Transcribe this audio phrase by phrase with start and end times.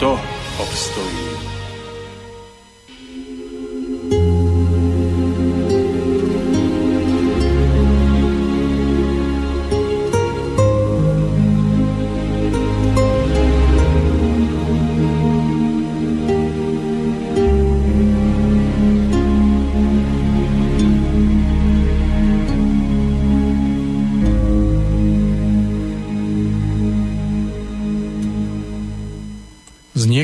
[0.00, 0.20] kto
[0.58, 1.39] obstojí?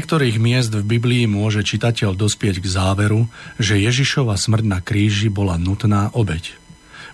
[0.07, 3.27] Niektorých miest v Biblii môže čitateľ dospieť k záveru,
[3.59, 6.55] že Ježišova smrť na kríži bola nutná obeď.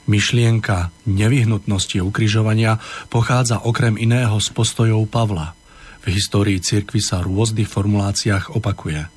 [0.05, 5.57] Myšlienka nevyhnutnosti ukrižovania pochádza okrem iného z postojov Pavla.
[6.05, 9.09] V histórii cirkvy sa v rôznych formuláciách opakuje.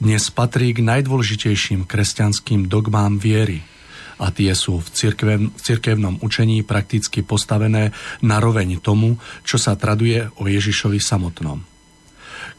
[0.00, 3.68] Dnes patrí k najdôležitejším kresťanským dogmám viery
[4.16, 7.92] a tie sú v, cirkev, v cirkevnom učení prakticky postavené
[8.24, 11.73] na roveň tomu, čo sa traduje o Ježišovi samotnom.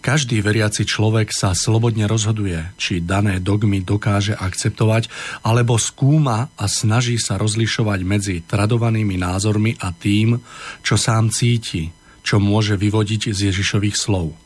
[0.05, 5.09] Každý veriaci človek sa slobodne rozhoduje, či dané dogmy dokáže akceptovať,
[5.41, 10.37] alebo skúma a snaží sa rozlišovať medzi tradovanými názormi a tým,
[10.85, 11.89] čo sám cíti,
[12.21, 14.37] čo môže vyvodiť z Ježišových slov.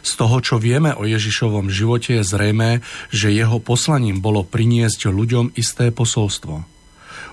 [0.00, 2.80] Z toho, čo vieme o Ježišovom živote, je zrejmé,
[3.12, 6.64] že jeho poslaním bolo priniesť ľuďom isté posolstvo–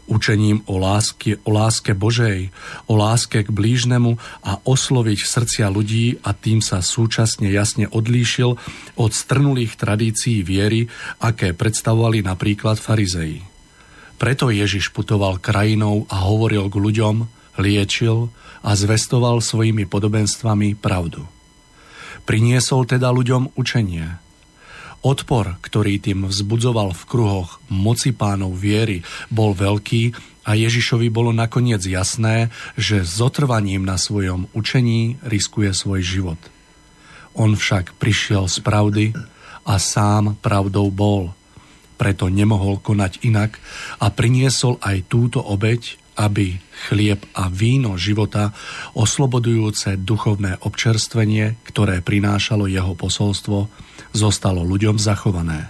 [0.07, 2.49] učením o láske, o láske Božej,
[2.87, 8.55] o láske k blížnemu a osloviť srdcia ľudí a tým sa súčasne jasne odlíšil
[8.95, 10.87] od strnulých tradícií viery,
[11.21, 13.43] aké predstavovali napríklad farizei.
[14.17, 17.15] Preto Ježiš putoval krajinou a hovoril k ľuďom,
[17.61, 18.33] liečil
[18.65, 21.21] a zvestoval svojimi podobenstvami pravdu.
[22.25, 24.07] Priniesol teda ľuďom učenie–
[25.05, 31.83] Odpor, ktorý tým vzbudzoval v kruhoch moci pánov viery, bol veľký a Ježišovi bolo nakoniec
[31.83, 32.49] jasné,
[32.79, 36.41] že zotrvaním na svojom učení riskuje svoj život.
[37.37, 39.05] On však prišiel z pravdy
[39.67, 41.35] a sám pravdou bol.
[41.99, 43.61] Preto nemohol konať inak
[44.01, 46.57] a priniesol aj túto obeď, aby
[46.89, 48.57] chlieb a víno života,
[48.97, 53.69] oslobodujúce duchovné občerstvenie, ktoré prinášalo jeho posolstvo,
[54.11, 55.69] zostalo ľuďom zachované.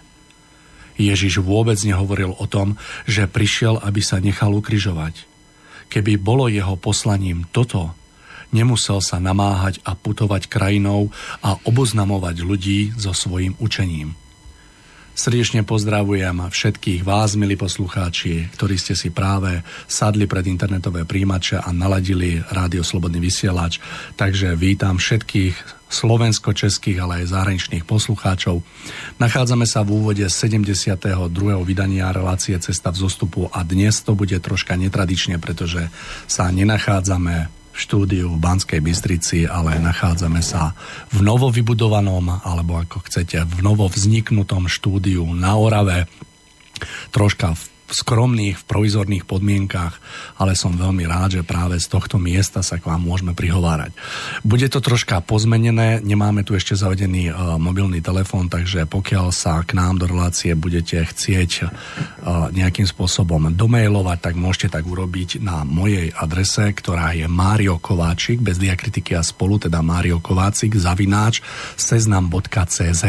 [0.97, 5.29] Ježiš vôbec nehovoril o tom, že prišiel, aby sa nechal ukrižovať.
[5.93, 7.93] Keby bolo jeho poslaním toto,
[8.49, 11.13] nemusel sa namáhať a putovať krajinou
[11.45, 14.17] a oboznamovať ľudí so svojim učením.
[15.17, 21.73] Srdečne pozdravujem všetkých vás, milí poslucháči, ktorí ste si práve sadli pred internetové príjimače a
[21.73, 23.81] naladili Rádio Slobodný vysielač.
[24.13, 25.57] Takže vítam všetkých
[25.89, 28.61] slovensko-českých, ale aj zahraničných poslucháčov.
[29.17, 30.85] Nachádzame sa v úvode 72.
[31.65, 35.89] vydania relácie Cesta v zostupu a dnes to bude troška netradične, pretože
[36.29, 40.73] sa nenachádzame štúdiu v Banskej Bystrici, ale nachádzame sa
[41.13, 46.09] v novo vybudovanom, alebo ako chcete, v novo vzniknutom štúdiu na Orave,
[47.13, 49.93] troška v skromných, v provizorných podmienkách,
[50.43, 53.95] ale som veľmi rád, že práve z tohto miesta sa k vám môžeme prihovárať.
[54.43, 59.79] Bude to troška pozmenené, nemáme tu ešte zavedený uh, mobilný telefón, takže pokiaľ sa k
[59.79, 61.67] nám do relácie budete chcieť uh,
[62.51, 68.59] nejakým spôsobom domailovať, tak môžete tak urobiť na mojej adrese, ktorá je Mário Kováčik, bez
[68.59, 71.39] diakritiky a spolu, teda Mário Kováčik, zavináč,
[71.79, 73.03] seznam.cz.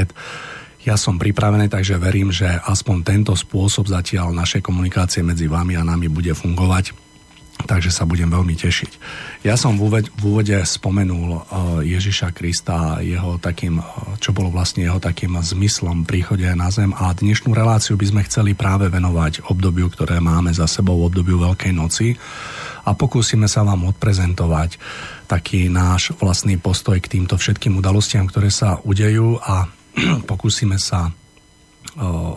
[0.89, 5.85] Ja som pripravený, takže verím, že aspoň tento spôsob zatiaľ našej komunikácie medzi vami a
[5.85, 6.97] nami bude fungovať.
[7.59, 8.91] Takže sa budem veľmi tešiť.
[9.45, 11.43] Ja som v úvode, v úvode spomenul uh,
[11.85, 17.13] Ježiša Krista, jeho takým, uh, čo bolo vlastne jeho takým zmyslom príchode na zem a
[17.13, 22.17] dnešnú reláciu by sme chceli práve venovať obdobiu, ktoré máme za sebou, obdobiu Veľkej noci
[22.89, 24.81] a pokúsime sa vám odprezentovať
[25.29, 29.69] taký náš vlastný postoj k týmto všetkým udalostiam, ktoré sa udejú a
[30.31, 31.13] pokúsime sa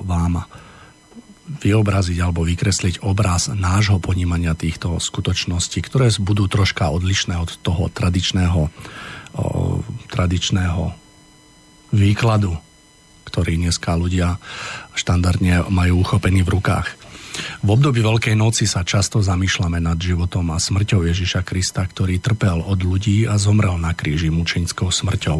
[0.05, 0.45] vám
[1.51, 8.71] vyobraziť alebo vykresliť obraz nášho ponímania týchto skutočností, ktoré budú troška odlišné od toho tradičného,
[10.07, 10.83] tradičného
[11.91, 12.55] výkladu,
[13.27, 14.39] ktorý dneska ľudia
[14.95, 17.00] štandardne majú uchopený v rukách.
[17.61, 22.61] V období Veľkej noci sa často zamýšľame nad životom a smrťou Ježiša Krista, ktorý trpel
[22.61, 25.39] od ľudí a zomrel na kríži mučenickou smrťou.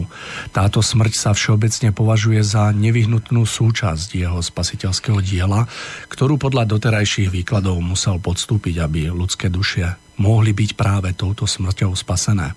[0.53, 5.65] Táto smrť sa všeobecne považuje za nevyhnutnú súčasť jeho spasiteľského diela,
[6.13, 12.53] ktorú podľa doterajších výkladov musel podstúpiť, aby ľudské duše mohli byť práve touto smrťou spasené.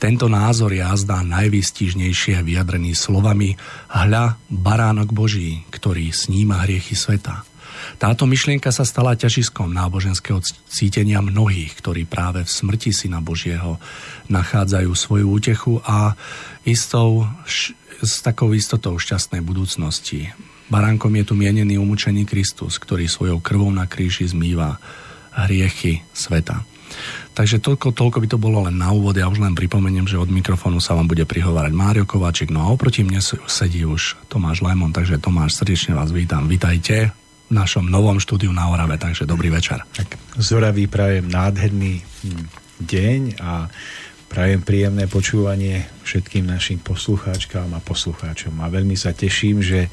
[0.00, 3.52] Tento názor je azda najvýstižnejšie vyjadrený slovami
[3.92, 7.44] Hľa, baránok Boží, ktorý sníma hriechy sveta.
[7.98, 13.78] Táto myšlienka sa stala ťažiskom náboženského cítenia mnohých, ktorí práve v smrti Syna Božieho
[14.28, 16.18] nachádzajú svoju útechu a
[16.66, 17.26] istou,
[18.02, 20.30] s takou istotou šťastnej budúcnosti.
[20.72, 24.80] Baránkom je tu mienený umúčený Kristus, ktorý svojou krvou na kríži zmýva
[25.36, 26.64] hriechy sveta.
[27.32, 29.16] Takže toľko, toľko by to bolo len na úvod.
[29.16, 32.52] Ja už len pripomeniem, že od mikrofónu sa vám bude prihovárať Mário Kováčik.
[32.52, 36.44] No a oproti mne sedí už Tomáš Lemon, takže Tomáš, srdečne vás vítam.
[36.44, 37.21] Vítajte
[37.52, 39.84] našom novom štúdiu na Orave, takže dobrý večer.
[39.92, 42.44] Tak, Zoravý prajem nádherný hm,
[42.80, 43.68] deň a
[44.32, 48.56] prajem príjemné počúvanie všetkým našim poslucháčkám a poslucháčom.
[48.64, 49.92] A veľmi sa teším, že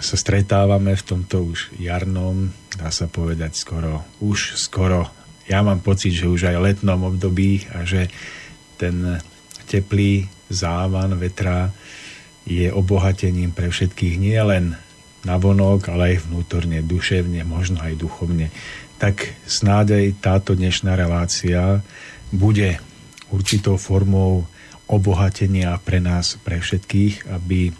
[0.00, 5.10] sa stretávame v tomto už jarnom, dá sa povedať skoro, už skoro,
[5.50, 8.08] ja mám pocit, že už aj letnom období a že
[8.80, 9.20] ten
[9.68, 11.74] teplý závan vetra
[12.48, 14.78] je obohatením pre všetkých nielen
[15.24, 18.48] navonok, ale aj vnútorne, duševne, možno aj duchovne.
[19.00, 21.80] Tak snáď aj táto dnešná relácia
[22.32, 22.80] bude
[23.32, 24.46] určitou formou
[24.90, 27.70] obohatenia pre nás, pre všetkých, aby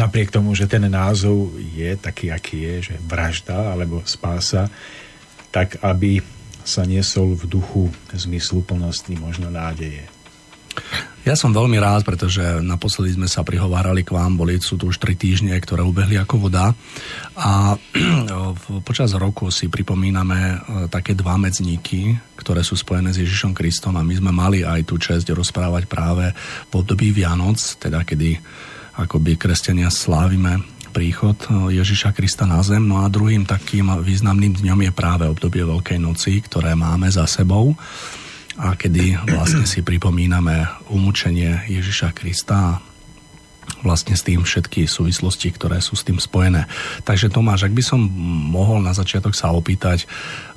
[0.00, 4.72] napriek tomu, že ten názov je taký, aký je, že vražda alebo spása,
[5.52, 6.20] tak aby
[6.64, 10.04] sa niesol v duchu zmysluplnosti možno nádeje.
[11.28, 14.96] Ja som veľmi rád, pretože naposledy sme sa prihovárali k vám, boli sú tu už
[14.96, 16.72] tri týždne, ktoré ubehli ako voda
[17.36, 17.76] a
[18.88, 20.56] počas roku si pripomíname e,
[20.88, 24.96] také dva medzníky, ktoré sú spojené s Ježišom Kristom a my sme mali aj tú
[24.96, 28.40] čest rozprávať práve v období Vianoc, teda kedy
[28.96, 30.64] akoby kresťania slávime
[30.96, 32.88] príchod e, Ježiša Krista na zem.
[32.88, 37.76] No a druhým takým významným dňom je práve obdobie Veľkej noci, ktoré máme za sebou
[38.58, 42.82] a kedy vlastne si pripomíname umúčenie Ježiša Krista
[43.86, 46.66] vlastne s tým všetky súvislosti, ktoré sú s tým spojené.
[47.06, 48.00] Takže Tomáš, ak by som
[48.50, 50.02] mohol na začiatok sa opýtať,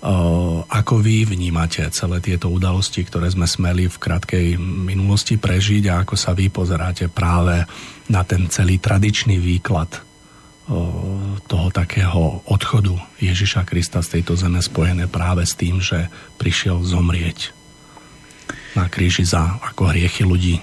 [0.01, 6.01] uh, ako vy vnímate celé tieto udalosti, ktoré sme smeli v krátkej minulosti prežiť a
[6.01, 7.61] ako sa vy pozeráte práve
[8.09, 15.05] na ten celý tradičný výklad uh, toho takého odchodu Ježiša Krista z tejto zeme spojené
[15.05, 16.09] práve s tým, že
[16.41, 17.60] prišiel zomrieť
[18.75, 20.57] na kríži za ako hriechy ľudí.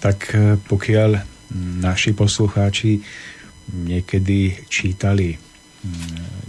[0.00, 1.10] Tak e, pokiaľ
[1.80, 3.00] naši poslucháči
[3.72, 5.38] niekedy čítali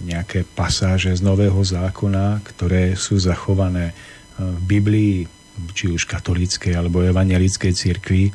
[0.05, 3.93] nejaké pasáže z Nového zákona, ktoré sú zachované e,
[4.39, 5.15] v Biblii,
[5.71, 8.31] či už katolíckej alebo evangelickej cirkvi,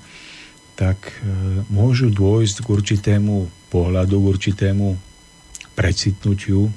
[0.77, 3.37] tak e, môžu dôjsť k určitému
[3.69, 4.89] pohľadu, k určitému
[5.77, 6.69] precitnutiu,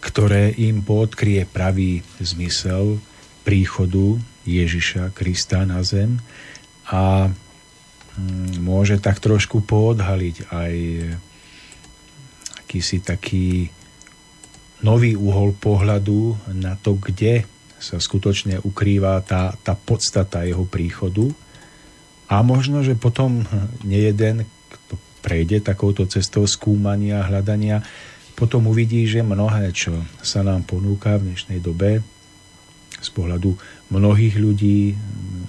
[0.00, 3.00] ktoré im podkrie pravý zmysel
[3.42, 6.18] príchodu Ježiša Krista na zem
[6.88, 10.74] a mm, môže tak trošku poodhaliť aj
[12.62, 13.68] akýsi taký
[14.82, 17.46] nový uhol pohľadu na to, kde
[17.82, 21.30] sa skutočne ukrýva tá, tá podstata jeho príchodu.
[22.30, 23.42] A možno, že potom
[23.82, 27.82] nejeden, kto prejde takouto cestou skúmania, hľadania,
[28.38, 32.00] potom uvidí, že mnohé, čo sa nám ponúka v dnešnej dobe,
[33.02, 33.58] z pohľadu
[33.90, 34.94] mnohých ľudí,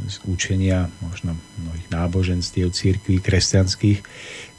[0.10, 4.04] z učenia možno mnohých náboženstiev, církví, kresťanských.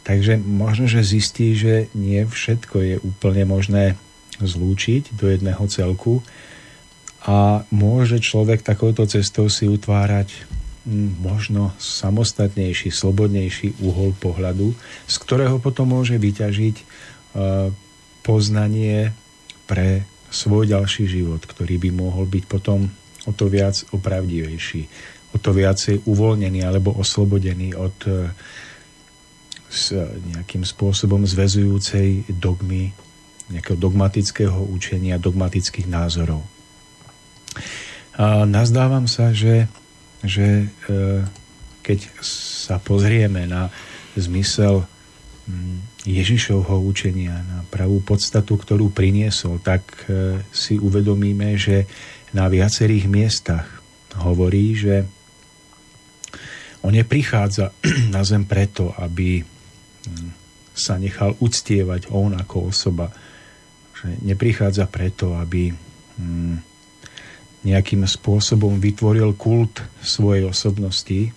[0.06, 3.98] Takže možno, že zistí, že nie všetko je úplne možné
[4.38, 6.22] zlúčiť do jedného celku
[7.24, 10.44] a môže človek takouto cestou si utvárať
[10.84, 14.76] hm, možno samostatnejší, slobodnejší uhol pohľadu,
[15.08, 16.84] z ktorého potom môže vyťažiť eh,
[18.20, 19.16] poznanie
[19.64, 22.90] pre svoj ďalší život, ktorý by mohol byť potom
[23.24, 24.82] o to viac opravdivejší,
[25.32, 28.10] o to viacej uvoľnený alebo oslobodený od e,
[29.70, 29.94] s
[30.34, 32.90] nejakým spôsobom zväzujúcej dogmy,
[33.50, 36.42] nejakého dogmatického učenia, dogmatických názorov.
[38.14, 39.66] A nazdávam sa, že,
[40.22, 41.26] že e,
[41.82, 43.74] keď sa pozrieme na
[44.14, 44.86] zmysel
[46.04, 51.88] Ježišovho učenia, na pravú podstatu, ktorú priniesol, tak e, si uvedomíme, že
[52.36, 53.64] na viacerých miestach
[54.20, 55.08] hovorí, že
[56.84, 57.72] on neprichádza
[58.14, 60.30] na zem preto, aby mm,
[60.76, 63.08] sa nechal uctievať on ako osoba.
[63.96, 66.56] Že neprichádza preto, aby mm,
[67.64, 71.32] nejakým spôsobom vytvoril kult svojej osobnosti,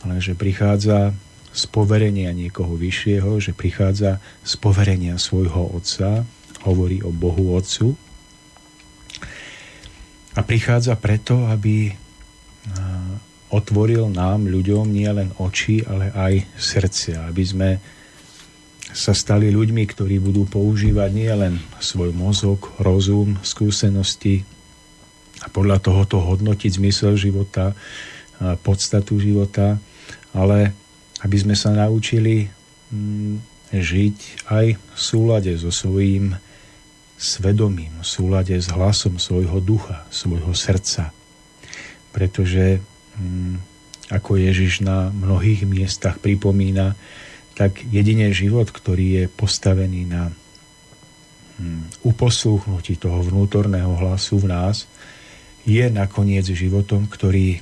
[0.00, 1.12] ale že prichádza
[1.58, 6.22] z poverenia niekoho vyššieho, že prichádza z poverenia svojho otca,
[6.62, 7.98] hovorí o Bohu Otcu.
[10.38, 11.90] A prichádza preto, aby
[13.50, 17.70] otvoril nám, ľuďom, nielen oči, ale aj srdcia, aby sme
[18.92, 24.46] sa stali ľuďmi, ktorí budú používať nielen svoj mozog, rozum, skúsenosti
[25.42, 27.74] a podľa tohoto hodnotiť zmysel života,
[28.62, 29.80] podstatu života,
[30.30, 30.72] ale
[31.24, 32.46] aby sme sa naučili
[32.92, 33.34] mm,
[33.74, 36.36] žiť aj v súlade so svojím
[37.18, 41.10] svedomím, v súlade s hlasom svojho ducha, svojho srdca.
[42.14, 42.80] Pretože
[43.18, 43.58] Mm,
[44.08, 46.96] ako Ježiš na mnohých miestach pripomína,
[47.58, 50.30] tak jedine život, ktorý je postavený na
[51.58, 54.86] mm, uposlúchnutí toho vnútorného hlasu v nás,
[55.68, 57.60] je nakoniec životom, ktorý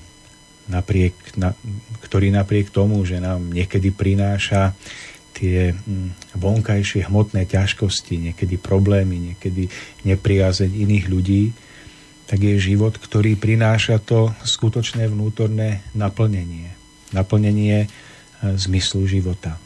[0.67, 1.55] napriek, na,
[2.03, 4.75] ktorý napriek tomu, že nám niekedy prináša
[5.37, 9.69] tie mm, vonkajšie hmotné ťažkosti, niekedy problémy, niekedy
[10.09, 11.45] nepriazeň iných ľudí,
[12.27, 16.73] tak je život, ktorý prináša to skutočné vnútorné naplnenie.
[17.15, 17.89] Naplnenie e,
[18.57, 19.61] zmyslu života.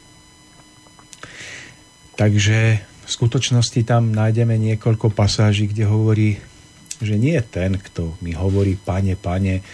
[2.19, 6.37] Takže v skutočnosti tam nájdeme niekoľko pasáží, kde hovorí,
[7.01, 9.65] že nie ten, kto mi hovorí, pane, pane,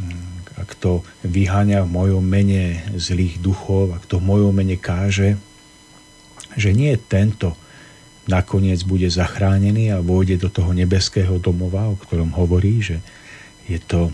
[0.00, 0.29] mm,
[0.60, 5.40] a kto vyháňa v mojom mene zlých duchov a kto v mojom mene káže,
[6.54, 7.56] že nie tento,
[8.28, 13.00] nakoniec bude zachránený a vôjde do toho nebeského domova, o ktorom hovorí, že
[13.64, 14.12] je to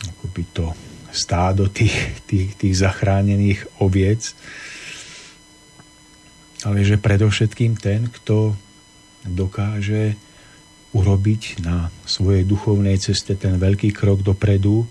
[0.00, 0.66] akoby to
[1.10, 1.96] stádo tých,
[2.28, 4.36] tých, tých zachránených oviec,
[6.62, 8.52] ale že predovšetkým ten, kto
[9.24, 10.14] dokáže
[10.90, 14.86] urobiť na svojej duchovnej ceste ten veľký krok dopredu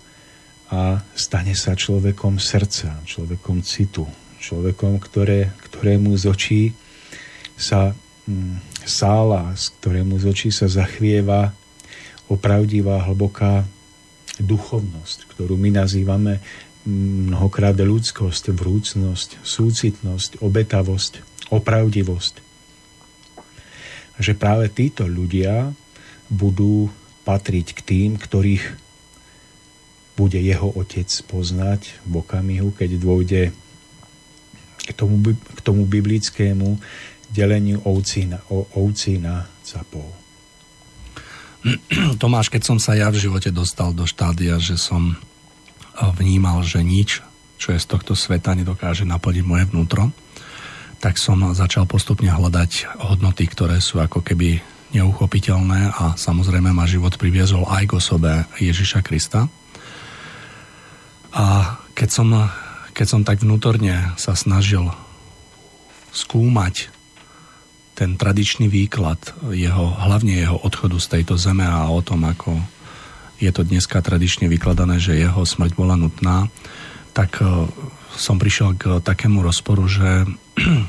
[0.70, 4.06] a stane sa človekom srdca, človekom citu,
[4.38, 6.62] človekom, ktoré, ktorému z očí
[7.58, 7.92] sa
[8.30, 11.50] Mm, sála, z ktorému z očí sa zachvieva
[12.30, 13.66] opravdivá, hlboká
[14.38, 21.12] duchovnosť, ktorú my nazývame mm, mnohokrát ľudskosť, vrúcnosť, súcitnosť, obetavosť,
[21.50, 22.34] opravdivosť.
[24.22, 25.74] Že práve títo ľudia
[26.30, 26.92] budú
[27.26, 28.78] patriť k tým, ktorých
[30.20, 33.42] bude jeho otec poznať v okamihu, keď dôjde
[34.84, 36.76] k tomu, k tomu biblickému
[37.32, 40.04] deleniu ovcí na, o, ovcí na capov.
[42.20, 45.16] Tomáš, keď som sa ja v živote dostal do štádia, že som
[46.20, 47.24] vnímal, že nič,
[47.60, 50.12] čo je z tohto sveta, nedokáže naplniť moje vnútro,
[51.00, 54.60] tak som začal postupne hľadať hodnoty, ktoré sú ako keby
[54.90, 59.48] neuchopiteľné a samozrejme ma život priviezol aj k osobe Ježiša Krista.
[61.30, 62.28] A keď som,
[62.94, 64.90] keď som tak vnútorne sa snažil
[66.10, 66.90] skúmať
[67.94, 69.20] ten tradičný výklad
[69.52, 72.56] jeho, hlavne jeho odchodu z tejto zeme a o tom, ako
[73.40, 76.48] je to dneska tradične vykladané, že jeho smrť bola nutná,
[77.12, 77.68] tak e,
[78.16, 80.84] som prišiel k takému rozporu, že e,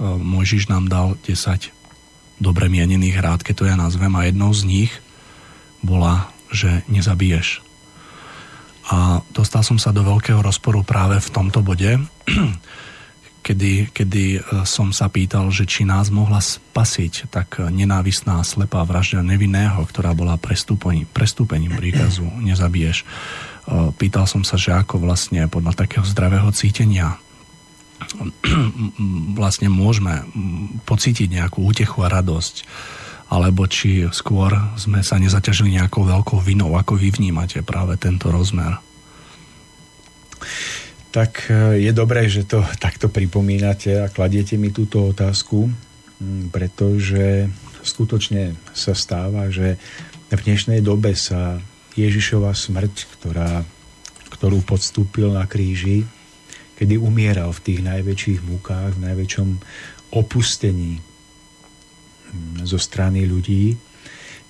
[0.00, 1.72] Mojžiš nám dal 10
[2.40, 4.92] dobre mienených rád, keď to ja nazvem, a jednou z nich
[5.84, 7.69] bola, že nezabiješ.
[8.90, 11.94] A dostal som sa do veľkého rozporu práve v tomto bode,
[13.46, 19.22] kedy, kedy e, som sa pýtal, že či nás mohla spasiť tak nenávisná slepá vražda
[19.22, 23.02] nevinného, ktorá bola prestúpením, prestúpením príkazu nezabiješ.
[23.02, 23.06] E,
[23.94, 27.14] pýtal som sa, že ako vlastne podľa takého zdravého cítenia
[29.38, 30.26] vlastne môžeme
[30.82, 32.66] pocítiť nejakú útechu a radosť
[33.30, 38.82] alebo či skôr sme sa nezaťažili nejakou veľkou vinou, ako vy vnímate práve tento rozmer?
[41.14, 45.70] Tak e, je dobré, že to takto pripomínate a kladiete mi túto otázku,
[46.50, 47.46] pretože
[47.86, 49.78] skutočne sa stáva, že
[50.30, 51.62] v dnešnej dobe sa
[51.94, 53.62] Ježišova smrť, ktorá,
[54.34, 56.06] ktorú podstúpil na kríži,
[56.78, 59.48] kedy umieral v tých najväčších múkách, v najväčšom
[60.14, 61.02] opustení
[62.62, 63.74] zo strany ľudí,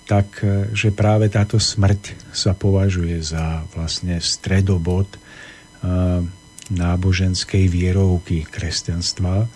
[0.05, 5.07] tak e, že práve táto smrť sa považuje za vlastne stredobod
[6.69, 9.49] náboženskej vierovky kresťanstva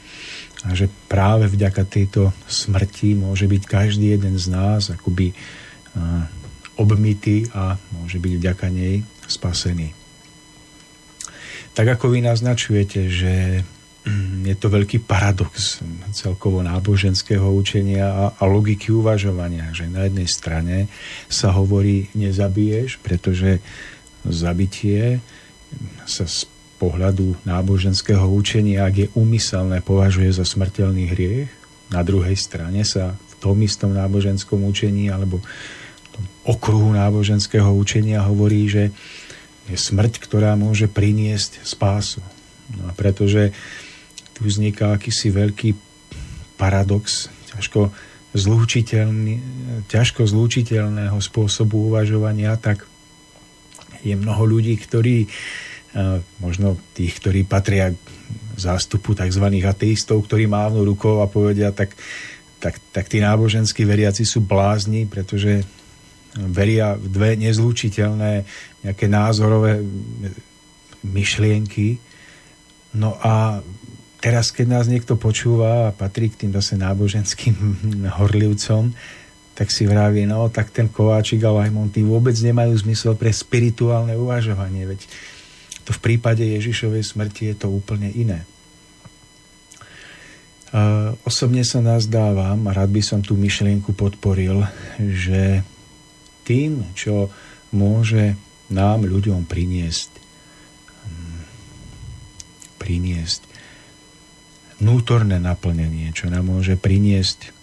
[0.66, 5.38] a že práve vďaka tejto smrti môže byť každý jeden z nás akoby
[6.76, 9.96] obmytý a môže byť vďaka nej spasený.
[11.76, 13.34] Tak ako vy naznačujete, že
[14.46, 15.82] je to veľký paradox
[16.14, 20.78] celkovo náboženského učenia a, a logiky uvažovania, že na jednej strane
[21.26, 23.58] sa hovorí nezabiješ, pretože
[24.30, 25.26] zabitie
[26.06, 26.46] sa z
[26.78, 31.50] pohľadu náboženského učenia, ak je úmyselné, považuje za smrteľný hriech.
[31.90, 38.22] Na druhej strane sa v tom istom náboženskom učení alebo v tom okruhu náboženského učenia
[38.22, 38.94] hovorí, že
[39.66, 42.22] je smrť, ktorá môže priniesť spásu.
[42.78, 43.54] No a pretože
[44.36, 45.70] tu vzniká akýsi veľký
[46.60, 47.90] paradox, ťažko
[48.36, 49.40] zlúčiteľný,
[49.88, 52.84] ťažko zlúčiteľného spôsobu uvažovania, tak
[54.04, 55.26] je mnoho ľudí, ktorí
[56.44, 57.96] možno tých, ktorí patria
[58.60, 59.46] zástupu tzv.
[59.64, 61.96] ateistov, ktorí mávnu rukou a povedia, tak,
[62.60, 65.64] tak, tak tí náboženskí veriaci sú blázni, pretože
[66.36, 68.44] veria v dve nezlučiteľné
[68.84, 69.80] nejaké názorové
[71.08, 71.96] myšlienky.
[72.96, 73.64] No a
[74.26, 77.54] teraz, keď nás niekto počúva a patrí k tým zase náboženským
[78.18, 78.90] horlivcom,
[79.54, 84.18] tak si vraví, no tak ten Kováčik a Lajmon, tí vôbec nemajú zmysel pre spirituálne
[84.18, 85.06] uvažovanie, veď
[85.86, 88.42] to v prípade Ježišovej smrti je to úplne iné.
[91.24, 94.66] Osobne sa nazdávam, a rád by som tú myšlienku podporil,
[95.00, 95.64] že
[96.44, 97.32] tým, čo
[97.72, 98.36] môže
[98.68, 100.12] nám, ľuďom priniesť
[101.06, 101.42] hm,
[102.82, 103.55] priniesť
[104.80, 107.56] vnútorné naplnenie, čo nám môže priniesť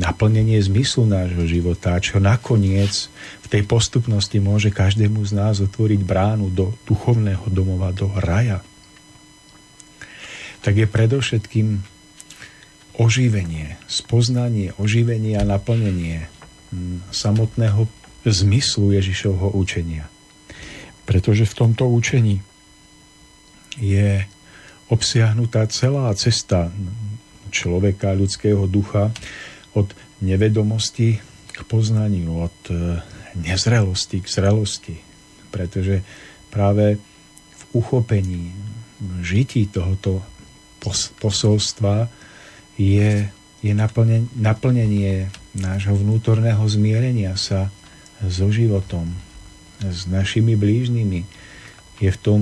[0.00, 3.12] naplnenie zmyslu nášho života, čo nakoniec
[3.44, 8.64] v tej postupnosti môže každému z nás otvoriť bránu do duchovného domova, do raja,
[10.64, 11.84] tak je predovšetkým
[12.96, 16.26] oživenie, spoznanie, oživenie a naplnenie
[16.72, 17.86] hm, samotného
[18.24, 20.08] zmyslu Ježišovho učenia.
[21.04, 22.40] Pretože v tomto učení
[23.78, 24.24] je
[24.88, 26.72] obsiahnutá celá cesta
[27.48, 29.12] človeka, ľudského ducha,
[29.76, 31.20] od nevedomosti
[31.52, 32.74] k poznaniu, od e,
[33.38, 34.96] nezrelosti k zrelosti.
[35.48, 36.04] Pretože
[36.52, 37.00] práve
[37.52, 38.52] v uchopení,
[38.98, 40.24] v žití tohoto
[41.22, 42.08] posolstva
[42.78, 43.28] je,
[43.62, 47.70] je naplnenie, naplnenie nášho vnútorného zmierenia sa
[48.22, 49.10] so životom,
[49.82, 51.22] s našimi blížnymi.
[52.02, 52.40] Je v tom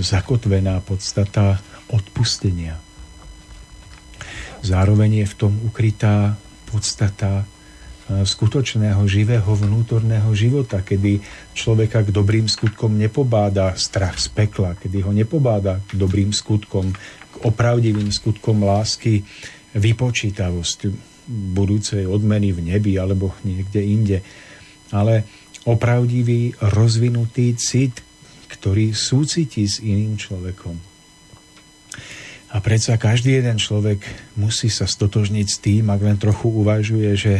[0.00, 1.60] zakotvená podstata
[1.92, 2.80] odpustenia.
[4.62, 6.34] Zároveň je v tom ukrytá
[6.66, 11.22] podstata e, skutočného, živého vnútorného života, kedy
[11.54, 16.90] človeka k dobrým skutkom nepobáda strach z pekla, kedy ho nepobáda k dobrým skutkom,
[17.32, 19.22] k opravdivým skutkom lásky,
[19.78, 20.90] vypočítavosť
[21.28, 24.18] budúcej odmeny v nebi alebo niekde inde,
[24.90, 25.28] ale
[25.68, 28.00] opravdivý, rozvinutý cit,
[28.48, 30.87] ktorý súcití s iným človekom.
[32.48, 34.00] A predsa každý jeden človek
[34.40, 37.34] musí sa stotožniť s tým, ak len trochu uvažuje, že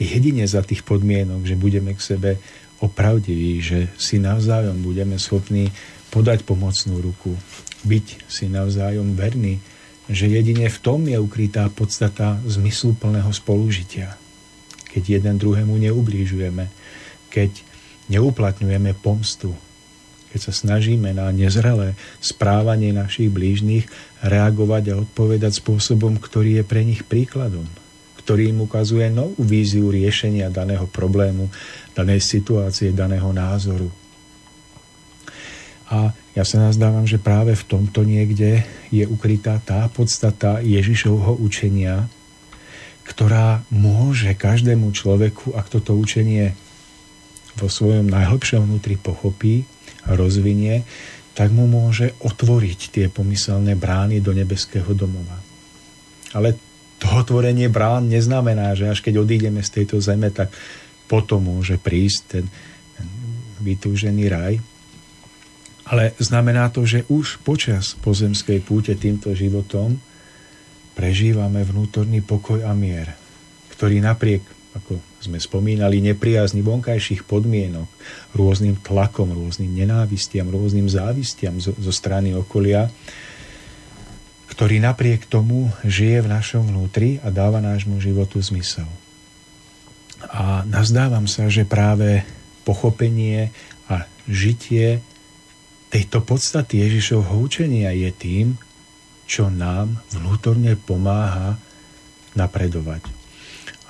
[0.00, 2.30] jedine za tých podmienok, že budeme k sebe
[2.80, 5.68] opravdiví, že si navzájom budeme schopní
[6.08, 7.36] podať pomocnú ruku,
[7.84, 9.60] byť si navzájom verní,
[10.08, 14.16] že jedine v tom je ukrytá podstata zmysluplného spolužitia.
[14.90, 16.66] Keď jeden druhému neublížujeme,
[17.30, 17.62] keď
[18.10, 19.54] neuplatňujeme pomstu,
[20.30, 23.90] keď sa snažíme na nezrelé správanie našich blížnych
[24.22, 27.66] reagovať a odpovedať spôsobom, ktorý je pre nich príkladom,
[28.22, 31.50] ktorý im ukazuje novú víziu riešenia daného problému,
[31.98, 33.90] danej situácie, daného názoru.
[35.90, 38.62] A ja sa nazdávam, že práve v tomto niekde
[38.94, 42.06] je ukrytá tá podstata Ježišovho učenia,
[43.02, 46.54] ktorá môže každému človeku, ak toto učenie
[47.58, 49.66] vo svojom najhlbšom vnútri pochopí,
[50.08, 50.84] rozvinie,
[51.34, 55.38] tak mu môže otvoriť tie pomyselné brány do nebeského domova.
[56.36, 56.58] Ale
[57.00, 60.52] to otvorenie brán neznamená, že až keď odídeme z tejto zeme, tak
[61.08, 62.44] potom môže prísť ten,
[62.94, 63.06] ten
[63.64, 64.54] vytúžený raj.
[65.90, 69.98] Ale znamená to, že už počas pozemskej púte týmto životom
[70.94, 73.16] prežívame vnútorný pokoj a mier,
[73.72, 77.90] ktorý napriek ako sme spomínali, nepriazni vonkajších podmienok,
[78.38, 82.86] rôznym tlakom, rôznym nenávistiam, rôznym závistiam zo, zo strany okolia,
[84.50, 88.86] ktorý napriek tomu žije v našom vnútri a dáva nášmu životu zmysel.
[90.30, 92.22] A nazdávam sa, že práve
[92.62, 93.50] pochopenie
[93.88, 95.00] a žitie
[95.90, 98.46] tejto podstaty Ježišovho učenia je tým,
[99.26, 101.58] čo nám vnútorne pomáha
[102.38, 103.19] napredovať.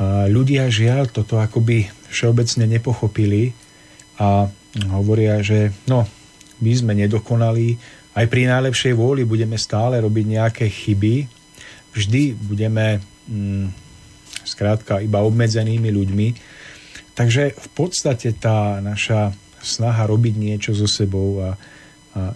[0.08, 3.52] Ľudia žiaľ toto akoby všeobecne nepochopili
[4.16, 4.48] a
[4.96, 6.08] hovoria, že no,
[6.64, 7.76] my sme nedokonalí,
[8.16, 11.28] aj pri najlepšej vôli budeme stále robiť nejaké chyby,
[11.92, 13.66] vždy budeme mm,
[14.42, 16.28] skrátka iba obmedzenými ľuďmi.
[17.14, 21.54] Takže v podstate tá naša snaha robiť niečo so sebou a,
[22.16, 22.32] a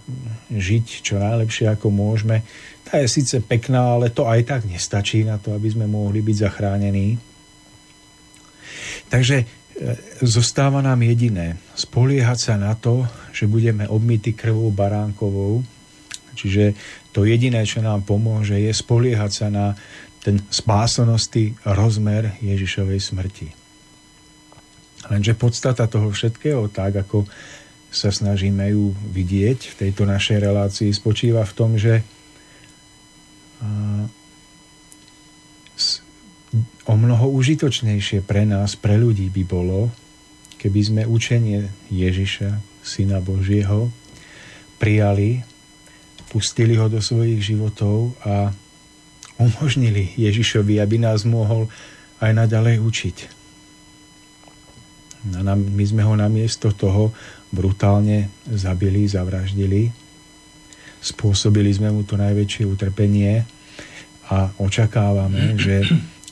[0.53, 2.45] žiť čo najlepšie ako môžeme,
[2.85, 6.37] tá je síce pekná, ale to aj tak nestačí na to, aby sme mohli byť
[6.45, 7.17] zachránení.
[9.09, 9.45] Takže e,
[10.23, 15.63] zostáva nám jediné, spoliehať sa na to, že budeme obmity krvou baránkovou,
[16.35, 16.75] čiže
[17.15, 19.67] to jediné, čo nám pomôže, je spoliehať sa na
[20.25, 23.47] ten spásonosti rozmer Ježišovej smrti.
[25.05, 27.29] Lenže podstata toho všetkého, tak ako
[27.93, 32.01] sa snažíme ju vidieť v tejto našej relácii, spočíva v tom, že
[36.85, 39.91] o mnoho užitočnejšie pre nás, pre ľudí by bolo,
[40.61, 43.89] keby sme učenie Ježiša, Syna Božieho,
[44.77, 45.41] prijali,
[46.29, 48.51] pustili ho do svojich životov a
[49.39, 51.67] umožnili Ježišovi, aby nás mohol
[52.23, 53.17] aj naďalej učiť.
[55.33, 57.09] My sme ho namiesto toho
[57.49, 59.89] brutálne zabili, zavraždili.
[61.01, 63.41] Spôsobili sme mu to najväčšie utrpenie
[64.29, 65.85] a očakávame, že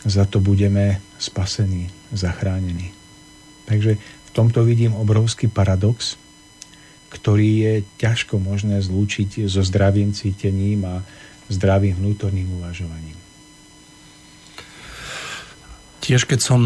[0.03, 2.91] za to budeme spasení, zachránení.
[3.65, 6.19] Takže v tomto vidím obrovský paradox,
[7.09, 11.05] ktorý je ťažko možné zlúčiť so zdravým cítením a
[11.47, 13.15] zdravým vnútorným uvažovaním.
[16.03, 16.61] Tiež keď som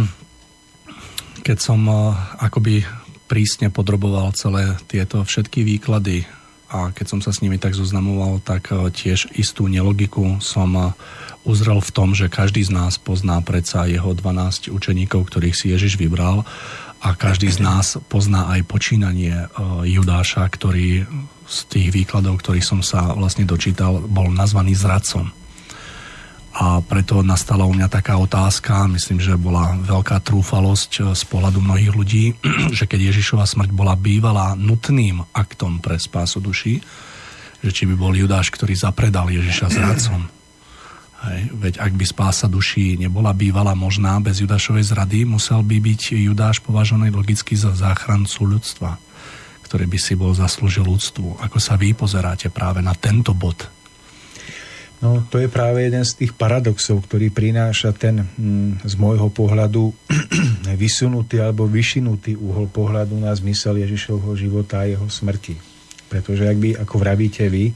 [1.46, 1.96] keď som eh,
[2.44, 2.84] akoby
[3.28, 6.28] prísne podroboval celé tieto všetky výklady
[6.68, 10.86] a keď som sa s nimi tak zoznamoval, tak eh, tiež istú nelogiku som eh,
[11.48, 15.96] uzrel v tom, že každý z nás pozná predsa jeho 12 učeníkov, ktorých si Ježiš
[15.96, 16.44] vybral
[17.00, 19.48] a každý z nás pozná aj počínanie
[19.86, 21.06] Judáša, ktorý
[21.48, 25.32] z tých výkladov, ktorých som sa vlastne dočítal, bol nazvaný zradcom.
[26.58, 31.62] A preto nastala u mňa taká otázka, myslím, že bola veľká trúfalosť eh, z pohľadu
[31.62, 32.26] mnohých ľudí,
[32.78, 36.82] že keď Ježišova smrť bola bývala nutným aktom pre spásu duši,
[37.62, 40.30] že či by bol Judáš, ktorý zapredal Ježiša zradcom.
[41.18, 46.14] Hej, veď ak by spása duší nebola bývala možná bez Judášovej zrady, musel by byť
[46.14, 49.02] Judáš považovaný logicky za záchrancu ľudstva,
[49.66, 51.42] ktorý by si bol zaslúžil ľudstvu.
[51.42, 53.77] Ako sa vy pozeráte práve na tento bod
[54.98, 59.94] No, to je práve jeden z tých paradoxov, ktorý prináša ten hm, z môjho pohľadu
[60.74, 65.54] vysunutý alebo vyšinutý uhol pohľadu na zmysel Ježišovho života a jeho smrti.
[66.10, 67.70] Pretože ak by, ako vravíte vy,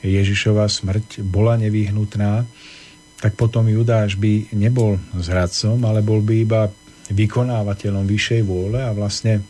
[0.00, 2.48] Ježišova smrť bola nevyhnutná,
[3.20, 6.72] tak potom Judáš by nebol zradcom, ale bol by iba
[7.12, 9.44] vykonávateľom vyššej vôle a vlastne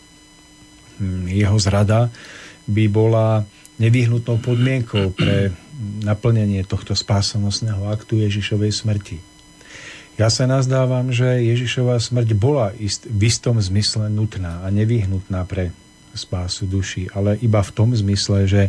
[0.98, 2.11] hm, jeho zrada
[2.66, 3.46] by bola
[3.79, 9.18] nevyhnutnou podmienkou pre naplnenie tohto spásonosného aktu Ježišovej smrti.
[10.20, 15.72] Ja sa nazdávam, že Ježišova smrť bola ist, v istom zmysle nutná a nevyhnutná pre
[16.12, 18.62] spásu duši, ale iba v tom zmysle, že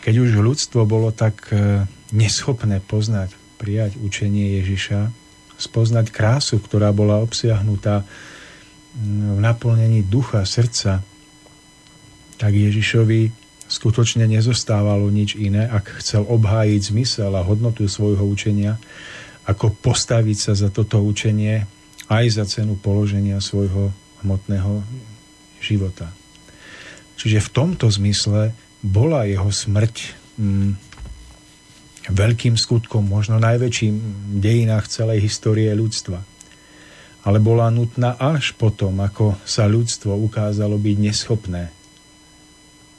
[0.00, 1.84] keď už ľudstvo bolo tak e,
[2.16, 5.12] neschopné poznať, prijať učenie Ježiša,
[5.60, 8.08] spoznať krásu, ktorá bola obsiahnutá
[8.94, 11.02] v naplnení ducha, srdca,
[12.38, 13.43] tak Ježišovi
[13.74, 18.78] skutočne nezostávalo nič iné, ak chcel obhájiť zmysel a hodnotu svojho učenia,
[19.50, 21.66] ako postaviť sa za toto učenie
[22.06, 23.90] aj za cenu položenia svojho
[24.22, 24.86] hmotného
[25.58, 26.14] života.
[27.18, 29.94] Čiže v tomto zmysle bola jeho smrť
[30.38, 30.70] mm,
[32.12, 36.20] veľkým skutkom, možno najväčším v dejinách celej histórie ľudstva.
[37.24, 41.83] Ale bola nutná až potom, ako sa ľudstvo ukázalo byť neschopné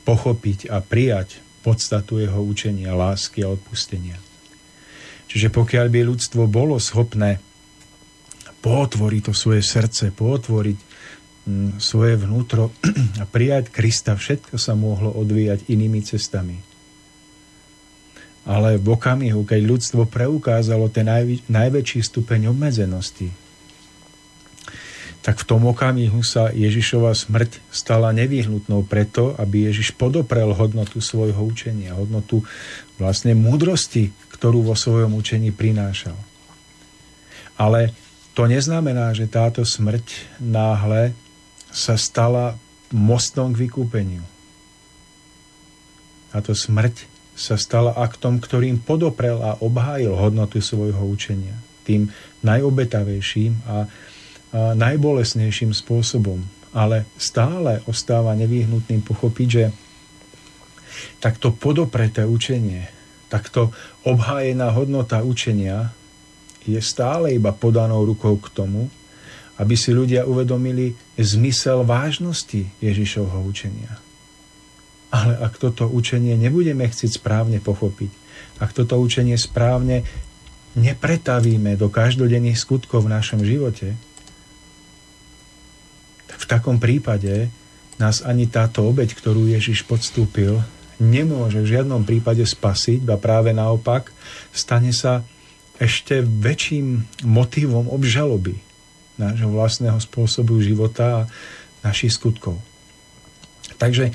[0.06, 4.22] pochopiť a prijať podstatu jeho učenia, lásky a odpustenia.
[5.26, 7.42] Čiže pokiaľ by ľudstvo bolo schopné
[8.62, 10.78] pootvoriť to svoje srdce, pootvoriť
[11.46, 12.70] mm, svoje vnútro
[13.22, 16.62] a prijať Krista, všetko sa mohlo odvíjať inými cestami.
[18.46, 21.10] Ale v okamihu, keď ľudstvo preukázalo ten
[21.50, 23.45] najväčší stupeň obmedzenosti,
[25.26, 31.42] tak v tom okamihu sa Ježišova smrť stala nevyhnutnou preto, aby Ježiš podoprel hodnotu svojho
[31.42, 32.46] učenia, hodnotu
[33.02, 36.14] vlastne múdrosti, ktorú vo svojom učení prinášal.
[37.58, 37.90] Ale
[38.38, 41.18] to neznamená, že táto smrť náhle
[41.74, 42.62] sa stala
[42.94, 44.22] mostom k vykúpeniu.
[46.30, 51.58] táto smrť sa stala aktom, ktorým podoprel a obhájil hodnotu svojho učenia.
[51.82, 52.14] Tým
[52.46, 53.90] najobetavejším a,
[54.56, 56.40] najbolesnejším spôsobom.
[56.76, 59.66] Ale stále ostáva nevyhnutným pochopiť, že
[61.24, 62.88] takto podopreté učenie,
[63.32, 63.72] takto
[64.04, 65.92] obhájená hodnota učenia
[66.68, 68.92] je stále iba podanou rukou k tomu,
[69.56, 73.96] aby si ľudia uvedomili zmysel vážnosti Ježišovho učenia.
[75.16, 78.12] Ale ak toto učenie nebudeme chcieť správne pochopiť,
[78.60, 80.04] ak toto učenie správne
[80.76, 83.96] nepretavíme do každodenných skutkov v našom živote,
[86.46, 87.50] v takom prípade
[87.98, 90.62] nás ani táto obeď, ktorú Ježiš podstúpil,
[91.02, 94.14] nemôže v žiadnom prípade spasiť, a práve naopak
[94.54, 95.26] stane sa
[95.82, 98.62] ešte väčším motivom obžaloby
[99.18, 101.28] nášho vlastného spôsobu života a
[101.84, 102.60] našich skutkov.
[103.76, 104.14] Takže e,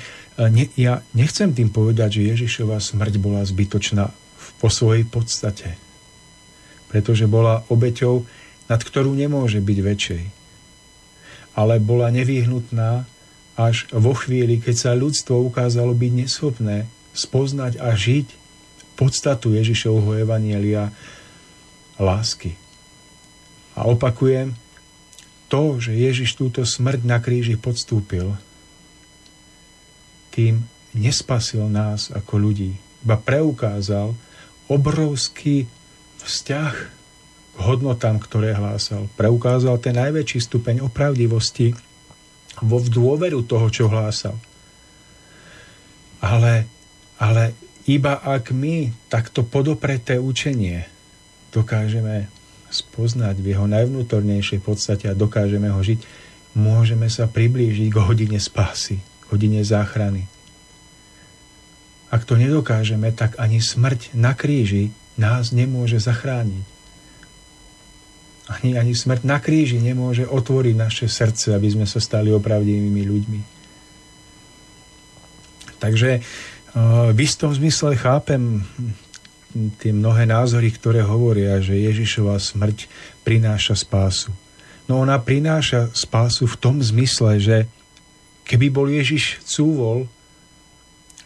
[0.49, 4.09] ne, ja nechcem tým povedať, že Ježišova smrť bola zbytočná
[4.61, 5.75] po svojej podstate,
[6.89, 8.25] pretože bola obeťou,
[8.69, 10.40] nad ktorú nemôže byť väčšej.
[11.51, 13.03] Ale bola nevyhnutná
[13.59, 18.27] až vo chvíli, keď sa ľudstvo ukázalo byť neschopné spoznať a žiť
[18.95, 20.93] podstatu Ježišovho evanielia
[21.99, 22.55] lásky.
[23.75, 24.55] A opakujem,
[25.51, 28.39] to, že Ježiš túto smrť na kríži podstúpil,
[30.31, 30.63] tým
[30.95, 34.15] nespasil nás ako ľudí, iba preukázal
[34.71, 35.67] obrovský
[36.23, 37.00] vzťah
[37.61, 39.05] hodnotám, ktoré hlásal.
[39.15, 41.77] Preukázal ten najväčší stupeň opravdivosti
[42.59, 44.35] vo dôveru toho, čo hlásal.
[46.21, 46.69] Ale,
[47.17, 47.53] ale
[47.89, 50.85] iba ak my takto podopreté učenie
[51.49, 52.29] dokážeme
[52.71, 55.99] spoznať v jeho najvnútornejšej podstate a dokážeme ho žiť,
[56.55, 60.27] môžeme sa priblížiť k hodine spásy, hodine záchrany.
[62.11, 66.70] Ak to nedokážeme, tak ani smrť na kríži nás nemôže zachrániť.
[68.51, 73.41] Ani, ani smrť na kríži nemôže otvoriť naše srdce, aby sme sa stali opravdivými ľuďmi.
[75.79, 76.19] Takže
[77.11, 78.67] v istom zmysle chápem
[79.79, 82.87] tie mnohé názory, ktoré hovoria, že Ježišova smrť
[83.27, 84.31] prináša spásu.
[84.87, 87.57] No ona prináša spásu v tom zmysle, že
[88.47, 90.07] keby bol Ježiš cúvol,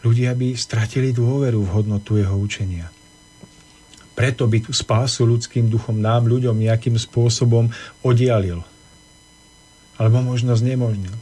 [0.06, 2.90] ľudia by stratili dôveru v hodnotu jeho učenia.
[4.16, 7.68] Preto by tú spásu ľudským duchom nám, ľuďom nejakým spôsobom
[8.00, 8.64] odialil.
[10.00, 11.12] Alebo možno znemožnil.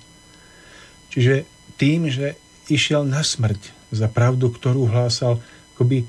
[1.10, 1.42] Čiže
[1.74, 2.38] tým, že
[2.70, 5.42] išiel na smrť za pravdu, ktorú hlásal,
[5.74, 6.06] akoby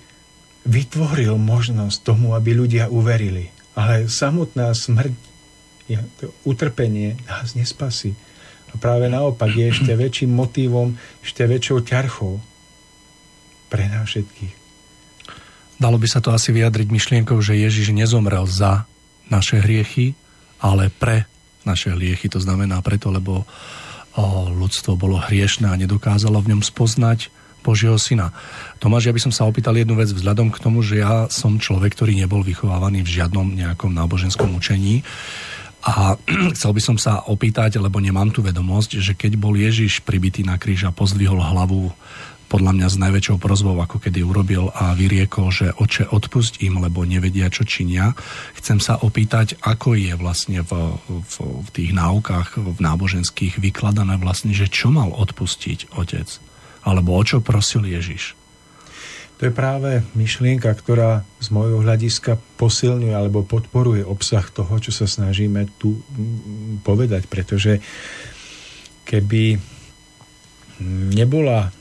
[0.66, 3.50] vytvoril možnosť tomu, aby ľudia uverili.
[3.74, 5.14] Ale samotná smrť,
[6.22, 8.18] to utrpenie nás nespasí.
[8.74, 12.42] A práve naopak je ešte väčším motivom, ešte väčšou ťarchou
[13.70, 14.65] pre nás všetkých.
[15.76, 18.88] Dalo by sa to asi vyjadriť myšlienkou, že Ježiš nezomrel za
[19.28, 20.16] naše hriechy,
[20.64, 21.28] ale pre
[21.68, 22.32] naše hriechy.
[22.32, 23.44] To znamená preto, lebo
[24.56, 27.28] ľudstvo bolo hriešne a nedokázalo v ňom spoznať
[27.66, 28.30] Božieho syna.
[28.78, 31.98] Tomáš, ja by som sa opýtal jednu vec vzhľadom k tomu, že ja som človek,
[31.98, 35.02] ktorý nebol vychovávaný v žiadnom nejakom náboženskom učení.
[35.82, 36.16] A
[36.56, 40.62] chcel by som sa opýtať, lebo nemám tu vedomosť, že keď bol Ježiš pribitý na
[40.62, 41.90] kríž a pozdvihol hlavu
[42.46, 47.02] podľa mňa s najväčšou prozbou, ako kedy urobil a vyriekol, že oče, odpusť im, lebo
[47.04, 48.14] nevedia, čo činia.
[48.56, 54.54] Chcem sa opýtať, ako je vlastne v, v, v tých náukách, v náboženských vykladané vlastne,
[54.54, 56.28] že čo mal odpustiť otec?
[56.86, 58.38] Alebo o čo prosil Ježiš?
[59.36, 65.12] To je práve myšlienka, ktorá z môjho hľadiska posilňuje alebo podporuje obsah toho, čo sa
[65.12, 66.00] snažíme tu
[66.88, 67.84] povedať, pretože
[69.04, 69.60] keby
[70.82, 71.72] nebola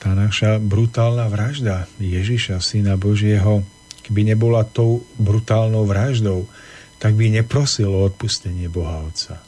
[0.00, 3.64] tá naša brutálna vražda Ježiša, Syna Božieho,
[4.06, 6.48] keby nebola tou brutálnou vraždou,
[6.96, 9.42] tak by neprosil o odpustenie Boha Otca.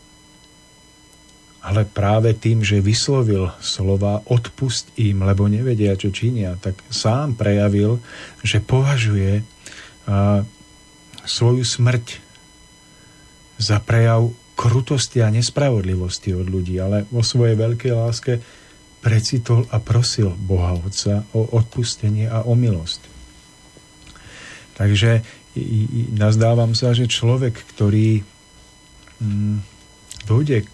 [1.64, 8.00] Ale práve tým, že vyslovil slova odpust im, lebo nevedia, čo činia, tak sám prejavil,
[8.40, 9.42] že považuje
[10.08, 10.44] a,
[11.28, 12.06] svoju smrť
[13.58, 18.32] za prejav krutosti a nespravodlivosti od ľudí, ale vo svojej veľkej láske
[19.08, 23.00] precitol a prosil Boha Otca o odpustenie a o milosť.
[24.76, 25.24] Takže
[26.12, 28.20] nazdávam sa, že človek, ktorý
[29.24, 29.56] mm,
[30.28, 30.68] dojde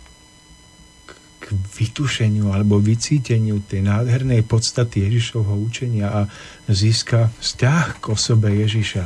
[1.39, 6.21] k vytušeniu alebo vycíteniu tej nádhernej podstaty Ježišovho učenia a
[6.67, 9.05] získa vzťah k osobe Ježiša.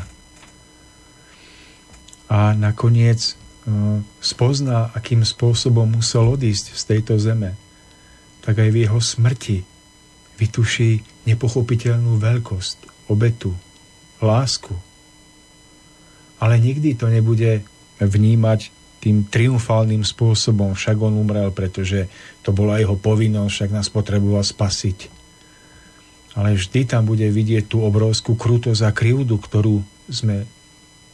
[2.32, 3.32] A nakoniec e,
[4.24, 7.58] spozná, akým spôsobom musel odísť z tejto zeme,
[8.48, 9.60] tak aj v jeho smrti
[10.40, 13.52] vytuší nepochopiteľnú veľkosť, obetu,
[14.24, 14.72] lásku.
[16.40, 17.60] Ale nikdy to nebude
[18.00, 18.72] vnímať
[19.04, 20.72] tým triumfálnym spôsobom.
[20.72, 22.08] Však on umrel, pretože
[22.40, 25.12] to bola jeho povinnosť, však nás potreboval spasiť.
[26.32, 30.48] Ale vždy tam bude vidieť tú obrovskú krutosť a krivdu, ktorú sme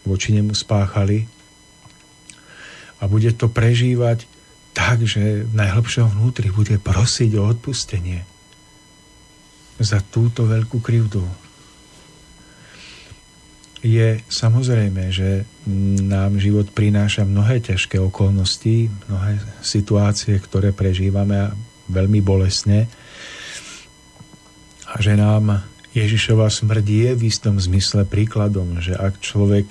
[0.06, 1.26] voči nemu spáchali.
[3.02, 4.30] A bude to prežívať
[4.74, 8.26] tak, že v najhlbšom vnútri bude prosiť o odpustenie
[9.78, 11.22] za túto veľkú krivdu.
[13.84, 15.44] Je samozrejme, že
[16.02, 21.52] nám život prináša mnohé ťažké okolnosti, mnohé situácie, ktoré prežívame
[21.92, 22.88] veľmi bolesne.
[24.88, 29.68] A že nám Ježišova smrť je v istom zmysle príkladom, že ak človek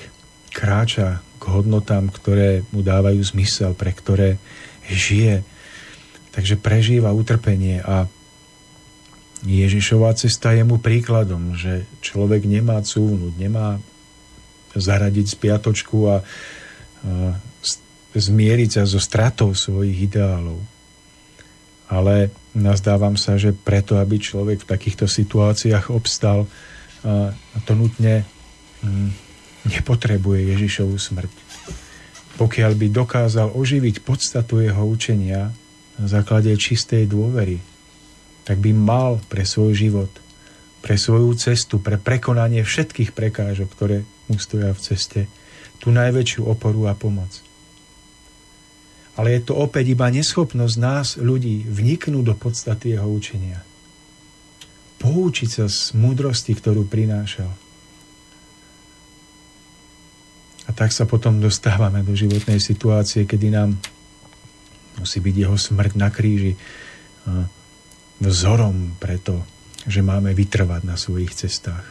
[0.53, 4.37] kráča k hodnotám, ktoré mu dávajú zmysel, pre ktoré
[4.93, 5.36] žije,
[6.34, 8.08] takže prežíva utrpenie a
[9.43, 13.75] Ježišová cesta je mu príkladom, že človek nemá cúvnuť, nemá
[14.71, 16.17] zaradiť spiatočku a, a
[18.15, 20.63] zmieriť sa so stratou svojich ideálov.
[21.91, 26.47] Ale nazdávam sa, že preto, aby človek v takýchto situáciách obstal,
[27.67, 28.23] to nutne
[28.79, 29.10] mm,
[29.67, 31.42] nepotrebuje Ježišovú smrť.
[32.33, 35.53] Pokiaľ by dokázal oživiť podstatu jeho učenia
[36.01, 37.61] na základe čistej dôvery,
[38.43, 40.11] tak by mal pre svoj život,
[40.81, 45.21] pre svoju cestu, pre prekonanie všetkých prekážok, ktoré mu stoja v ceste,
[45.77, 47.31] tú najväčšiu oporu a pomoc.
[49.13, 53.61] Ale je to opäť iba neschopnosť nás, ľudí, vniknúť do podstaty jeho učenia.
[54.97, 57.62] Poučiť sa z múdrosti, ktorú prinášal.
[60.63, 63.76] A tak sa potom dostávame do životnej situácie, kedy nám
[64.99, 66.56] musí byť jeho smrť na kríži
[68.23, 69.43] vzorom preto,
[69.84, 71.84] že máme vytrvať na svojich cestách.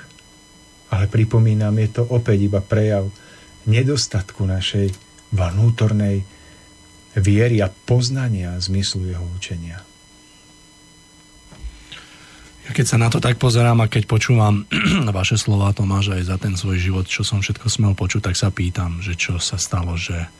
[0.92, 3.08] Ale pripomínam, je to opäť iba prejav
[3.68, 4.92] nedostatku našej
[5.32, 6.24] vnútornej
[7.16, 9.84] viery a poznania zmyslu jeho učenia.
[12.62, 14.62] Ja keď sa na to tak pozerám a keď počúvam
[15.18, 18.54] vaše slova, Tomáš, aj za ten svoj život, čo som všetko smel počuť, tak sa
[18.54, 20.30] pýtam, že čo sa stalo, že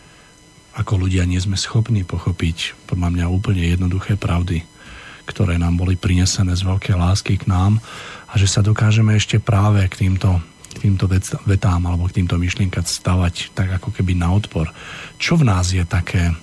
[0.78, 4.64] ako ľudia nie sme schopní pochopiť podľa mňa úplne jednoduché pravdy
[5.24, 7.78] ktoré nám boli prinesené z veľkej lásky k nám
[8.30, 10.42] a že sa dokážeme ešte práve k týmto,
[10.74, 11.06] k týmto
[11.46, 14.70] vetám alebo k týmto myšlienkať stavať tak ako keby na odpor.
[15.22, 16.35] Čo v nás je také,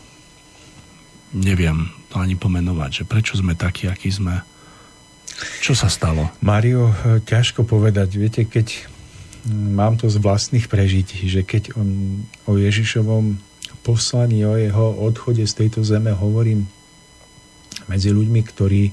[1.36, 4.42] neviem to ani pomenovať, že prečo sme takí, akí sme,
[5.60, 6.32] čo sa stalo?
[6.44, 6.92] Mario,
[7.24, 8.10] ťažko povedať.
[8.16, 8.90] Viete, keď
[9.48, 13.40] mám to z vlastných prežití, že keď on, o Ježišovom
[13.82, 16.68] poslaní, o jeho odchode z tejto zeme hovorím
[17.88, 18.92] medzi ľuďmi, ktorí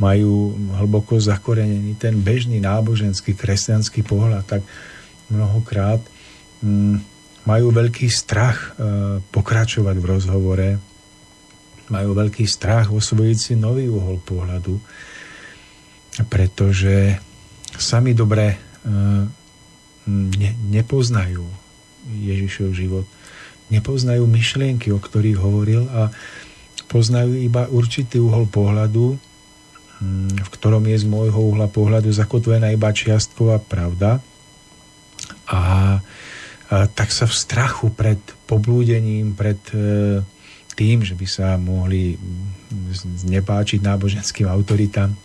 [0.00, 4.62] majú hlboko zakorenený ten bežný náboženský kresťanský pohľad, tak
[5.30, 6.02] mnohokrát
[6.58, 6.98] mm,
[7.46, 10.68] majú veľký strach e, pokračovať v rozhovore,
[11.92, 14.80] majú veľký strach osvojiť si nový uhol pohľadu,
[16.22, 17.18] pretože
[17.74, 18.56] sami dobre e,
[20.06, 21.42] ne, nepoznajú
[22.06, 23.06] Ježišov život,
[23.72, 26.14] nepoznajú myšlienky, o ktorých hovoril a
[26.86, 32.94] poznajú iba určitý uhol pohľadu, hm, v ktorom je z môjho uhla pohľadu zakotvená iba
[32.94, 34.22] čiastková pravda.
[35.50, 35.62] A,
[36.70, 40.20] a tak sa v strachu pred poblúdením, pred e,
[40.78, 42.18] tým, že by sa mohli
[43.24, 45.23] znepáčiť náboženským autoritám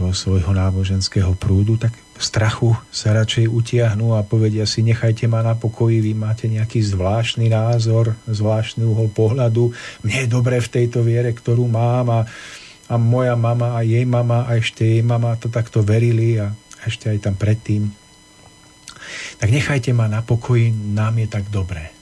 [0.00, 5.52] toho svojho náboženského prúdu, tak strachu sa radšej utiahnú a povedia si, nechajte ma na
[5.52, 11.36] pokoji, vy máte nejaký zvláštny názor, zvláštny uhol pohľadu, mne je dobre v tejto viere,
[11.36, 12.20] ktorú mám a,
[12.88, 16.56] a moja mama a jej mama a ešte jej mama to takto verili a
[16.88, 17.92] ešte aj tam predtým.
[19.36, 21.92] Tak nechajte ma na pokoji, nám je tak dobré.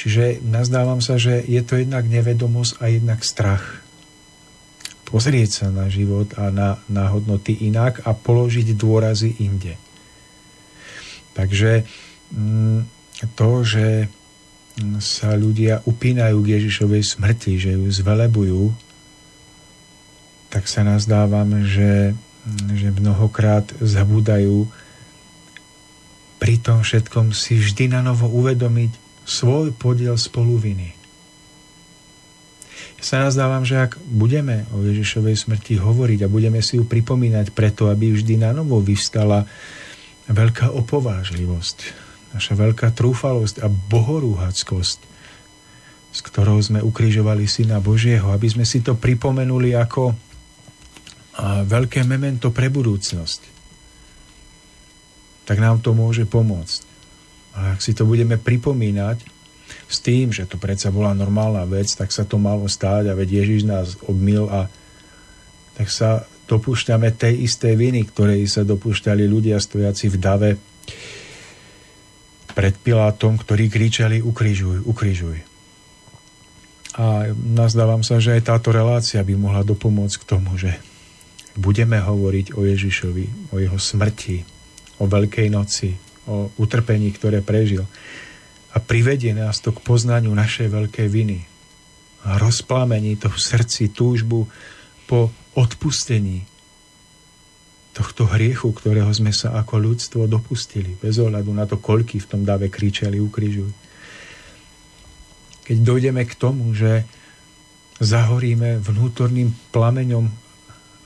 [0.00, 3.83] Čiže nazdávam sa, že je to jednak nevedomosť a jednak strach
[5.14, 9.78] pozrieť sa na život a na, na hodnoty inak a položiť dôrazy inde.
[11.38, 11.86] Takže
[12.34, 12.82] mm,
[13.38, 14.10] to, že
[14.98, 18.74] sa ľudia upínajú k Ježišovej smrti, že ju zvelebujú,
[20.50, 22.18] tak sa nazdávam, že,
[22.74, 24.66] že mnohokrát zabúdajú
[26.42, 31.03] pri tom všetkom si vždy na novo uvedomiť svoj podiel spoluviny
[33.04, 37.92] sa nazdávam, že ak budeme o Ježišovej smrti hovoriť a budeme si ju pripomínať preto,
[37.92, 39.44] aby vždy na novo vystala
[40.32, 41.76] veľká opovážlivosť,
[42.32, 44.98] naša veľká trúfalosť a bohorúhackosť,
[46.14, 50.16] s ktorou sme ukrižovali Syna Božieho, aby sme si to pripomenuli ako
[51.68, 53.40] veľké memento pre budúcnosť,
[55.44, 56.80] tak nám to môže pomôcť.
[57.58, 59.33] A ak si to budeme pripomínať
[59.84, 63.44] s tým, že to predsa bola normálna vec, tak sa to malo stáť a veď
[63.44, 64.66] Ježiš nás obmil a
[65.74, 70.50] tak sa dopúšťame tej istej viny, ktorej sa dopúšťali ľudia stojaci v dave
[72.54, 75.36] pred Pilátom, ktorí kričali ukrižuj, ukrižuj.
[76.94, 80.78] A nazdávam sa, že aj táto relácia by mohla dopomôcť k tomu, že
[81.58, 84.46] budeme hovoriť o Ježišovi, o jeho smrti,
[85.02, 85.98] o Veľkej noci,
[86.30, 87.82] o utrpení, ktoré prežil.
[88.74, 91.46] A privedie nás to k poznaniu našej veľkej viny.
[92.26, 94.50] A rozplamení to v srdci túžbu
[95.06, 96.42] po odpustení
[97.94, 102.42] tohto hriechu, ktorého sme sa ako ľudstvo dopustili, bez ohľadu na to, koľky v tom
[102.42, 103.70] dave kričali ukrižuj.
[105.64, 107.06] Keď dojdeme k tomu, že
[108.02, 110.26] zahoríme vnútorným plameňom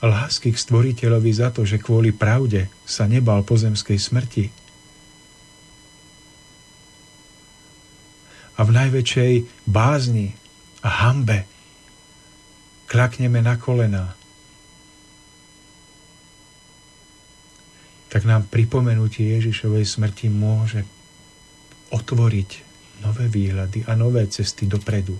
[0.01, 4.49] lásky k stvoriteľovi za to, že kvôli pravde sa nebal pozemskej smrti.
[8.59, 9.33] A v najväčšej
[9.63, 10.35] bázni
[10.83, 11.47] a hambe
[12.91, 14.19] klakneme na kolená
[18.09, 20.81] tak nám pripomenutie Ježišovej smrti môže
[21.93, 22.49] otvoriť
[23.05, 25.13] nové výhľady a nové cesty dopredu.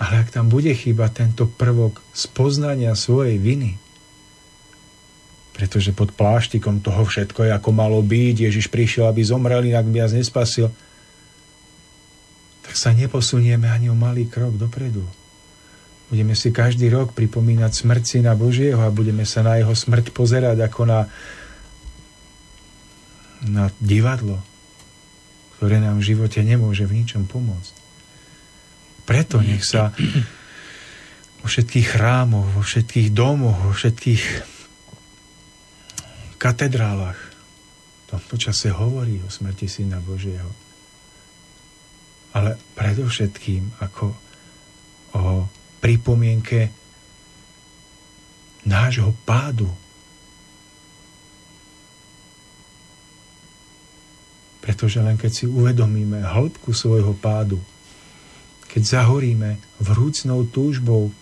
[0.00, 3.78] Ale ak tam bude chýba tento prvok spoznania svojej viny,
[5.62, 10.02] pretože pod pláštikom toho všetko je ako malo byť, Ježiš prišiel, aby zomrel, inak by
[10.02, 10.74] nás nespasil,
[12.66, 15.06] tak sa neposunieme ani o malý krok dopredu.
[16.10, 20.66] Budeme si každý rok pripomínať smrť Syna Božieho a budeme sa na jeho smrť pozerať
[20.66, 21.06] ako na,
[23.46, 24.42] na divadlo,
[25.62, 27.74] ktoré nám v živote nemôže v ničom pomôcť.
[29.06, 29.94] Preto nech sa
[31.38, 34.50] vo všetkých chrámoch, vo všetkých domoch, vo všetkých
[36.42, 37.20] katedrálach
[38.02, 40.50] v tomto čase hovorí o smrti Syna Božieho.
[42.34, 44.06] Ale predovšetkým ako
[45.14, 45.46] o
[45.78, 46.74] pripomienke
[48.66, 49.70] nášho pádu.
[54.58, 57.62] Pretože len keď si uvedomíme hĺbku svojho pádu,
[58.66, 61.14] keď zahoríme vrúcnou túžbou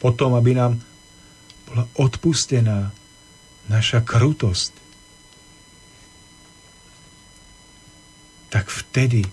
[0.00, 0.78] potom, aby nám
[1.66, 3.03] bola odpustená
[3.68, 4.72] naša krutosť,
[8.52, 9.26] tak vtedy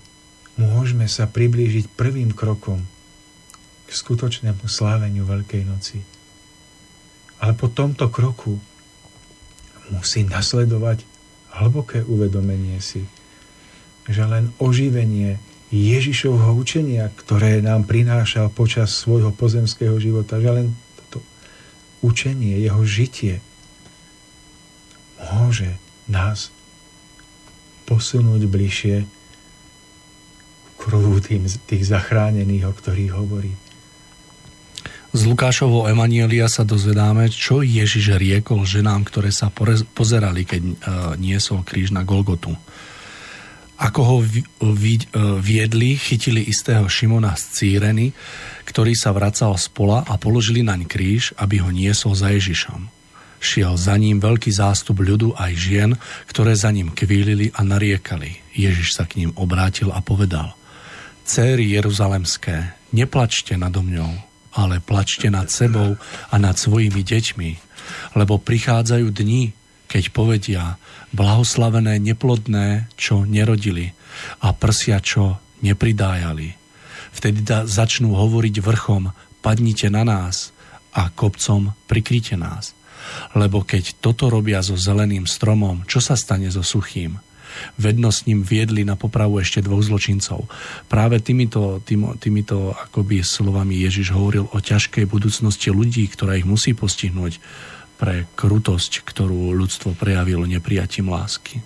[0.57, 2.81] môžeme sa priblížiť prvým krokom
[3.85, 6.01] k skutočnému sláveniu Veľkej noci.
[7.41, 8.57] Ale po tomto kroku
[9.93, 11.03] musí nasledovať
[11.51, 13.05] hlboké uvedomenie si,
[14.07, 15.37] že len oživenie
[15.71, 20.67] Ježišovho učenia, ktoré nám prinášal počas svojho pozemského života, že len
[20.97, 21.23] toto
[22.03, 23.39] učenie, jeho žitie
[25.29, 25.77] môže
[26.09, 26.49] nás
[27.85, 33.53] posunúť bližšie k kruhu tým, tých zachránených, o ktorých hovorí.
[35.11, 39.51] Z Lukášovho Evanielia sa dozvedáme, čo Ježiš riekol ženám, ktoré sa
[39.91, 40.73] pozerali, keď e,
[41.19, 42.55] niesol kríž na Golgotu.
[43.75, 44.39] Ako ho e,
[45.43, 48.15] viedli, chytili istého Šimona z Círeny,
[48.63, 53.00] ktorý sa vracal z pola a položili naň kríž, aby ho niesol za Ježišom.
[53.41, 55.91] Šiel za ním veľký zástup ľudu aj žien,
[56.29, 58.37] ktoré za ním kvílili a nariekali.
[58.53, 60.53] Ježiš sa k ním obrátil a povedal
[61.25, 64.13] Céry Jeruzalemské, neplačte nado mňou,
[64.53, 65.97] ale plačte nad sebou
[66.29, 67.49] a nad svojimi deťmi,
[68.19, 69.57] lebo prichádzajú dni,
[69.89, 70.63] keď povedia,
[71.15, 73.95] blahoslavené neplodné, čo nerodili
[74.43, 76.55] a prsia, čo nepridájali.
[77.11, 80.51] Vtedy da, začnú hovoriť vrchom, padnite na nás
[80.91, 82.75] a kopcom prikryte nás.
[83.33, 87.19] Lebo keď toto robia so zeleným stromom, čo sa stane so suchým?
[87.77, 90.47] vedno s ním viedli na popravu ešte dvoch zločincov.
[90.87, 96.71] Práve týmito, tým, týmito akoby slovami Ježiš hovoril o ťažkej budúcnosti ľudí, ktorá ich musí
[96.71, 97.39] postihnúť
[98.01, 101.61] pre krutosť, ktorú ľudstvo prejavilo neprijatím lásky.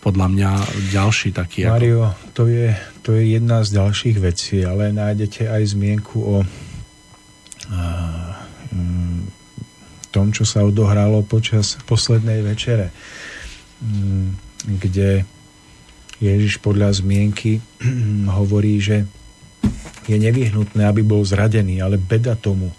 [0.00, 0.50] Podľa mňa
[0.92, 1.68] ďalší taký...
[1.68, 2.32] Mario, ako...
[2.36, 2.68] to, je,
[3.00, 6.36] to je jedna z ďalších vecí, ale nájdete aj zmienku o
[8.72, 9.33] mm,
[10.14, 12.94] tom, čo sa odohralo počas poslednej večere.
[13.82, 14.38] Mm,
[14.78, 15.26] kde
[16.22, 17.58] Ježiš podľa zmienky
[18.38, 19.02] hovorí, že
[20.06, 22.70] je nevyhnutné, aby bol zradený, ale beda tomu,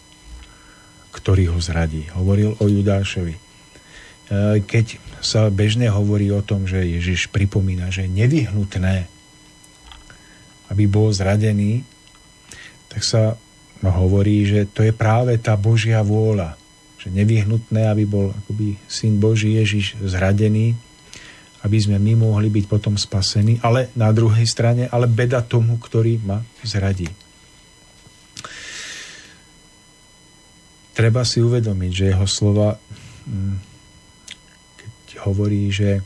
[1.11, 2.07] ktorý ho zradí.
[2.15, 3.35] Hovoril o Judášovi.
[3.35, 3.41] E,
[4.63, 9.09] keď sa bežne hovorí o tom, že Ježiš pripomína, že je nevyhnutné,
[10.69, 11.81] aby bol zradený,
[12.87, 13.35] tak sa
[13.81, 16.57] hovorí, že to je práve tá Božia vôľa,
[17.05, 20.73] že nevyhnutné, aby bol akoby syn Boží Ježiš zradený,
[21.61, 26.17] aby sme my mohli byť potom spasení, ale na druhej strane, ale beda tomu, ktorý
[26.25, 27.05] ma zradí.
[30.97, 32.81] Treba si uvedomiť, že jeho slova,
[33.29, 33.55] mm,
[34.81, 34.93] keď
[35.29, 36.01] hovorí, že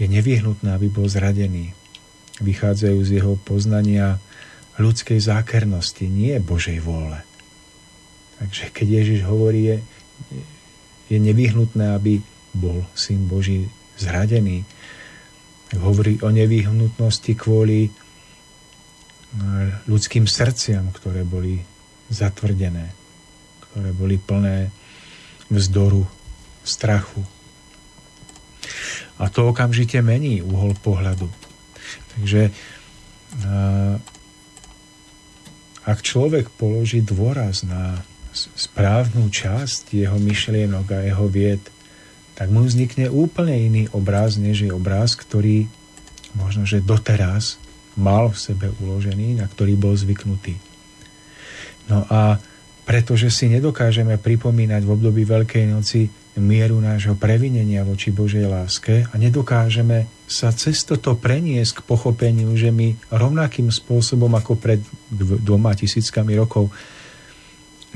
[0.00, 1.76] je nevyhnutné, aby bol zradený,
[2.40, 4.16] vychádzajú z jeho poznania
[4.78, 7.18] ľudskej zákernosti, nie Božej vôle.
[8.38, 9.82] Takže keď Ježiš hovorí,
[11.08, 12.20] je, nevyhnutné, aby
[12.52, 14.64] bol Syn Boží zradený,
[15.76, 17.92] hovorí o nevyhnutnosti kvôli
[19.84, 21.60] ľudským srdciam, ktoré boli
[22.08, 22.88] zatvrdené,
[23.68, 24.72] ktoré boli plné
[25.52, 26.08] vzdoru,
[26.64, 27.20] strachu.
[29.20, 31.28] A to okamžite mení uhol pohľadu.
[32.16, 32.52] Takže
[35.88, 38.04] ak človek položí dôraz na
[38.54, 41.62] správnu časť jeho myšlienok a jeho vied,
[42.38, 45.66] tak mu vznikne úplne iný obraz, než je obraz, ktorý
[46.38, 47.58] možno, že doteraz
[47.98, 50.54] mal v sebe uložený, na ktorý bol zvyknutý.
[51.90, 52.38] No a
[52.86, 56.08] pretože si nedokážeme pripomínať v období Veľkej noci
[56.38, 62.70] mieru nášho previnenia voči Božej láske a nedokážeme sa cez toto preniesť k pochopeniu, že
[62.70, 64.80] my rovnakým spôsobom ako pred
[65.42, 66.70] dvoma tisíckami rokov,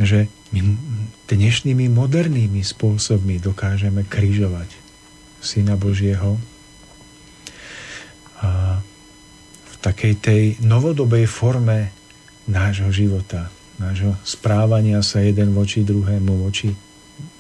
[0.05, 0.61] že my
[1.27, 4.69] dnešnými modernými spôsobmi dokážeme križovať
[5.43, 6.39] Syna Božieho
[8.43, 8.79] a
[9.65, 11.91] v takej tej novodobej forme
[12.47, 16.75] nášho života, nášho správania sa jeden voči druhému, voči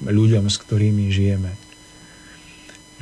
[0.02, 1.52] ľuďom, s ktorými žijeme.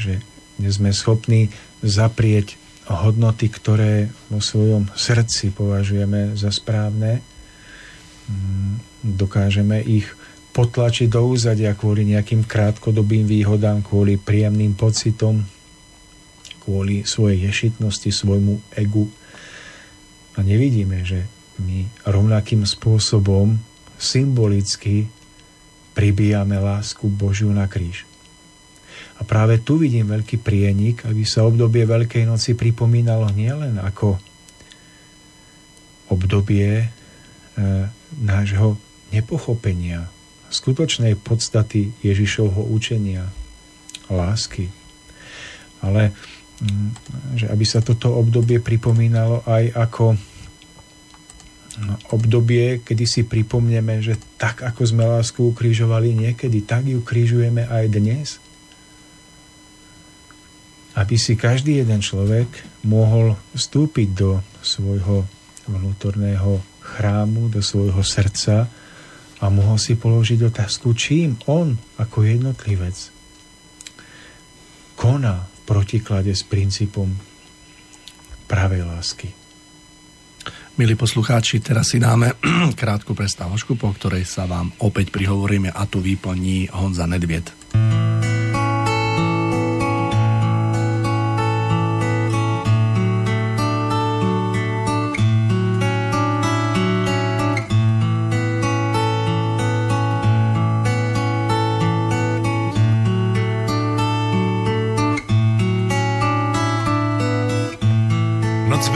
[0.00, 0.20] Že
[0.60, 7.22] dnes sme schopní zaprieť hodnoty, ktoré vo svojom srdci považujeme za správne.
[9.00, 10.08] Dokážeme ich
[10.50, 15.46] potlačiť do úzadia kvôli nejakým krátkodobým výhodám, kvôli príjemným pocitom,
[16.60, 19.06] kvôli svojej ješitnosti, svojmu egu.
[20.36, 21.24] A nevidíme, že
[21.62, 23.56] my rovnakým spôsobom
[24.00, 25.06] symbolicky
[25.92, 28.08] pribíjame lásku Božiu na kríž.
[29.20, 34.16] A práve tu vidím veľký prienik, aby sa obdobie Veľkej noci pripomínalo nielen ako
[36.08, 36.86] obdobie e,
[38.24, 38.80] nášho
[39.10, 40.10] nepochopenia,
[40.50, 43.30] skutočnej podstaty Ježišovho učenia,
[44.10, 44.70] lásky,
[45.78, 46.10] ale
[46.58, 46.88] mm,
[47.38, 50.04] že aby sa toto obdobie pripomínalo aj ako
[52.12, 57.84] obdobie, kedy si pripomneme, že tak ako sme lásku ukrižovali niekedy, tak ju križujeme aj
[57.88, 58.28] dnes.
[60.98, 62.50] Aby si každý jeden človek
[62.84, 64.30] mohol vstúpiť do
[64.60, 65.24] svojho
[65.70, 68.66] vnútorného chrámu, do svojho srdca
[69.40, 72.96] a mohol si položiť otázku, čím on ako jednotlivec
[75.00, 77.08] koná v protiklade s princípom
[78.44, 79.28] pravej lásky.
[80.76, 82.36] Milí poslucháči, teraz si dáme
[82.80, 87.48] krátku prestávočku, po ktorej sa vám opäť prihovoríme a tu výplní Honza Nedviet.
[87.72, 88.09] Noc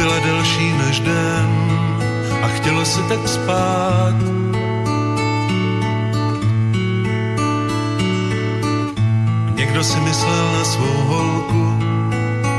[0.05, 1.49] byla delší než den,
[2.43, 4.15] a chtělo si tak spát.
[9.55, 11.79] Někdo si myslel na svou holku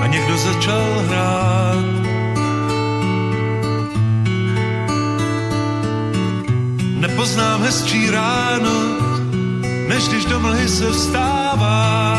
[0.01, 1.85] a někdo začal hrát.
[6.99, 8.73] Nepoznám hezčí ráno,
[9.87, 12.14] než když do mlhy se vstává.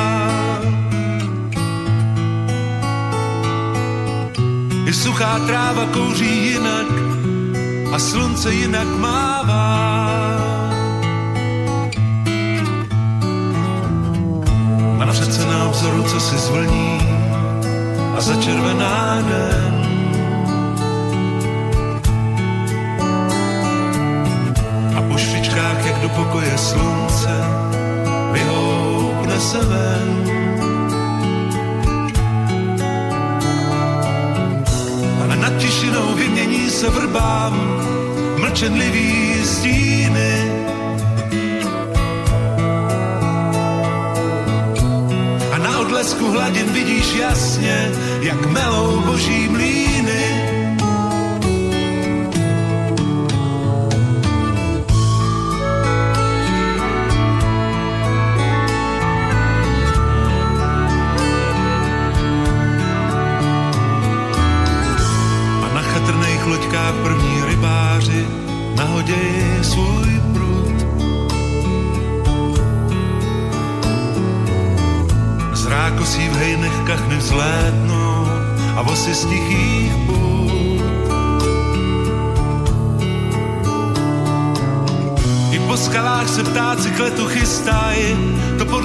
[5.06, 6.86] Suchá tráva kouří jinak,
[7.94, 9.66] a slunce jinak mává.
[15.00, 17.00] A přece na obzoru, co si zvlní
[18.16, 19.74] a začervená den.
[24.96, 27.34] A po špičkách, jak do pokoje slunce,
[28.32, 30.35] vyhoupne se ven.
[36.76, 37.54] Se vrbám
[38.38, 40.52] mlčenlivý stíny.
[45.52, 49.75] A na odlesku hladin vidíš jasně, jak melou boží mlíny.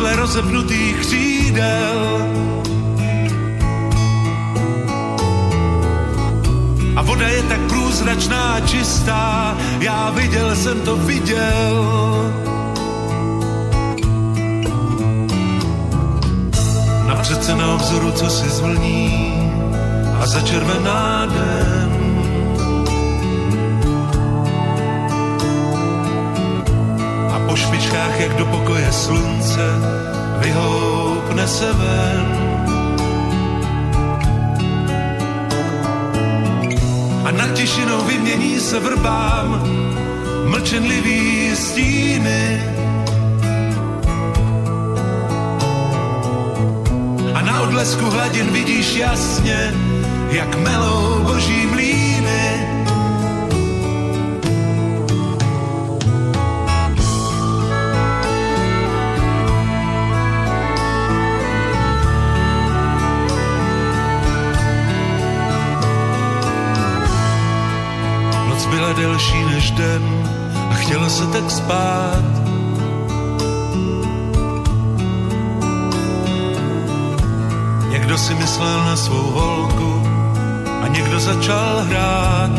[0.01, 2.27] Podle rozepnutých křídel
[6.95, 11.85] A voda je tak průzračná, čistá, já viděl jsem to viděl.
[17.07, 19.51] Napřed se na obzoru, co si zvlní
[20.21, 21.80] a začervená den.
[27.91, 29.67] Po špičkách, jak do pokoje slunce,
[30.39, 32.41] vyhoupne se ven.
[37.31, 39.63] nad tišinou vymění se vrbám
[40.45, 42.61] mlčenlivý stíny.
[47.33, 49.73] A na odlesku hladin vidíš jasně,
[50.31, 52.00] jak melou boží mlíny.
[69.21, 70.03] Delší než den
[70.69, 72.23] a chtělo se tak spát.
[77.89, 80.03] Někdo si myslel na svou holku
[80.83, 82.51] a někdo začal hrát.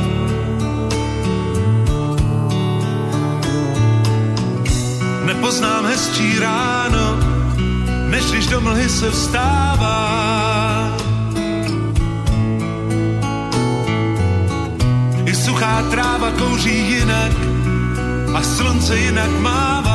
[5.25, 7.17] Nepoznám hezčí ráno,
[8.07, 10.52] než když do mlhy se vstává.
[15.63, 17.33] Suchá tráva kouří jinak
[18.35, 19.92] a slunce jinak mává.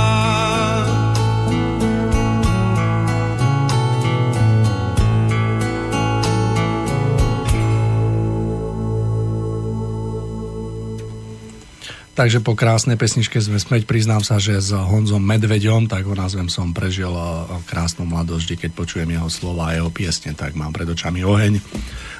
[12.17, 16.49] Takže po krásnej pesničke sme smeť, priznám sa, že s Honzom Medveďom, tak ho nazvem
[16.49, 20.89] som, prežil eh, krásnu mladosť, keď počujem jeho slova a jeho piesne, tak mám pred
[20.89, 21.61] očami oheň.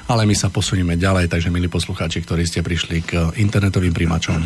[0.06, 4.38] Ale my sa posunieme ďalej, takže milí poslucháči, ktorí ste prišli k internetovým príjimačom.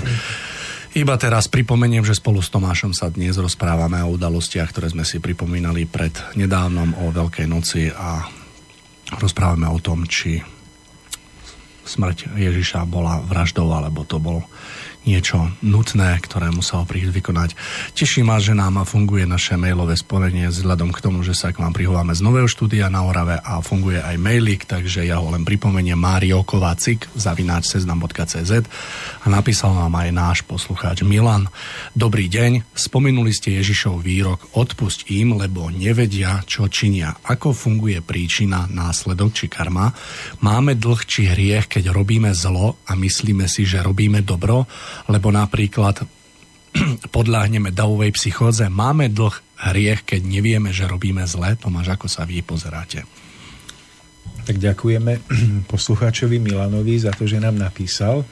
[0.96, 5.20] Iba teraz pripomeniem, že spolu s Tomášom sa dnes rozprávame o udalostiach, ktoré sme si
[5.20, 8.24] pripomínali pred nedávnom o Veľkej noci a
[9.20, 10.40] rozprávame o tom, či
[11.84, 14.40] smrť Ježiša bola vraždou, alebo to bol
[15.02, 17.50] niečo nutné, ktoré musel prísť vykonať.
[17.96, 21.74] Teší ma, že nám funguje naše mailové spojenie vzhľadom k tomu, že sa k vám
[21.74, 25.98] prihováme z nového štúdia na Orave a funguje aj mailik, takže ja ho len pripomeniem
[25.98, 28.52] Mário Kovácik zavináč seznam.cz
[29.22, 31.50] a napísal nám aj náš poslucháč Milan.
[31.94, 37.14] Dobrý deň, spomenuli ste Ježišov výrok odpusť im, lebo nevedia, čo činia.
[37.26, 39.90] Ako funguje príčina, následok či karma?
[40.42, 44.66] Máme dlh či hriech, keď robíme zlo a myslíme si, že robíme dobro?
[45.08, 46.04] Lebo napríklad
[47.16, 51.54] podľahneme davovej psychóze, máme dlh hriech, keď nevieme, že robíme zle.
[51.54, 53.06] Tomáš, ako sa vy pozeráte?
[54.42, 55.22] Tak ďakujeme
[55.72, 58.26] poslucháčovi Milanovi za to, že nám napísal.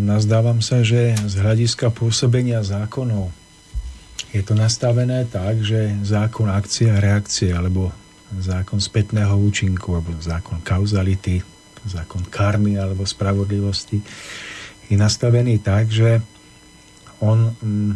[0.00, 3.30] Nazdávam sa, že z hľadiska pôsobenia zákonov
[4.30, 7.90] je to nastavené tak, že zákon akcia a reakcie, alebo
[8.38, 11.42] zákon spätného účinku, alebo zákon kauzality,
[11.86, 14.02] zákon karmy alebo spravodlivosti,
[14.90, 16.18] je nastavený tak, že
[17.22, 17.92] on mm,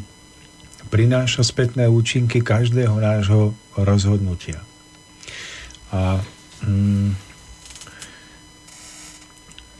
[0.92, 4.62] prináša spätné účinky každého nášho rozhodnutia.
[5.90, 6.22] A
[6.62, 7.10] mm,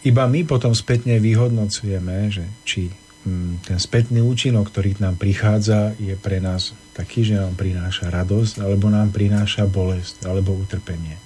[0.04, 2.90] iba my potom spätne vyhodnocujeme, že či
[3.24, 8.66] mm, ten spätný účinok, ktorý nám prichádza, je pre nás taký, že nám prináša radosť,
[8.66, 11.16] alebo nám prináša bolesť, alebo utrpenie.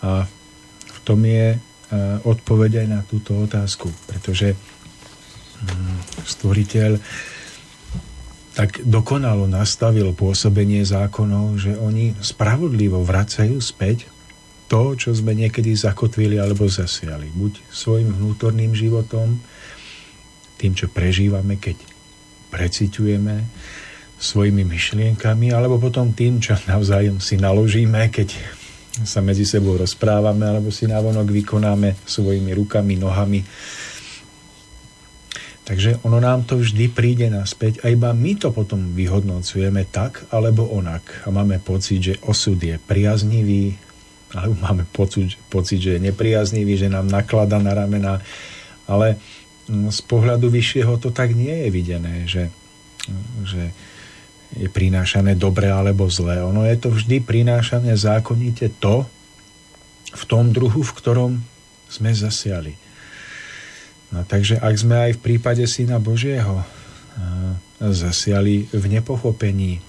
[0.00, 0.24] A
[0.84, 1.60] v tom je
[2.24, 6.90] odpoveď aj na túto otázku, pretože mm, stvoriteľ
[8.54, 14.06] tak dokonalo nastavil pôsobenie zákonov, že oni spravodlivo vracajú späť
[14.70, 17.28] to, čo sme niekedy zakotvili alebo zasiali.
[17.34, 19.42] Buď svojim vnútorným životom,
[20.54, 21.76] tým, čo prežívame, keď
[22.54, 23.36] preciťujeme,
[24.14, 28.38] svojimi myšlienkami, alebo potom tým, čo navzájom si naložíme, keď
[29.02, 33.42] sa medzi sebou rozprávame alebo si návonok vykonáme svojimi rukami, nohami.
[35.64, 40.68] Takže ono nám to vždy príde naspäť a iba my to potom vyhodnocujeme tak alebo
[40.70, 41.24] onak.
[41.26, 43.74] A máme pocit, že osud je priaznivý
[44.34, 48.18] alebo máme pocit, pocit, že je nepriaznivý, že nám naklada na ramena,
[48.90, 49.16] ale
[49.70, 52.50] mm, z pohľadu vyššieho to tak nie je videné, že,
[53.46, 53.70] že
[54.54, 56.38] je prinášané dobre alebo zlé.
[56.42, 59.06] Ono je to vždy prinášané zákonite to,
[60.14, 61.32] v tom druhu, v ktorom
[61.90, 62.78] sme zasiali.
[64.14, 66.62] No, takže ak sme aj v prípade Syna Božieho
[67.82, 69.82] zasiali v nepochopení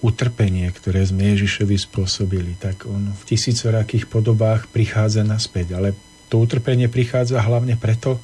[0.00, 5.76] utrpenie, ktoré sme Ježišovi spôsobili, tak on v tisícorakých podobách prichádza naspäť.
[5.76, 5.96] Ale
[6.32, 8.20] to utrpenie prichádza hlavne preto,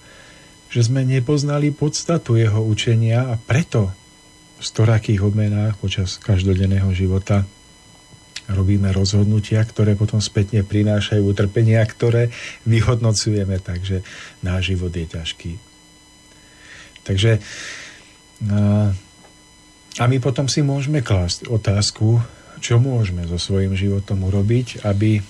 [0.71, 3.95] že sme nepoznali podstatu jeho učenia a preto
[4.57, 7.45] v storakých obmenách počas každodenného života
[8.47, 12.31] robíme rozhodnutia, ktoré potom spätne prinášajú utrpenia, ktoré
[12.63, 14.07] vyhodnocujeme, takže
[14.41, 15.53] náš život je ťažký.
[17.03, 17.43] Takže
[19.97, 22.21] a my potom si môžeme klásť otázku,
[22.61, 25.21] čo môžeme so svojím životom urobiť, aby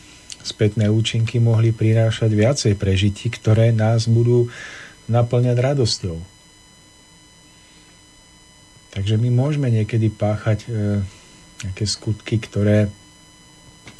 [0.47, 4.47] spätné účinky mohli prinášať viacej prežití, ktoré nás budú
[5.07, 6.17] naplňať radosťou.
[8.97, 11.05] Takže my môžeme niekedy páchať e,
[11.63, 12.89] nejaké skutky, ktoré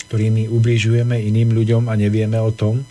[0.07, 2.87] ktorými ubližujeme iným ľuďom a nevieme o tom,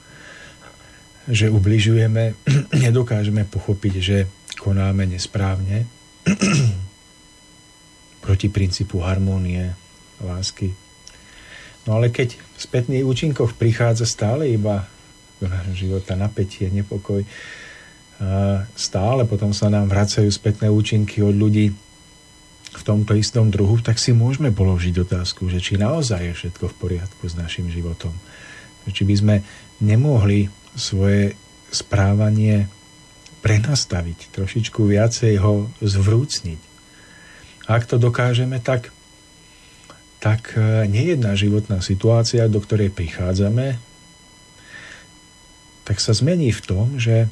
[1.31, 2.35] že ubližujeme,
[2.85, 4.17] nedokážeme pochopiť, že
[4.59, 5.87] konáme nesprávne
[8.25, 9.73] proti princípu harmónie,
[10.19, 10.75] lásky.
[11.87, 14.89] No ale keď v spätných účinkoch prichádza stále iba
[15.39, 17.23] do nášho života napätie, nepokoj,
[18.79, 21.75] stále potom sa nám vracajú spätné účinky od ľudí,
[22.75, 26.75] v tomto istom druhu, tak si môžeme položiť otázku, že či naozaj je všetko v
[26.75, 28.11] poriadku s našim životom.
[28.85, 29.35] Či by sme
[29.79, 31.39] nemohli svoje
[31.71, 32.67] správanie
[33.39, 36.61] prenastaviť, trošičku viacej ho zvrúcniť.
[37.65, 38.93] Ak to dokážeme, tak,
[40.21, 43.77] tak e, nejedná životná situácia, do ktorej prichádzame,
[45.85, 47.29] tak sa zmení v tom, že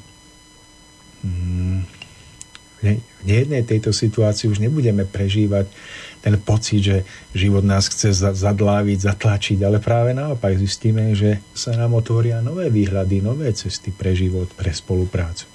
[2.84, 2.92] v
[3.24, 5.72] nejednej tejto situácii už nebudeme prežívať
[6.20, 6.98] ten pocit, že
[7.32, 13.24] život nás chce zadláviť, zatlačiť, ale práve naopak zistíme, že sa nám otvoria nové výhľady,
[13.24, 15.53] nové cesty pre život, pre spoluprácu.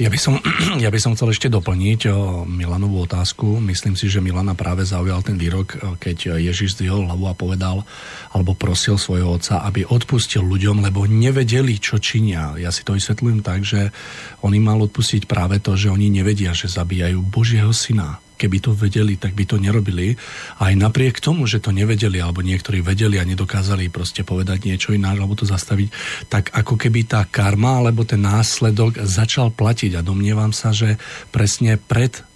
[0.00, 0.40] Ja by, som,
[0.84, 3.60] ja by som chcel ešte doplniť o Milanovú otázku.
[3.60, 7.84] Myslím si, že Milana práve zaujal ten výrok, keď Ježiš zdvihol hlavu a povedal,
[8.32, 12.56] alebo prosil svojho otca, aby odpustil ľuďom, lebo nevedeli, čo činia.
[12.56, 13.92] Ja si to vysvetľujem tak, že
[14.40, 18.74] on im mal odpustiť práve to, že oni nevedia, že zabíjajú Božieho syna keby to
[18.74, 20.18] vedeli, tak by to nerobili.
[20.58, 25.14] Aj napriek tomu, že to nevedeli, alebo niektorí vedeli a nedokázali proste povedať niečo iné,
[25.14, 25.88] alebo to zastaviť,
[26.26, 29.94] tak ako keby tá karma, alebo ten následok začal platiť.
[29.94, 30.98] A domnievam sa, že
[31.30, 32.31] presne pred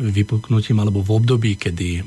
[0.00, 2.00] vypuknutím alebo v období, kedy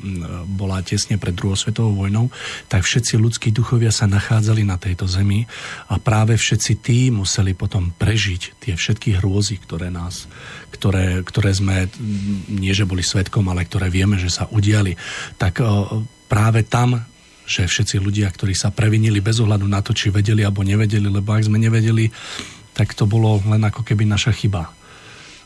[0.50, 2.34] bola tesne pred druhou svetovou vojnou,
[2.66, 5.46] tak všetci ľudskí duchovia sa nachádzali na tejto zemi
[5.94, 10.26] a práve všetci tí museli potom prežiť tie všetky hrôzy, ktoré nás,
[10.74, 11.86] ktoré, ktoré sme
[12.50, 14.98] nie že boli svetkom, ale ktoré vieme, že sa udiali.
[15.38, 15.62] Tak
[16.26, 17.06] práve tam
[17.44, 21.36] že všetci ľudia, ktorí sa previnili bez ohľadu na to, či vedeli alebo nevedeli, lebo
[21.36, 22.08] ak sme nevedeli,
[22.72, 24.72] tak to bolo len ako keby naša chyba.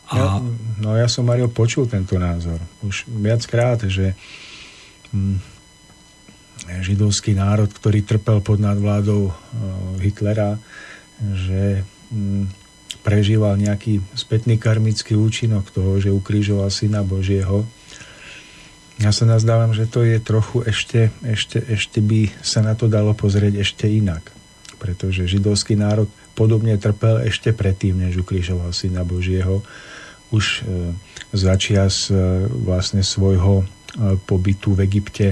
[0.08, 0.40] Ja,
[0.80, 4.16] no ja som, Mario, počul tento názor už viackrát, že
[5.12, 5.36] hm,
[6.80, 9.34] židovský národ, ktorý trpel pod nadvládou uh,
[10.00, 10.56] Hitlera,
[11.20, 12.48] že hm,
[13.04, 17.68] prežíval nejaký spätný karmický účinok toho, že ukrižoval Syna Božieho.
[19.00, 23.12] Ja sa nazdávam, že to je trochu ešte, ešte, ešte by sa na to dalo
[23.12, 24.32] pozrieť ešte inak.
[24.78, 29.64] Pretože židovský národ podobne trpel ešte predtým, než ukrižoval Syna Božieho
[30.32, 30.92] už e,
[31.32, 32.16] začias e,
[32.48, 33.66] vlastne svojho e,
[34.28, 35.28] pobytu v Egypte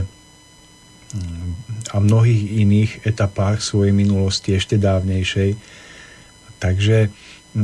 [1.96, 5.56] a mnohých iných etapách svojej minulosti ešte dávnejšej.
[6.60, 7.08] Takže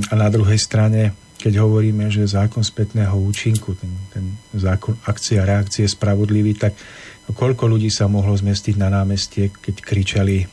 [0.07, 4.25] a na druhej strane, keď hovoríme, že zákon spätného účinku, ten, ten
[4.55, 6.79] zákon akcia reakcie spravodlivý, tak
[7.27, 10.47] koľko ľudí sa mohlo zmestiť na námestie, keď kričali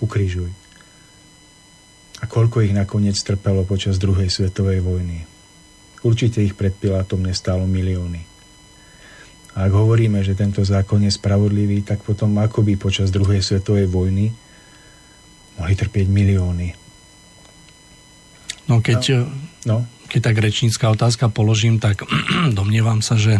[0.00, 0.48] ukrižuj.
[2.20, 5.33] A koľko ich nakoniec trpelo počas druhej svetovej vojny.
[6.04, 8.34] Určite ich pred Pilátom nestálo milióny.
[9.54, 13.86] A ak hovoríme, že tento zákon je spravodlivý, tak potom ako by počas druhej svetovej
[13.86, 14.34] vojny
[15.56, 16.68] mohli trpieť milióny.
[18.66, 19.24] No keď,
[19.64, 19.88] no, no.
[20.10, 22.02] keď tak rečnícká otázka položím, tak
[22.58, 23.38] domnievam sa, že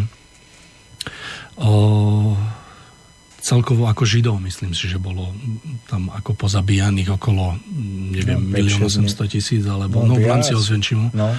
[1.59, 2.39] o,
[3.43, 5.35] celkovo ako Židov, myslím si, že bolo
[5.91, 7.59] tam ako pozabíjaných okolo,
[8.15, 11.11] neviem, no, 1 800 tisíc, alebo no, no v rámci Osvenčimu.
[11.11, 11.35] No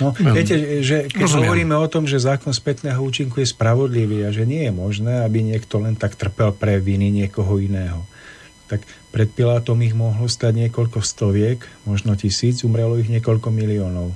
[0.00, 1.44] No, no, viete, že keď rozumiem.
[1.44, 5.44] hovoríme o tom, že zákon spätného účinku je spravodlivý a že nie je možné, aby
[5.44, 8.04] niekto len tak trpel pre viny niekoho iného,
[8.70, 14.14] tak pred Pilátom ich mohlo stať niekoľko stoviek, možno tisíc, umrelo ich niekoľko miliónov.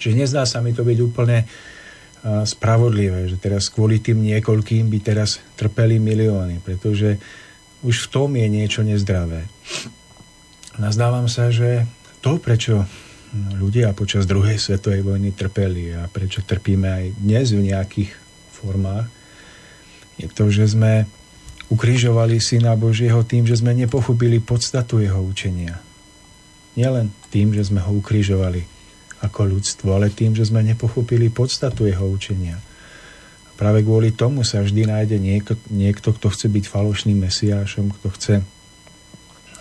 [0.00, 1.44] Čiže nezdá sa mi to byť úplne
[2.24, 7.20] spravodlivé, že teraz kvôli tým niekoľkým by teraz trpeli milióny, pretože
[7.84, 9.44] už v tom je niečo nezdravé.
[10.80, 11.84] Nazdávam sa, že
[12.24, 12.88] to, prečo
[13.34, 18.10] ľudia počas druhej svetovej vojny trpeli a prečo trpíme aj dnes v nejakých
[18.54, 19.10] formách,
[20.14, 21.10] je to, že sme
[21.66, 25.82] ukrižovali Syna Božieho tým, že sme nepochopili podstatu jeho učenia.
[26.78, 28.62] Nielen tým, že sme ho ukrižovali
[29.22, 32.60] ako ľudstvo, ale tým, že sme nepochopili podstatu jeho učenia.
[33.54, 38.34] Práve kvôli tomu sa vždy nájde niekto, niekto kto chce byť falošným mesiášom, kto chce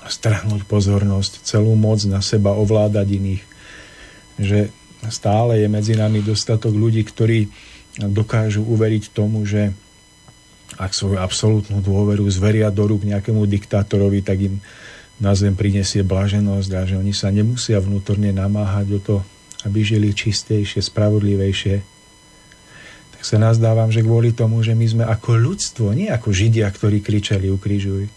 [0.10, 3.44] strhnúť pozornosť, celú moc na seba ovládať iných.
[4.40, 4.74] Že
[5.10, 7.52] stále je medzi nami dostatok ľudí, ktorí
[8.00, 9.74] dokážu uveriť tomu, že
[10.74, 14.56] ak svoju absolútnu dôveru zveria do rúk nejakému diktátorovi, tak im
[15.22, 19.18] na zem prinesie blaženosť a že oni sa nemusia vnútorne namáhať o to,
[19.70, 21.76] aby žili čistejšie, spravodlivejšie,
[23.14, 27.00] tak sa nazdávam, že kvôli tomu, že my sme ako ľudstvo, nie ako Židia, ktorí
[27.00, 28.10] kričali ukrižuj,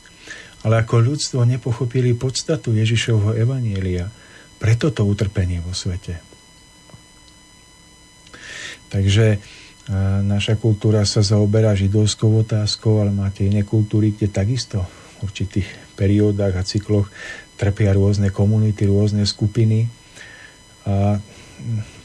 [0.64, 4.11] ale ako ľudstvo nepochopili podstatu Ježišovho evanielia.
[4.57, 6.21] Preto to utrpenie vo svete.
[8.89, 9.39] Takže
[10.27, 16.59] naša kultúra sa zaoberá židovskou otázkou, ale máte iné kultúry, kde takisto v určitých periódach
[16.59, 17.07] a cykloch
[17.55, 19.87] trpia rôzne komunity, rôzne skupiny.
[20.87, 21.19] A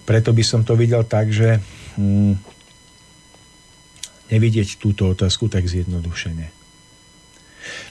[0.05, 1.59] preto by som to videl tak, že
[1.97, 2.37] hm,
[4.31, 6.47] nevidieť túto otázku tak zjednodušene.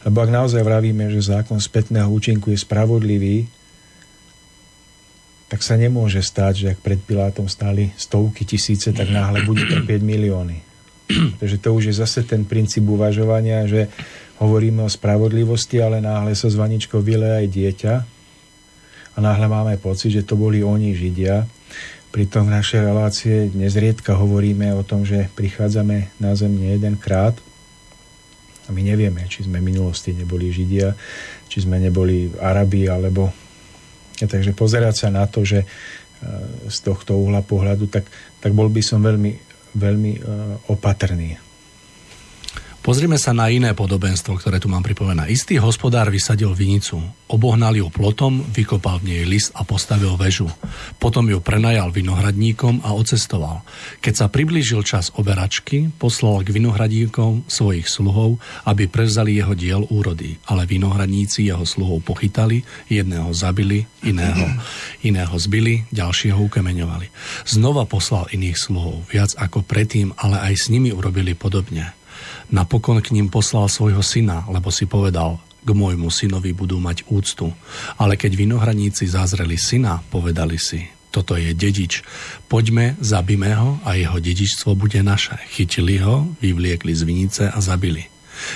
[0.09, 3.47] Lebo ak naozaj vravíme, že zákon spätného účinku je spravodlivý,
[5.51, 9.99] tak sa nemôže stať, že ak pred Pilátom stáli stovky tisíce, tak náhle bude trpieť
[9.99, 10.63] milióny.
[11.43, 13.91] Takže to už je zase ten princíp uvažovania, že
[14.39, 17.95] hovoríme o spravodlivosti, ale náhle sa z vaničkou vyle aj dieťa.
[19.11, 21.43] A náhle máme pocit, že to boli oni Židia.
[22.15, 27.35] Pritom v našej relácie nezriedka hovoríme o tom, že prichádzame na zem nie jedenkrát
[28.67, 30.95] a my nevieme, či sme v minulosti neboli Židia,
[31.51, 33.50] či sme neboli Arabi, alebo...
[34.27, 35.67] Takže pozerať sa na to, že e,
[36.69, 38.09] z tohto uhla pohľadu, tak,
[38.41, 39.33] tak bol by som veľmi,
[39.77, 40.21] veľmi e,
[40.73, 41.50] opatrný
[42.81, 45.29] Pozrime sa na iné podobenstvo, ktoré tu mám pripomená.
[45.29, 46.97] Istý hospodár vysadil vinicu,
[47.29, 50.49] obohnal ju plotom, vykopal v nej list a postavil väžu.
[50.97, 53.69] Potom ju prenajal vinohradníkom a ocestoval.
[54.01, 60.41] Keď sa priblížil čas oberačky, poslal k vinohradníkom svojich sluhov, aby prevzali jeho diel úrody.
[60.49, 64.57] Ale vinohradníci jeho sluhov pochytali, jedného zabili, iného,
[65.05, 67.13] iného zbili, ďalšieho ukemeňovali.
[67.45, 72.00] Znova poslal iných sluhov, viac ako predtým, ale aj s nimi urobili podobne.
[72.51, 77.53] Napokon k ním poslal svojho syna, lebo si povedal, k môjmu synovi budú mať úctu.
[78.01, 82.07] Ale keď vinohradníci zazreli syna, povedali si, toto je dedič.
[82.47, 85.37] Poďme, zabíme ho a jeho dedičstvo bude naše.
[85.53, 88.07] Chytili ho, vyvliekli z vinice a zabili.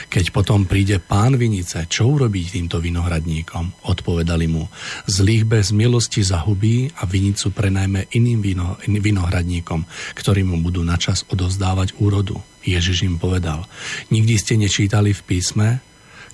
[0.09, 3.84] Keď potom príde pán vinice, čo urobí týmto vinohradníkom?
[3.84, 4.64] Odpovedali mu,
[5.05, 9.84] zlých bez milosti zahubí a vinicu prenajme iným vino, vinohradníkom,
[10.16, 12.40] ktorí mu budú načas odovzdávať úrodu.
[12.65, 13.69] Ježiš im povedal,
[14.09, 15.69] nikdy ste nečítali v písme,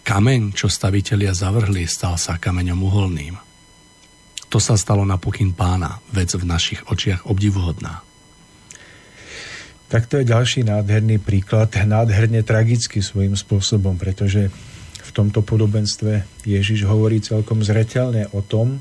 [0.07, 3.35] kameň, čo stavitelia zavrhli, stal sa kameňom uholným.
[4.51, 8.03] To sa stalo na pokyn pána, vec v našich očiach obdivuhodná.
[9.91, 14.51] Tak to je ďalší nádherný príklad, nádherne tragický svojím spôsobom, pretože
[15.03, 18.79] v tomto podobenstve Ježiš hovorí celkom zreteľne o tom,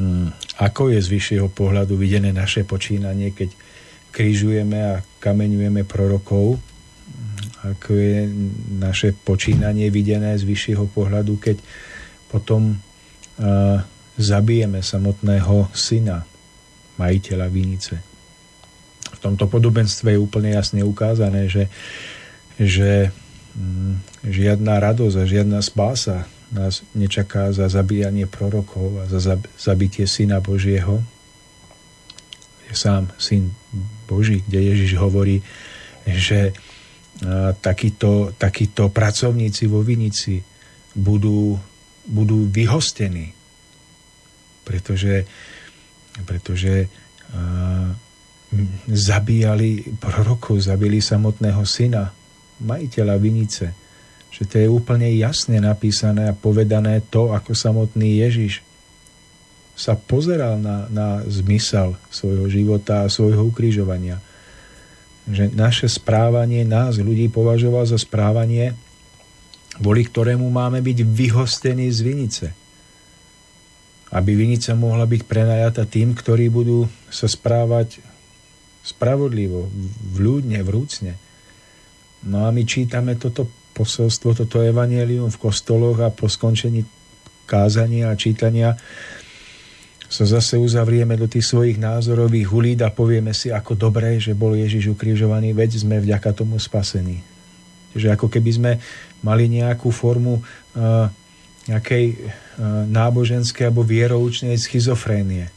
[0.00, 3.52] hm, ako je z vyššieho pohľadu videné naše počínanie, keď
[4.16, 6.56] križujeme a kameňujeme prorokov,
[7.60, 8.24] ako je
[8.80, 11.60] naše počínanie videné z vyššieho pohľadu, keď
[12.32, 13.84] potom uh,
[14.16, 16.24] zabijeme samotného syna,
[16.96, 18.16] majiteľa vinice
[19.16, 21.72] v tomto podobenstve je úplne jasne ukázané, že,
[22.60, 23.08] že
[23.56, 30.38] mm, žiadna radosť a žiadna spása nás nečaká za zabíjanie prorokov a za zabitie Syna
[30.38, 31.02] Božieho.
[32.70, 33.50] Je sám Syn
[34.06, 35.42] Boží, kde Ježiš hovorí,
[36.06, 36.54] že
[37.60, 40.40] takíto, takíto pracovníci vo Vinici
[40.94, 41.58] budú,
[42.06, 43.34] budú vyhostení,
[44.64, 45.26] pretože,
[46.24, 46.88] pretože
[48.86, 52.14] zabíjali prorokov, zabili samotného syna,
[52.62, 53.66] majiteľa vinice.
[54.32, 58.65] Že to je úplne jasne napísané a povedané to, ako samotný Ježiš
[59.76, 64.24] sa pozeral na, na zmysel svojho života a svojho ukrižovania.
[65.28, 68.72] Že naše správanie nás ľudí považoval za správanie,
[69.76, 72.46] kvôli ktorému máme byť vyhostení z vinice.
[74.16, 78.00] Aby vinica mohla byť prenajata tým, ktorí budú sa správať
[78.80, 79.68] spravodlivo,
[80.16, 81.20] vľúdne, vrúcne.
[82.24, 83.44] No a my čítame toto
[83.76, 86.86] posolstvo, toto evanelium v kostoloch a po skončení
[87.44, 88.78] kázania a čítania
[90.06, 94.54] sa zase uzavrieme do tých svojich názorových hulíd a povieme si, ako dobré, že bol
[94.54, 97.22] Ježiš ukrižovaný, veď sme vďaka tomu spasení.
[97.96, 98.72] Že ako keby sme
[99.26, 101.08] mali nejakú formu uh,
[101.66, 105.50] nejakej uh, náboženskej alebo vieroučnej schizofrénie.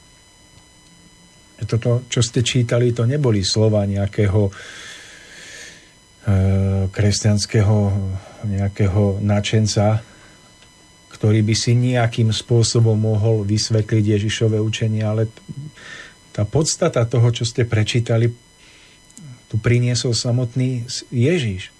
[1.59, 4.53] Toto, čo ste čítali, to neboli slova nejakého uh,
[6.89, 7.77] kresťanského
[8.39, 9.99] nejakého načenca,
[11.19, 15.27] ktorý by si nejakým spôsobom mohol vysvetliť Ježišové učenie, ale
[16.31, 18.31] tá podstata toho, čo ste prečítali,
[19.51, 21.75] tu priniesol samotný Ježiš.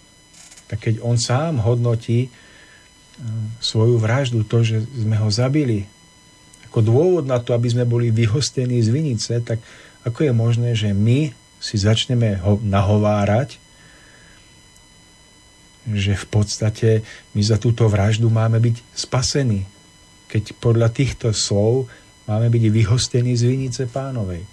[0.68, 2.30] Tak keď on sám hodnotí e,
[3.64, 5.88] svoju vraždu, to, že sme ho zabili,
[6.68, 9.64] ako dôvod na to, aby sme boli vyhostení z vinice, tak
[10.04, 11.32] ako je možné, že my
[11.64, 13.56] si začneme ho nahovárať,
[15.88, 16.90] že v podstate
[17.34, 19.64] my za túto vraždu máme byť spasení.
[20.30, 21.88] Keď podľa týchto slov
[22.30, 24.46] máme byť vyhostení z vinice pánovej.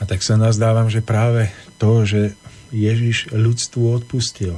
[0.00, 2.32] A tak sa nazdávam, že práve to, že
[2.72, 4.56] Ježiš ľudstvu odpustil,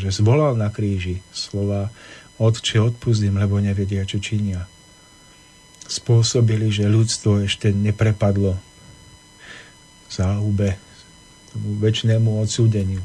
[0.00, 1.92] že zvolal na kríži slova
[2.40, 4.66] Otče, odpustím, lebo nevedia, čo činia.
[5.86, 8.58] Spôsobili, že ľudstvo ešte neprepadlo
[10.10, 10.74] záhube,
[11.54, 13.04] tomu väčšnému odsúdeniu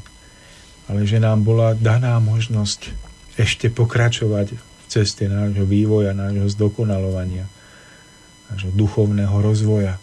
[0.90, 2.90] ale že nám bola daná možnosť
[3.38, 7.46] ešte pokračovať v ceste nášho vývoja, nášho zdokonalovania,
[8.50, 10.02] nášho duchovného rozvoja.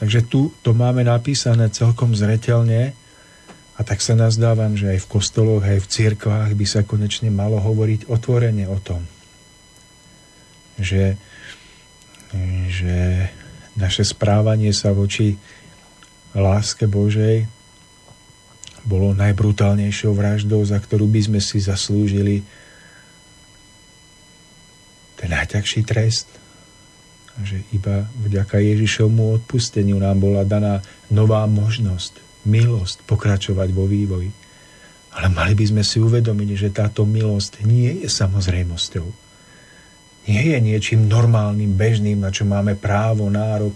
[0.00, 2.96] Takže tu to máme napísané celkom zretelne
[3.76, 7.60] a tak sa nazdávam, že aj v kostoloch, aj v cirkvách by sa konečne malo
[7.60, 9.04] hovoriť otvorene o tom,
[10.80, 11.20] že,
[12.72, 13.28] že
[13.76, 15.36] naše správanie sa voči
[16.32, 17.44] láske Božej
[18.82, 22.42] bolo najbrutálnejšou vraždou, za ktorú by sme si zaslúžili
[25.18, 26.26] ten najťažší trest.
[27.38, 34.34] Že iba vďaka Ježišovmu odpusteniu nám bola daná nová možnosť, milosť pokračovať vo vývoji.
[35.12, 39.06] Ale mali by sme si uvedomiť, že táto milosť nie je samozrejmosťou.
[40.28, 43.74] Nie je niečím normálnym, bežným, na čo máme právo, nárok.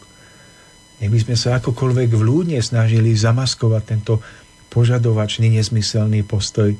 [0.96, 4.24] Nech by sme sa akokoľvek vľúdne snažili zamaskovať tento
[4.68, 6.76] požadovačný, nezmyselný postoj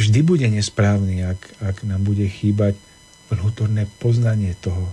[0.00, 2.72] vždy bude nesprávny, ak, ak nám bude chýbať
[3.28, 4.88] vnútorné poznanie toho,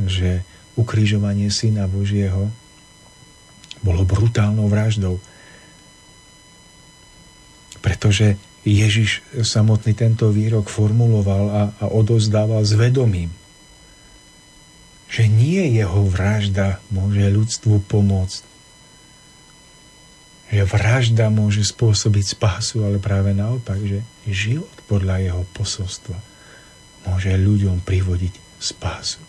[0.00, 0.40] že
[0.80, 2.48] ukrižovanie Syna Božieho
[3.84, 5.20] bolo brutálnou vraždou.
[7.84, 13.28] Pretože Ježiš samotný tento výrok formuloval a, a odozdával s vedomím,
[15.12, 18.51] že nie jeho vražda môže ľudstvu pomôcť,
[20.52, 26.20] že vražda môže spôsobiť spásu, ale práve naopak, že život podľa jeho posolstva
[27.08, 29.24] môže ľuďom privodiť spásu.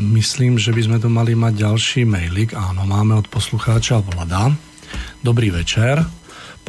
[0.00, 2.56] Myslím, že by sme tu mali mať ďalší mailik.
[2.56, 4.50] Áno, máme od poslucháča Vlada.
[5.20, 6.19] Dobrý večer.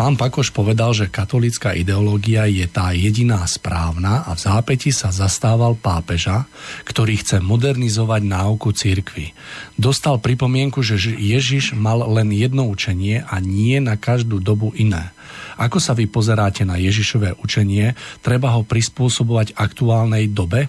[0.01, 5.77] Pán Pakoš povedal, že katolická ideológia je tá jediná správna a v zápäti sa zastával
[5.77, 6.49] pápeža,
[6.89, 9.37] ktorý chce modernizovať náuku církvy.
[9.77, 15.13] Dostal pripomienku, že Ježiš mal len jedno učenie a nie na každú dobu iné.
[15.61, 17.93] Ako sa vy pozeráte na Ježišové učenie?
[18.25, 20.65] Treba ho prispôsobovať aktuálnej dobe?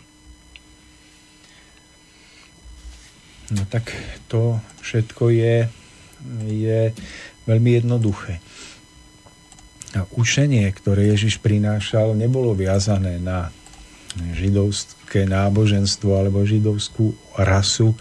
[3.48, 3.96] No tak
[4.28, 5.56] to všetko je,
[6.52, 6.92] je
[7.48, 8.51] veľmi jednoduché.
[9.92, 13.52] Učenie, ktoré Ježiš prinášal, nebolo viazané na
[14.32, 17.92] židovské náboženstvo alebo židovskú rasu,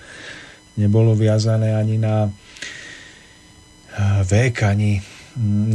[0.80, 2.32] nebolo viazané ani na
[4.24, 5.04] vek, ani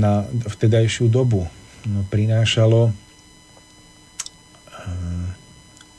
[0.00, 1.44] na vtedajšiu dobu.
[1.84, 2.96] No, prinášalo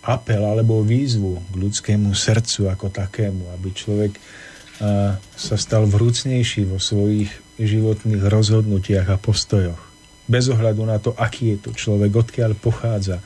[0.02, 4.18] apel alebo výzvu k ľudskému srdcu ako takému, aby človek
[5.38, 9.87] sa stal vrúcnejší vo svojich životných rozhodnutiach a postojoch
[10.28, 13.24] bez ohľadu na to, aký je to človek, odkiaľ pochádza.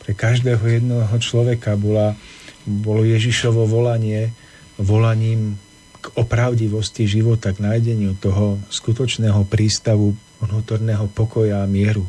[0.00, 2.16] Pre každého jedného človeka bola,
[2.64, 4.32] bolo Ježišovo volanie
[4.80, 5.60] volaním
[6.00, 12.08] k opravdivosti života, k nájdeniu toho skutočného prístavu vnútorného pokoja a mieru.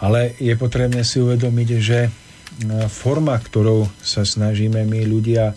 [0.00, 2.08] Ale je potrebné si uvedomiť, že
[2.88, 5.52] forma, ktorou sa snažíme my ľudia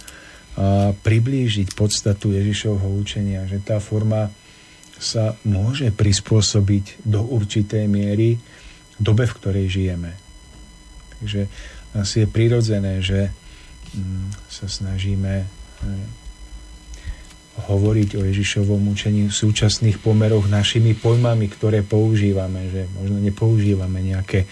[1.00, 4.28] priblížiť podstatu Ježišovho učenia, že tá forma
[5.04, 8.40] sa môže prispôsobiť do určitej miery
[8.96, 10.16] dobe, v ktorej žijeme.
[11.20, 11.52] Takže
[12.00, 13.28] asi je prirodzené, že
[13.92, 15.46] mm, sa snažíme e,
[17.68, 24.48] hovoriť o Ježišovom učení v súčasných pomeroch našimi pojmami, ktoré používame, že možno nepoužívame nejaké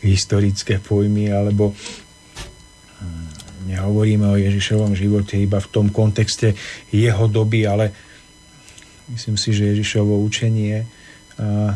[0.00, 1.76] historické pojmy alebo
[3.66, 6.54] nehovoríme o Ježišovom živote iba v tom kontexte
[6.94, 7.92] jeho doby, ale
[9.12, 10.86] myslím si, že Ježišovo učenie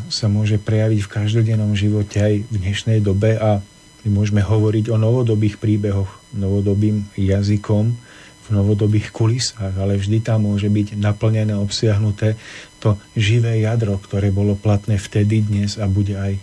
[0.08, 3.60] sa môže prejaviť v každodennom živote aj v dnešnej dobe a
[4.04, 7.92] my môžeme hovoriť o novodobých príbehoch novodobým jazykom
[8.40, 12.40] v novodobých kulisách, ale vždy tam môže byť naplnené, obsiahnuté
[12.80, 16.40] to živé jadro, ktoré bolo platné vtedy, dnes a bude aj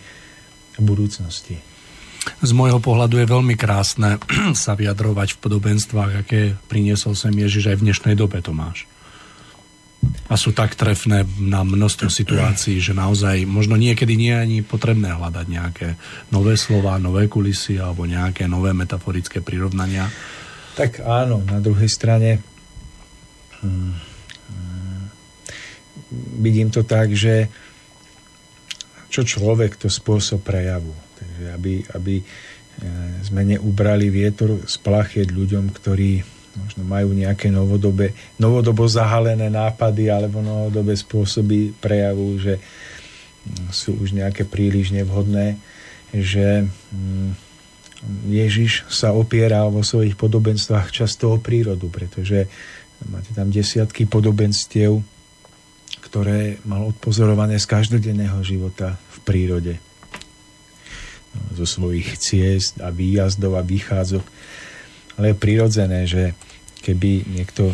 [0.78, 1.58] v budúcnosti.
[2.44, 4.22] Z môjho pohľadu je veľmi krásne
[4.54, 8.86] sa vyjadrovať v podobenstvách, aké priniesol sem Ježiš aj v dnešnej dobe, Tomáš.
[10.28, 15.16] A sú tak trefné na množstvo situácií, že naozaj možno niekedy nie je ani potrebné
[15.16, 15.88] hľadať nejaké
[16.36, 20.12] nové slova, nové kulisy alebo nejaké nové metaforické prirovnania.
[20.76, 22.44] Tak áno, na druhej strane
[23.64, 23.94] hmm,
[26.44, 27.48] vidím to tak, že
[29.08, 30.92] čo človek, to spôsob prejavu.
[31.18, 32.24] Takže aby, aby e,
[33.26, 40.42] sme neubrali vietor z plachet ľuďom, ktorí možno majú nejaké novodobé, novodobo zahalené nápady alebo
[40.42, 45.62] novodobé spôsoby prejavu, že mm, sú už nejaké príliš nevhodné,
[46.12, 47.30] že mm,
[48.30, 52.46] Ježiš sa opiera vo svojich podobenstvách často o prírodu, pretože
[53.10, 55.02] máte tam desiatky podobenstiev,
[56.06, 59.74] ktoré mal odpozorované z každodenného života v prírode
[61.54, 64.26] zo svojich ciest a výjazdov a výchádzok.
[65.18, 66.38] Ale je prirodzené, že
[66.86, 67.74] keby niekto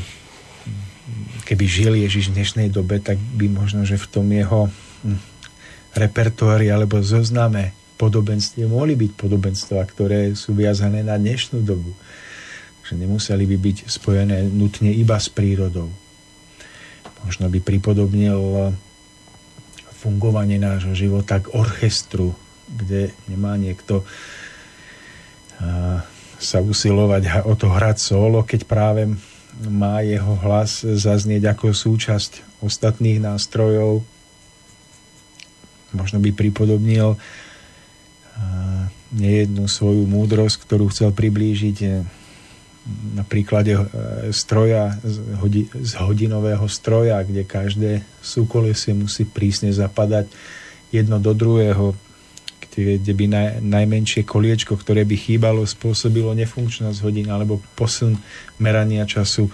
[1.44, 4.72] keby žil Ježiš v dnešnej dobe, tak by možno, že v tom jeho
[5.04, 5.20] hm,
[5.94, 11.94] repertoári alebo zozname podobenstve mohli byť podobenstva, ktoré sú viazané na dnešnú dobu.
[12.84, 15.88] Že nemuseli by byť spojené nutne iba s prírodou.
[17.24, 18.76] Možno by pripodobnil
[19.96, 22.36] fungovanie nášho života k orchestru,
[22.68, 24.04] kde nemá niekto
[26.44, 29.08] sa usilovať o to hrať solo, keď práve
[29.64, 34.04] má jeho hlas zaznieť ako súčasť ostatných nástrojov.
[35.94, 37.16] Možno by pripodobnil
[39.14, 41.88] nejednú svoju múdrosť, ktorú chcel priblížiť e,
[43.14, 43.86] na príklade e,
[44.34, 47.92] stroja, z hodinového stroja, kde každé
[48.26, 50.28] súkolesie musí prísne zapadať
[50.90, 51.94] jedno do druhého,
[52.74, 58.18] kde by naj, najmenšie koliečko, ktoré by chýbalo, spôsobilo nefunkčnosť hodín alebo posun
[58.58, 59.48] merania času.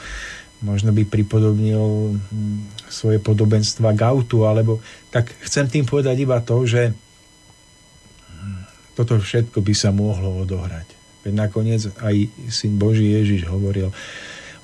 [0.64, 4.02] Možno by pripodobnil hm, svoje podobenstva k
[4.44, 4.80] alebo
[5.12, 8.62] tak chcem tým povedať iba to, že hm,
[8.96, 11.00] toto všetko by sa mohlo odohrať.
[11.28, 12.16] Veď nakoniec aj
[12.48, 13.92] syn Boží Ježiš hovoril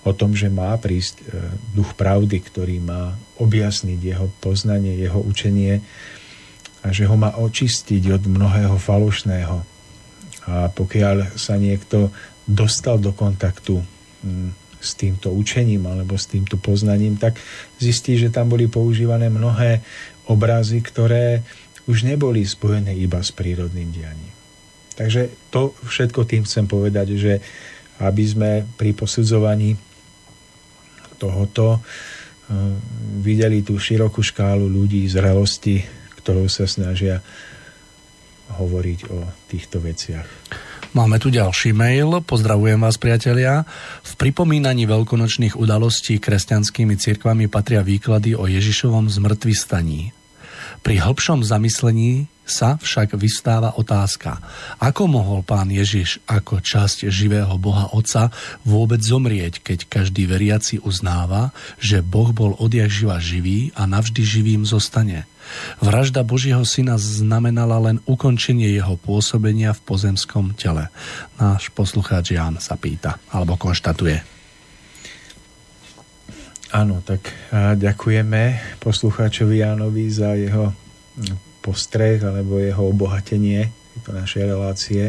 [0.06, 1.24] o tom, že má prísť e,
[1.74, 5.82] duch pravdy, ktorý má objasniť jeho poznanie, jeho učenie
[6.86, 9.58] a že ho má očistiť od mnohého falošného.
[10.46, 12.14] A pokiaľ sa niekto
[12.46, 17.42] dostal do kontaktu mm, s týmto učením alebo s týmto poznaním, tak
[17.82, 19.82] zistí, že tam boli používané mnohé
[20.30, 21.42] obrazy, ktoré
[21.90, 24.34] už neboli spojené iba s prírodným dianím.
[24.94, 27.34] Takže to všetko tým chcem povedať, že
[27.98, 29.74] aby sme pri posudzovaní
[31.18, 31.82] tohoto eh,
[33.26, 37.22] videli tú širokú škálu ľudí, zrelosti, ktorou sa snažia
[38.58, 40.26] hovoriť o týchto veciach.
[40.98, 42.24] Máme tu ďalší mail.
[42.26, 43.62] Pozdravujem vás, priatelia.
[44.02, 50.16] V pripomínaní veľkonočných udalostí kresťanskými cirkvami patria výklady o Ježišovom zmrtvý staní.
[50.82, 54.38] Pri hĺbšom zamyslení sa však vystáva otázka,
[54.78, 58.30] ako mohol pán Ježiš ako časť živého Boha Otca
[58.62, 64.62] vôbec zomrieť, keď každý veriaci uznáva, že Boh bol odjak živa živý a navždy živým
[64.62, 65.26] zostane.
[65.80, 70.90] Vražda Božieho syna znamenala len ukončenie jeho pôsobenia v pozemskom tele.
[71.38, 74.22] Náš poslucháč Ján sa pýta, alebo konštatuje.
[76.76, 80.76] Áno, tak ďakujeme poslucháčovi Jánovi za jeho
[81.64, 85.04] postreh alebo jeho obohatenie tejto našej relácie.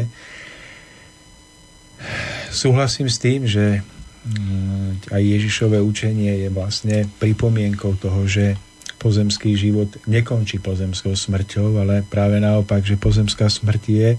[2.49, 3.83] Súhlasím s tým, že
[4.25, 8.55] mm, aj Ježišové učenie je vlastne pripomienkou toho, že
[8.97, 14.09] pozemský život nekončí pozemskou smrťou, ale práve naopak, že pozemská smrť je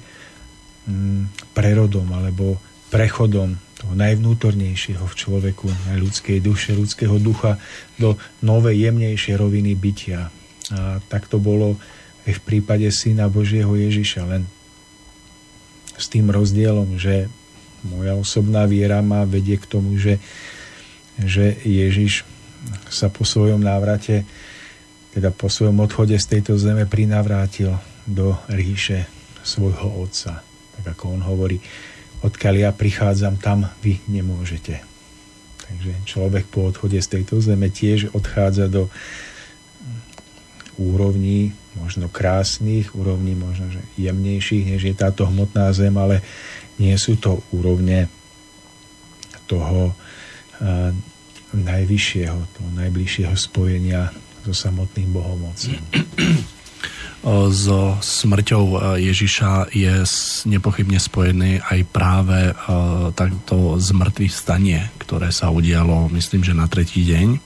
[0.87, 7.63] mm, prerodom alebo prechodom toho najvnútornejšieho v človeku, na ľudskej duše, ľudského ducha
[7.95, 10.35] do novej, jemnejšej roviny bytia.
[10.75, 11.79] A tak to bolo
[12.27, 14.43] aj v prípade Syna Božieho Ježiša, len
[15.95, 17.31] s tým rozdielom, že
[17.87, 20.19] moja osobná viera ma vedie k tomu, že,
[21.19, 22.27] že Ježiš
[22.91, 24.27] sa po svojom návrate,
[25.19, 27.75] teda po svojom odchode z tejto zeme prinavrátil
[28.07, 29.11] do ríše
[29.43, 30.47] svojho otca.
[30.79, 31.59] Tak ako on hovorí,
[32.23, 34.79] odkiaľ ja prichádzam, tam vy nemôžete.
[35.67, 38.87] Takže človek po odchode z tejto zeme tiež odchádza do
[40.79, 46.23] úrovní možno krásnych, úrovní možno že jemnejších, než je táto hmotná zem, ale
[46.79, 48.07] nie sú to úrovne
[49.51, 49.99] toho
[51.51, 54.15] najvyššieho, toho najbližšieho spojenia
[54.49, 55.77] so samotným Bohom Otcom.
[57.53, 60.07] So smrťou Ježiša je
[60.49, 62.57] nepochybne spojený aj práve
[63.13, 67.45] takto zmrtvých stanie, ktoré sa udialo, myslím, že na tretí deň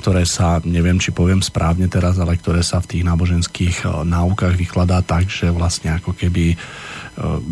[0.00, 5.04] ktoré sa, neviem, či poviem správne teraz, ale ktoré sa v tých náboženských náukách vykladá
[5.04, 6.56] tak, že vlastne ako keby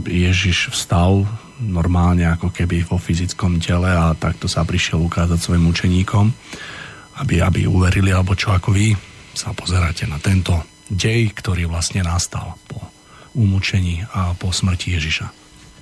[0.09, 1.29] Ježiš vstal
[1.61, 6.33] normálne ako keby vo fyzickom tele a takto sa prišiel ukázať svojim učeníkom,
[7.23, 8.95] aby, aby uverili, alebo čo ako vy
[9.35, 10.55] sa pozeráte na tento
[10.89, 12.81] dej, ktorý vlastne nastal po
[13.37, 15.27] umúčení a po smrti Ježiša.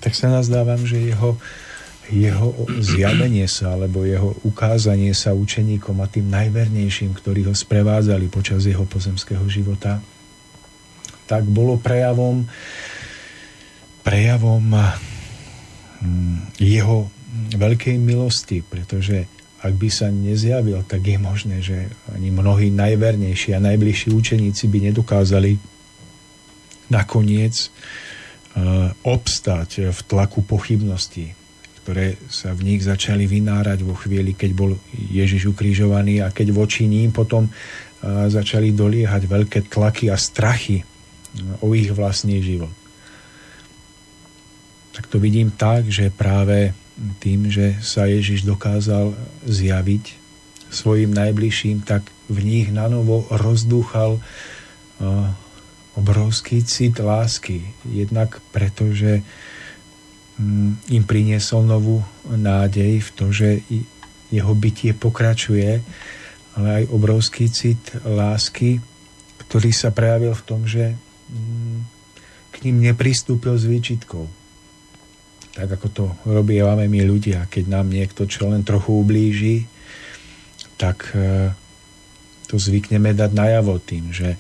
[0.02, 1.38] Tak sa nazdávam, že jeho,
[2.10, 2.52] jeho
[2.82, 8.84] zjavenie sa alebo jeho ukázanie sa učeníkom a tým najvernejším, ktorí ho sprevádzali počas jeho
[8.84, 10.02] pozemského života,
[11.26, 12.46] tak bolo prejavom
[14.06, 14.62] prejavom
[16.06, 17.08] Mm, jeho
[17.56, 19.28] veľkej milosti, pretože
[19.66, 24.78] ak by sa nezjavil, tak je možné, že ani mnohí najvernejší a najbližší učeníci by
[24.90, 25.58] nedokázali
[26.86, 27.68] nakoniec e,
[29.02, 31.34] obstať v tlaku pochybností,
[31.82, 36.86] ktoré sa v nich začali vynárať vo chvíli, keď bol Ježiš ukrižovaný a keď voči
[36.86, 37.50] ním potom e,
[38.30, 40.86] začali doliehať veľké tlaky a strachy
[41.60, 42.72] o ich vlastný život.
[44.96, 46.72] Tak to vidím tak, že práve
[47.20, 49.12] tým, že sa Ježiš dokázal
[49.44, 50.04] zjaviť
[50.72, 54.18] svojim najbližším, tak v nich nanovo rozdúchal
[55.96, 57.64] obrovský cit lásky.
[57.88, 59.24] Jednak preto, že
[60.40, 63.48] mm, im priniesol novú nádej v to, že
[64.28, 65.80] jeho bytie pokračuje,
[66.56, 68.80] ale aj obrovský cit lásky,
[69.46, 70.96] ktorý sa prejavil v tom, že
[71.32, 71.78] mm,
[72.52, 74.28] k ním nepristúpil s výčitkou
[75.56, 77.48] tak ako to robívame my ľudia.
[77.48, 79.56] Keď nám niekto čo len trochu ublíži,
[80.76, 81.48] tak e,
[82.44, 84.36] to zvykneme dať najavo tým, že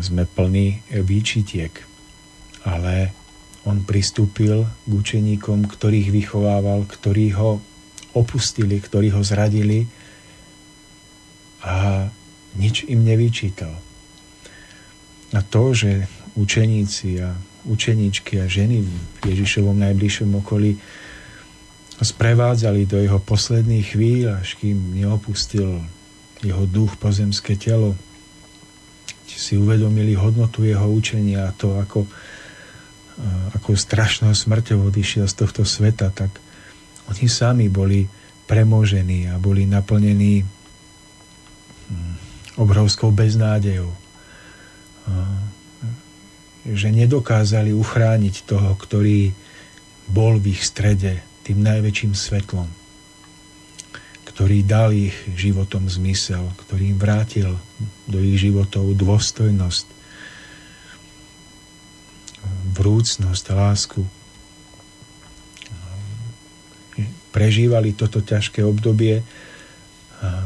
[0.00, 1.72] sme plní výčitiek.
[2.64, 3.12] Ale
[3.68, 7.60] on pristúpil k učeníkom, ktorých vychovával, ktorí ho
[8.16, 9.84] opustili, ktorí ho zradili
[11.60, 12.08] a
[12.56, 13.76] nič im nevyčítal.
[15.36, 18.90] A to, že učeníci a učeníčky a ženy v
[19.24, 20.80] Ježišovom najbližšom okolí
[22.00, 25.84] sprevádzali do jeho posledných chvíľ, až kým neopustil
[26.40, 27.92] jeho duch pozemské telo.
[29.28, 32.08] Si uvedomili hodnotu jeho učenia a to, ako,
[33.52, 36.32] ako strašnou smrťou odišiel z tohto sveta, tak
[37.12, 38.08] oni sami boli
[38.48, 42.14] premožení a boli naplnení hm,
[42.56, 43.92] obrovskou beznádejou
[46.64, 49.32] že nedokázali uchrániť toho, ktorý
[50.10, 52.68] bol v ich strede tým najväčším svetlom,
[54.28, 57.56] ktorý dal ich životom zmysel, ktorý im vrátil
[58.04, 59.86] do ich životov dôstojnosť,
[62.76, 64.02] vrúcnosť, lásku.
[67.30, 69.22] Prežívali toto ťažké obdobie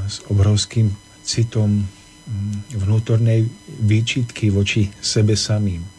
[0.06, 0.92] s obrovským
[1.24, 1.88] citom
[2.70, 3.48] vnútornej
[3.82, 5.93] výčitky voči sebe samým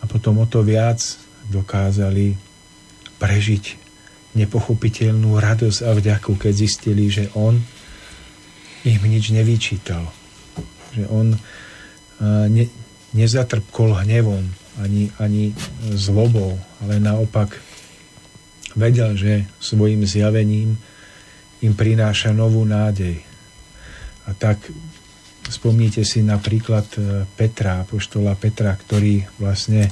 [0.00, 1.00] a potom o to viac
[1.48, 2.36] dokázali
[3.16, 3.64] prežiť
[4.36, 7.56] nepochopiteľnú radosť a vďaku, keď zistili, že on
[8.84, 10.04] im nič nevyčítal.
[10.92, 11.26] Že on
[12.52, 12.64] ne,
[13.16, 14.44] nezatrpkol hnevom
[14.76, 15.56] ani, ani
[15.96, 17.56] zlobou, ale naopak
[18.76, 20.76] vedel, že svojim zjavením
[21.64, 23.24] im prináša novú nádej.
[24.28, 24.60] A tak
[25.46, 26.98] Spomnite si napríklad e,
[27.38, 29.90] Petra, poštola Petra, ktorý vlastne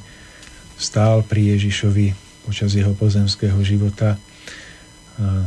[0.74, 2.12] stál pri Ježišovi
[2.44, 4.20] počas jeho pozemského života.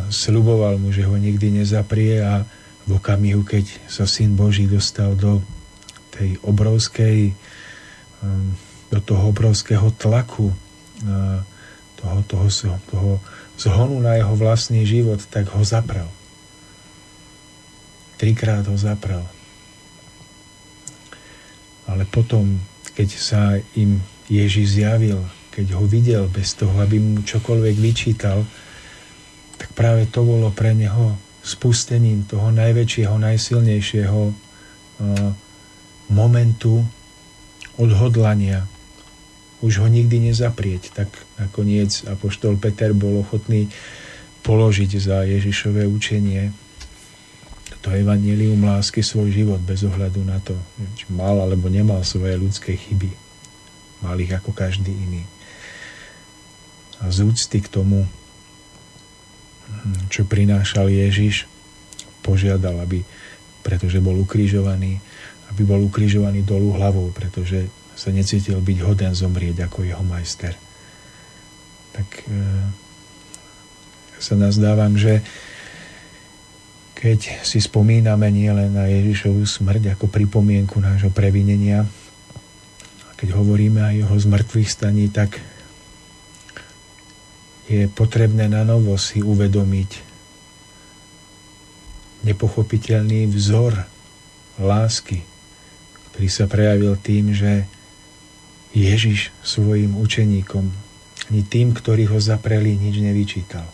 [0.10, 2.42] Sľuboval mu, že ho nikdy nezaprie a
[2.88, 5.44] v okamihu, keď sa Syn Boží dostal do
[6.16, 7.36] tej obrovskej,
[8.24, 8.56] um,
[8.90, 10.56] do toho obrovského tlaku,
[11.98, 12.48] toho, toho,
[12.90, 13.12] toho
[13.60, 16.08] zhonu na jeho vlastný život, tak ho zaprel.
[18.18, 19.22] Trikrát ho zaprel.
[21.88, 22.60] Ale potom,
[22.96, 23.42] keď sa
[23.80, 25.24] im Ježiš zjavil,
[25.56, 28.44] keď ho videl bez toho, aby mu čokoľvek vyčítal,
[29.58, 34.34] tak práve to bolo pre neho spustením toho najväčšieho, najsilnejšieho uh,
[36.12, 36.84] momentu
[37.80, 38.68] odhodlania.
[39.64, 40.94] Už ho nikdy nezaprieť.
[40.94, 41.10] Tak
[41.42, 43.72] nakoniec Apoštol Peter bol ochotný
[44.46, 46.54] položiť za Ježišové učenie
[47.88, 50.60] to evanelium lásky svoj život bez ohľadu na to,
[51.00, 53.16] či mal alebo nemal svoje ľudské chyby.
[54.04, 55.24] Mal ich ako každý iný.
[57.00, 58.04] A z úcty k tomu
[60.08, 61.48] čo prinášal Ježiš,
[62.24, 63.04] požiadal, aby,
[63.64, 65.00] pretože bol ukrižovaný,
[65.52, 70.54] aby bol ukrižovaný dolu hlavou, pretože sa necítil byť hoden zomrieť ako jeho majster.
[71.96, 72.36] Tak e,
[74.22, 75.26] sa nazdávam, že
[76.98, 81.86] keď si spomíname nielen na Ježišovu smrť ako pripomienku nášho previnenia,
[83.06, 85.38] a keď hovoríme aj o jeho zmrtvých staní, tak
[87.70, 89.92] je potrebné na novo si uvedomiť
[92.26, 93.78] nepochopiteľný vzor
[94.58, 95.22] lásky,
[96.12, 97.70] ktorý sa prejavil tým, že
[98.74, 100.66] Ježiš svojim učeníkom
[101.30, 103.68] ani tým, ktorí ho zapreli, nič nevyčítal.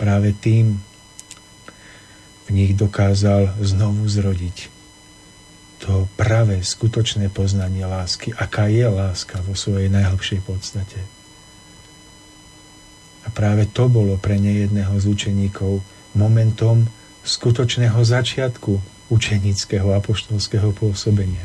[0.00, 0.93] Práve tým
[2.44, 4.74] v nich dokázal znovu zrodiť
[5.84, 10.96] to pravé, skutočné poznanie lásky, aká je láska vo svojej najhlbšej podstate.
[13.24, 15.84] A práve to bolo pre nejedného z učeníkov
[16.16, 16.88] momentom
[17.20, 18.80] skutočného začiatku
[19.12, 21.44] učenického apoštolského pôsobenia.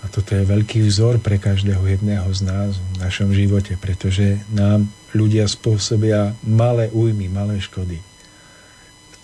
[0.00, 4.88] A toto je veľký vzor pre každého jedného z nás v našom živote, pretože nám
[5.12, 8.00] ľudia spôsobia malé újmy, malé škody,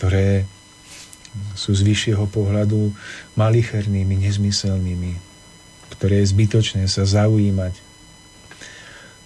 [0.05, 0.45] ktoré
[1.57, 2.93] sú z vyššieho pohľadu
[3.41, 5.17] malichernými, nezmyselnými,
[5.97, 7.81] ktoré je zbytočné sa zaujímať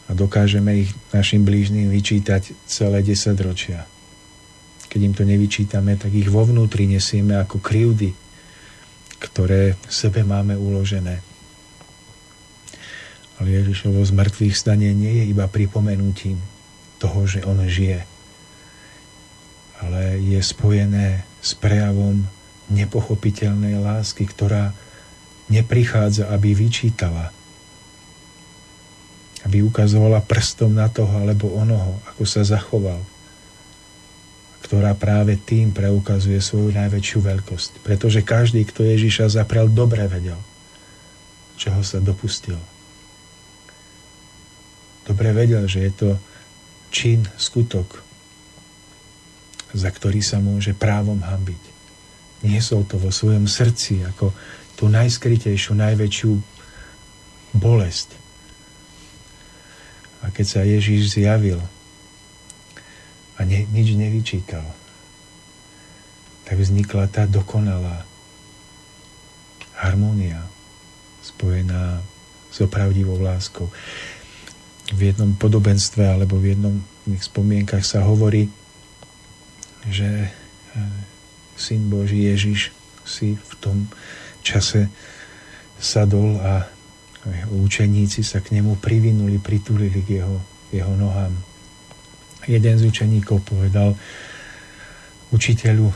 [0.07, 3.91] a dokážeme ich našim blížnym vyčítať celé 10 ročia.
[4.87, 8.15] Keď im to nevyčítame, tak ich vo vnútri nesieme ako krivdy,
[9.19, 11.27] ktoré v sebe máme uložené.
[13.43, 16.39] Ale Ježišovo z mŕtvych stanie nie je iba pripomenutím
[17.03, 18.07] toho, že on žije,
[19.79, 22.27] ale je spojené s prejavom
[22.69, 24.75] nepochopiteľnej lásky, ktorá
[25.49, 27.33] neprichádza, aby vyčítala,
[29.49, 33.01] aby ukazovala prstom na toho alebo onoho, ako sa zachoval,
[34.67, 37.71] ktorá práve tým preukazuje svoju najväčšiu veľkosť.
[37.81, 40.37] Pretože každý, kto Ježiša zaprel, dobre vedel,
[41.57, 42.61] čoho sa dopustil.
[45.09, 46.11] Dobre vedel, že je to
[46.93, 48.05] čin, skutok,
[49.75, 51.63] za ktorý sa môže právom hambiť.
[52.47, 54.33] Niesol to vo svojom srdci ako
[54.79, 56.31] tú najskrytejšiu, najväčšiu
[57.59, 58.29] bolesť,
[60.23, 61.63] a keď sa Ježíš zjavil
[63.39, 64.67] a ne, nič nevyčítal,
[66.43, 68.03] tak vznikla tá dokonalá
[69.79, 70.43] harmónia
[71.23, 72.03] spojená
[72.51, 73.71] s opravdivou láskou.
[74.91, 76.75] V jednom podobenstve alebo v jednom
[77.07, 78.49] spomienkach sa hovorí,
[79.89, 80.29] že e,
[81.59, 82.71] Syn Boží Ježiš
[83.03, 83.91] si v tom
[84.45, 84.89] čase
[85.81, 86.69] sadol a
[87.51, 90.39] učeníci sa k nemu privinuli, pritulili k jeho,
[90.73, 91.35] jeho nohám.
[92.49, 93.93] Jeden z učeníkov povedal
[95.29, 95.93] učiteľu,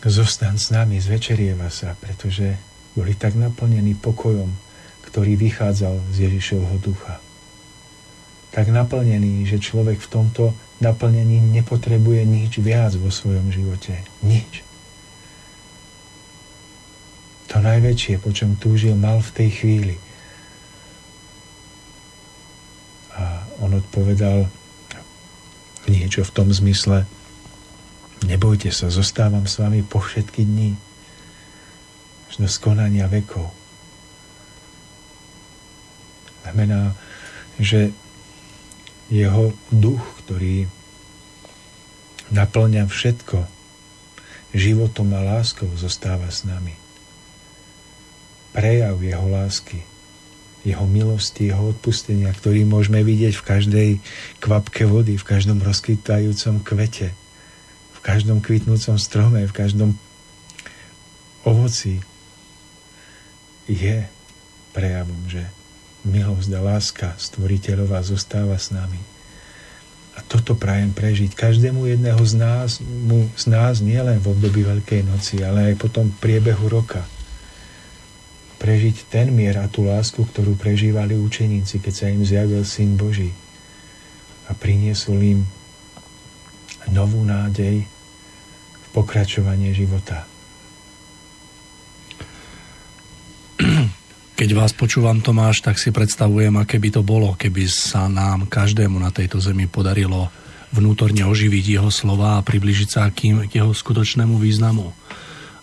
[0.00, 2.56] zostan s nami, zvečerieva sa, pretože
[2.96, 4.48] boli tak naplnení pokojom,
[5.06, 7.20] ktorý vychádzal z Ježišovho ducha.
[8.50, 10.44] Tak naplnený, že človek v tomto
[10.80, 14.00] naplnení nepotrebuje nič viac vo svojom živote.
[14.24, 14.64] Nič.
[17.52, 19.96] To najväčšie, po čom túžil, mal v tej chvíli–
[23.60, 24.48] on odpovedal
[25.88, 27.04] niečo v tom zmysle,
[28.24, 30.76] nebojte sa, zostávam s vami po všetky dní,
[32.32, 33.52] až do skonania vekov.
[36.44, 36.96] Znamená,
[37.60, 37.92] že
[39.10, 40.70] jeho duch, ktorý
[42.30, 43.42] naplňa všetko
[44.54, 46.74] životom a láskou, zostáva s nami.
[48.50, 49.90] Prejav jeho lásky
[50.60, 53.88] jeho milosti, jeho odpustenia, ktorý môžeme vidieť v každej
[54.44, 57.16] kvapke vody, v každom rozkytajúcom kvete,
[57.96, 59.96] v každom kvitnúcom strome, v každom
[61.48, 62.04] ovoci
[63.64, 64.04] je
[64.76, 65.48] prejavom, že
[66.06, 69.00] milosť a láska stvoriteľová zostáva s nami.
[70.16, 75.06] A toto prajem prežiť každému jedného z nás, mu, z nás nielen v období Veľkej
[75.06, 77.04] noci, ale aj potom v priebehu roka.
[78.60, 83.32] Prežiť ten mier a tú lásku, ktorú prežívali učeníci, keď sa im zjavil Syn Boží
[84.48, 85.40] a priniesol im
[86.92, 87.86] novú nádej
[88.76, 90.29] v pokračovanie života.
[94.40, 98.96] Keď vás počúvam, Tomáš, tak si predstavujem, aké by to bolo, keby sa nám každému
[98.96, 100.32] na tejto zemi podarilo
[100.72, 104.96] vnútorne oživiť jeho slova a približiť sa k jeho skutočnému významu.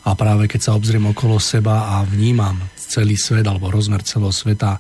[0.06, 4.78] A práve keď sa obzriem okolo seba a vnímam celý svet alebo rozmer celého sveta,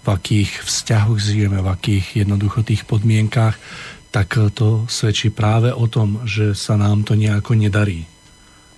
[0.00, 3.60] v akých vzťahoch žijeme, v akých jednoducho tých podmienkach,
[4.08, 8.08] tak to svedčí práve o tom, že sa nám to nejako nedarí.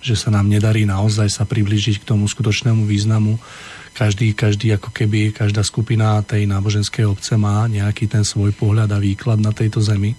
[0.03, 3.39] Že sa nám nedarí naozaj sa približiť k tomu skutočnému významu,
[3.97, 9.01] každý, každý ako keby, každá skupina tej náboženskej obce má nejaký ten svoj pohľad a
[9.01, 10.13] výklad na tejto zemi.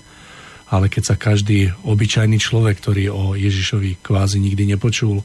[0.66, 5.22] Ale keď sa každý obyčajný človek, ktorý o Ježišovi kvázi nikdy nepočul,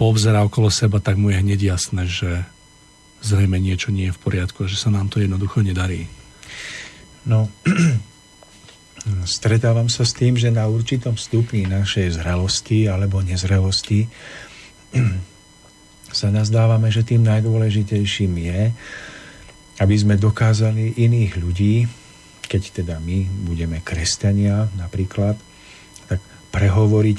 [0.00, 2.48] poobzerá okolo seba, tak mu je hneď jasné, že
[3.20, 6.08] zrejme niečo nie je v poriadku, že sa nám to jednoducho nedarí.
[7.28, 7.52] No,
[9.28, 14.08] stretávam sa s tým, že na určitom stupni našej zrelosti alebo nezrelosti
[16.14, 18.60] sa nazdávame, že tým najdôležitejším je,
[19.82, 21.74] aby sme dokázali iných ľudí,
[22.46, 25.34] keď teda my budeme kresťania napríklad,
[26.06, 26.22] tak
[26.54, 27.18] prehovoriť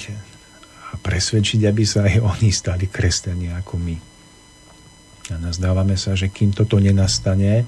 [0.91, 3.97] a presvedčiť, aby sa aj oni stali kresťania ako my.
[5.34, 7.67] A nazdávame sa, že kým toto nenastane,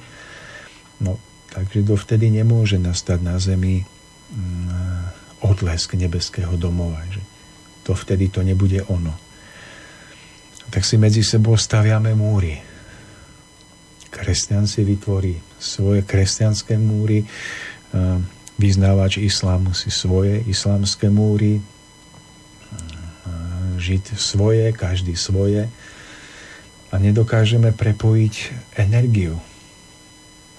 [1.04, 1.20] no
[1.52, 7.04] takže dovtedy nemôže nastať na zemi mm, odlesk nebeského domova.
[7.12, 7.22] Že
[7.84, 9.27] to vtedy to nebude ono
[10.68, 12.60] tak si medzi sebou staviame múry.
[14.08, 17.26] Kresťan si vytvorí svoje kresťanské múry,
[18.58, 21.62] vyznávač islámu si svoje islámske múry,
[23.78, 25.70] žiť svoje, každý svoje
[26.90, 28.36] a nedokážeme prepojiť
[28.82, 29.38] energiu,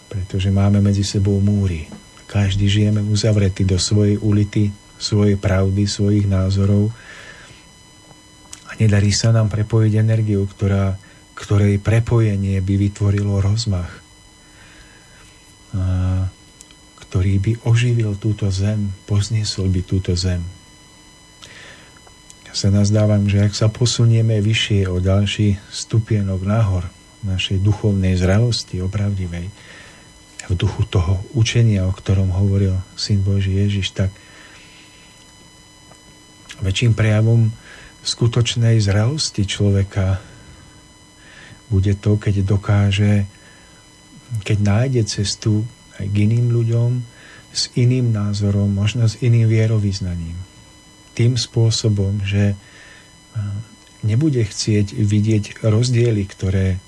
[0.06, 1.90] pretože máme medzi sebou múry.
[2.28, 4.70] Každý žijeme uzavretý do svojej ulity,
[5.00, 6.94] svojej pravdy, svojich názorov
[8.78, 10.94] Nedarí sa nám prepojiť energiu, ktorá,
[11.34, 13.90] ktorej prepojenie by vytvorilo rozmach,
[15.74, 16.30] a,
[17.02, 20.46] ktorý by oživil túto zem, pozniesol by túto zem.
[22.46, 26.86] Ja sa nazdávam, že ak sa posunieme vyššie o ďalší stupienok nahor
[27.26, 29.50] našej duchovnej zrelosti, opravdivej,
[30.48, 34.08] v duchu toho učenia, o ktorom hovoril Syn Boží Ježiš, tak
[36.64, 37.52] väčším prejavom
[38.02, 40.22] skutočnej zrelosti človeka
[41.68, 43.28] bude to, keď dokáže,
[44.44, 45.68] keď nájde cestu
[46.00, 46.90] aj k iným ľuďom
[47.52, 50.36] s iným názorom, možno s iným vierovýznaním.
[51.12, 52.54] Tým spôsobom, že
[54.06, 56.78] nebude chcieť vidieť rozdiely, ktoré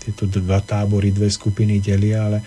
[0.00, 2.38] tieto dva tábory, dve skupiny delia, ale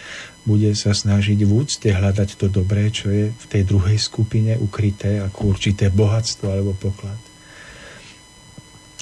[0.44, 5.24] bude sa snažiť v úcte hľadať to dobré, čo je v tej druhej skupine ukryté
[5.24, 7.20] ako určité bohatstvo alebo poklad.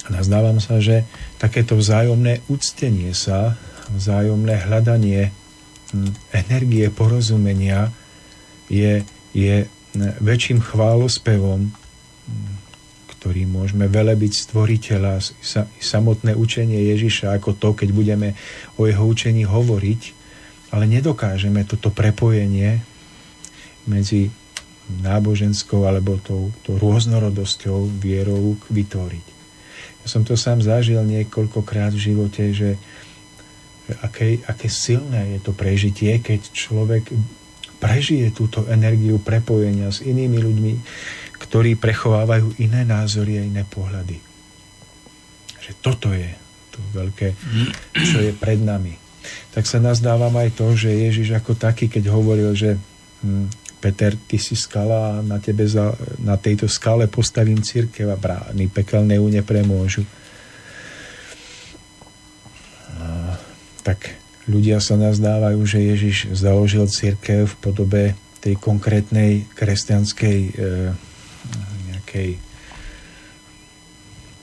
[0.10, 1.06] Nazdávam sa, že
[1.38, 3.58] takéto vzájomné úctenie sa,
[3.90, 5.30] vzájomné hľadanie
[5.94, 7.90] hm, energie porozumenia
[8.70, 9.02] je,
[9.34, 12.52] je hm, väčším chválospevom, hm,
[13.18, 15.22] ktorý môžeme velebiť stvoriteľa,
[15.78, 18.34] samotné učenie Ježiša ako to, keď budeme
[18.82, 20.21] o jeho učení hovoriť,
[20.72, 22.80] ale nedokážeme toto prepojenie
[23.86, 24.32] medzi
[25.04, 29.26] náboženskou alebo tou, tou rôznorodosťou vierou vytvoriť.
[30.02, 32.76] Ja som to sám zažil niekoľkokrát v živote, že,
[33.86, 37.04] že aké, aké silné je to prežitie, keď človek
[37.78, 40.74] prežije túto energiu prepojenia s inými ľuďmi,
[41.38, 44.18] ktorí prechovávajú iné názory a iné pohľady.
[45.62, 46.30] Že toto je
[46.74, 47.34] to veľké,
[47.94, 49.01] čo je pred nami
[49.54, 52.78] tak sa nazdávam aj to, že Ježiš ako taký, keď hovoril, že
[53.22, 53.48] hm,
[53.82, 58.70] Peter, ty si skala a na, tebe za, na tejto skale postavím církev a brány
[58.70, 60.06] pekelné ju nepremôžu.
[63.02, 63.34] A,
[63.82, 68.04] tak ľudia sa nazdávajú, že Ježiš založil církev v podobe
[68.42, 70.52] tej konkrétnej kresťanskej e,
[71.94, 72.30] nejakej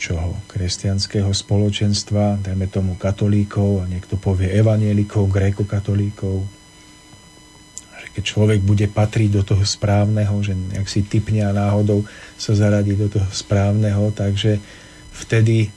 [0.08, 0.40] čoho?
[0.48, 6.48] Kresťanského spoločenstva, dajme tomu katolíkov, a niekto povie evanielikov, gréko-katolíkov.
[8.16, 12.08] keď človek bude patriť do toho správneho, že ak si typne a náhodou
[12.40, 14.58] sa zaradí do toho správneho, takže
[15.12, 15.68] vtedy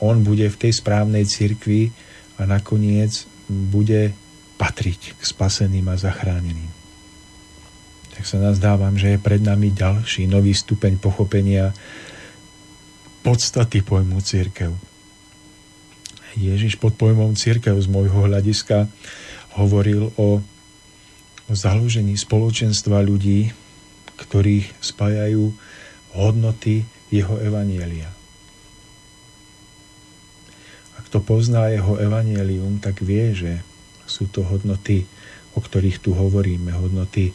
[0.00, 1.92] on bude v tej správnej cirkvi
[2.40, 4.16] a nakoniec bude
[4.56, 6.72] patriť k spaseným a zachráneným.
[8.16, 11.76] Tak sa nazdávam, že je pred nami ďalší nový stupeň pochopenia
[13.26, 14.70] podstaty pojmu církev.
[16.38, 18.86] Ježiš pod pojmom církev z môjho hľadiska
[19.58, 20.38] hovoril o,
[21.50, 23.50] o založení spoločenstva ľudí,
[24.14, 25.50] ktorých spájajú
[26.14, 28.14] hodnoty jeho evanielia.
[30.94, 33.52] A kto pozná jeho evanielium, tak vie, že
[34.06, 35.02] sú to hodnoty,
[35.58, 37.34] o ktorých tu hovoríme, hodnoty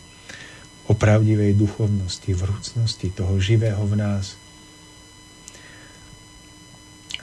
[0.88, 4.40] o pravdivej duchovnosti, vrúcnosti toho živého v nás.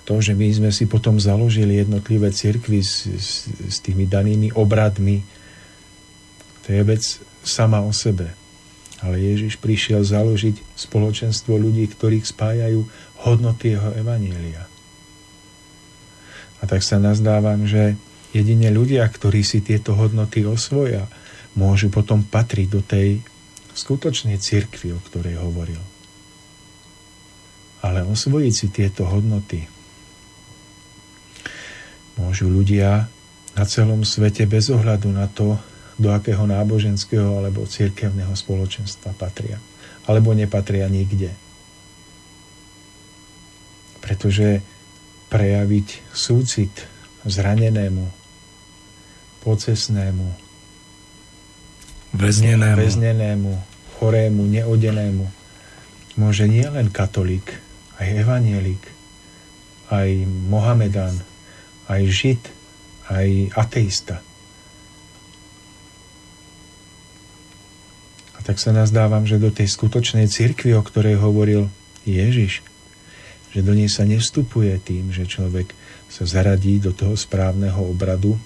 [0.09, 5.20] To, že my sme si potom založili jednotlivé cirkvy s, s, s tými danými obradmi,
[6.64, 7.05] to je vec
[7.44, 8.32] sama o sebe.
[9.05, 12.89] Ale Ježiš prišiel založiť spoločenstvo ľudí, ktorých spájajú
[13.20, 14.64] hodnoty jeho evanielia.
[16.59, 17.94] A tak sa nazdávam, že
[18.32, 21.05] jedine ľudia, ktorí si tieto hodnoty osvoja,
[21.52, 23.20] môžu potom patriť do tej
[23.76, 25.85] skutočnej cirkvi, o ktorej hovoril.
[27.85, 29.77] Ale osvojiť si tieto hodnoty
[32.18, 33.06] môžu ľudia
[33.54, 35.58] na celom svete bez ohľadu na to,
[35.98, 39.58] do akého náboženského alebo cirkevného spoločenstva patria.
[40.06, 41.34] Alebo nepatria nikde.
[43.98, 44.62] Pretože
[45.28, 46.70] prejaviť súcit
[47.26, 48.06] zranenému,
[49.42, 50.26] pocesnému,
[52.14, 52.78] väznenému.
[52.78, 53.52] väznenému,
[53.98, 55.26] chorému, neodenému
[56.16, 57.58] môže nielen katolík,
[58.00, 58.80] aj evanielik,
[59.92, 60.08] aj
[60.48, 61.14] Mohamedan,
[61.89, 62.43] aj Žid,
[63.09, 64.20] aj ateista.
[68.36, 71.73] A tak sa nazdávam, že do tej skutočnej cirkvi, o ktorej hovoril
[72.05, 72.60] Ježiš,
[73.51, 75.73] že do nej sa nevstupuje tým, že človek
[76.12, 78.36] sa zaradí do toho správneho obradu,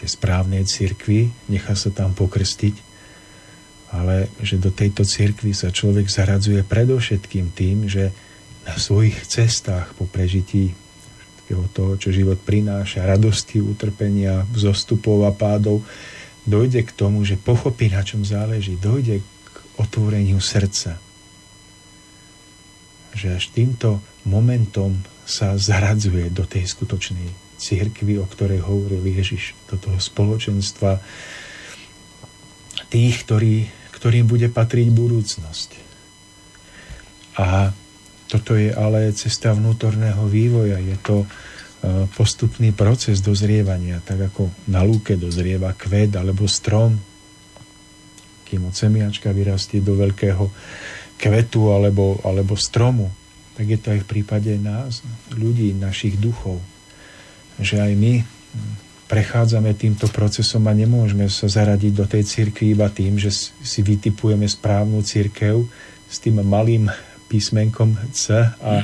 [0.00, 2.88] tej správnej cirkvi, nechá sa tam pokrstiť,
[3.92, 8.08] ale že do tejto cirkvi sa človek zaradzuje predovšetkým tým, že
[8.64, 10.72] na svojich cestách po prežití
[11.50, 15.82] všetkého toho, čo život prináša, radosti, utrpenia, vzostupov a pádov,
[16.46, 21.02] dojde k tomu, že pochopí, na čom záleží, dojde k otvoreniu srdca.
[23.18, 29.74] Že až týmto momentom sa zaradzuje do tej skutočnej církvy, o ktorej hovoril Ježiš, do
[29.74, 31.02] toho spoločenstva
[32.94, 33.66] tých, ktorí,
[33.98, 35.70] ktorým bude patriť budúcnosť.
[37.42, 37.74] A
[38.30, 41.26] toto je ale cesta vnútorného vývoja, je to e,
[42.14, 46.94] postupný proces dozrievania, tak ako na lúke dozrieva kvet alebo strom,
[48.46, 50.46] kým od semiačka vyrastie do veľkého
[51.18, 53.10] kvetu alebo, alebo stromu,
[53.58, 55.02] tak je to aj v prípade nás,
[55.34, 56.62] ľudí, našich duchov
[57.60, 58.24] že aj my
[59.06, 63.30] prechádzame týmto procesom a nemôžeme sa zaradiť do tej cirkvi iba tým, že
[63.60, 65.68] si vytipujeme správnu cirkev
[66.08, 66.88] s tým malým
[67.30, 68.82] písmenkom C a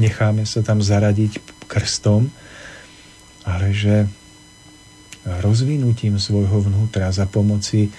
[0.00, 2.32] necháme sa tam zaradiť krstom,
[3.44, 4.08] ale že
[5.44, 7.92] rozvinutím svojho vnútra za pomoci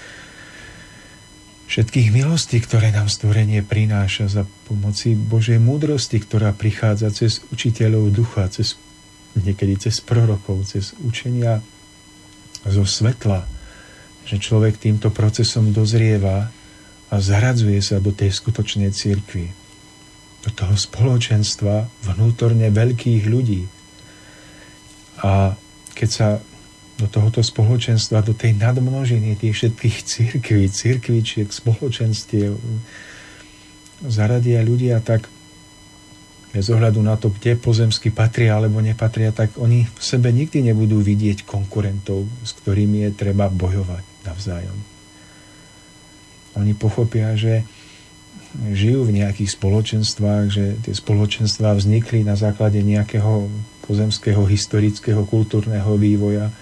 [1.70, 8.50] všetkých milostí, ktoré nám stvorenie prináša, za pomoci Božej múdrosti, ktorá prichádza cez učiteľov ducha,
[8.52, 8.76] cez
[9.38, 11.64] niekedy cez prorokov, cez učenia
[12.68, 13.48] zo svetla,
[14.24, 16.52] že človek týmto procesom dozrieva
[17.10, 19.63] a zaradzuje sa do tej skutočnej církvy,
[20.44, 23.64] do toho spoločenstva vnútorne veľkých ľudí.
[25.24, 25.56] A
[25.96, 26.28] keď sa
[27.00, 32.60] do tohoto spoločenstva, do tej nadmnožiny tých všetkých církví, církvičiek, spoločenstiev
[34.04, 35.32] zaradia ľudia, tak
[36.54, 41.02] bez ohľadu na to, kde pozemsky patria alebo nepatria, tak oni v sebe nikdy nebudú
[41.02, 44.78] vidieť konkurentov, s ktorými je treba bojovať navzájom.
[46.54, 47.66] Oni pochopia, že
[48.54, 53.50] žijú v nejakých spoločenstvách, že tie spoločenstvá vznikli na základe nejakého
[53.84, 56.54] pozemského, historického, kultúrneho vývoja,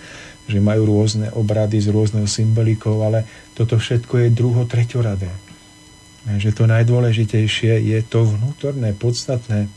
[0.47, 5.29] že majú rôzne obrady s rôznou symbolikou, ale toto všetko je druho treťoradé.
[6.25, 9.67] Že to najdôležitejšie je to vnútorné, podstatné,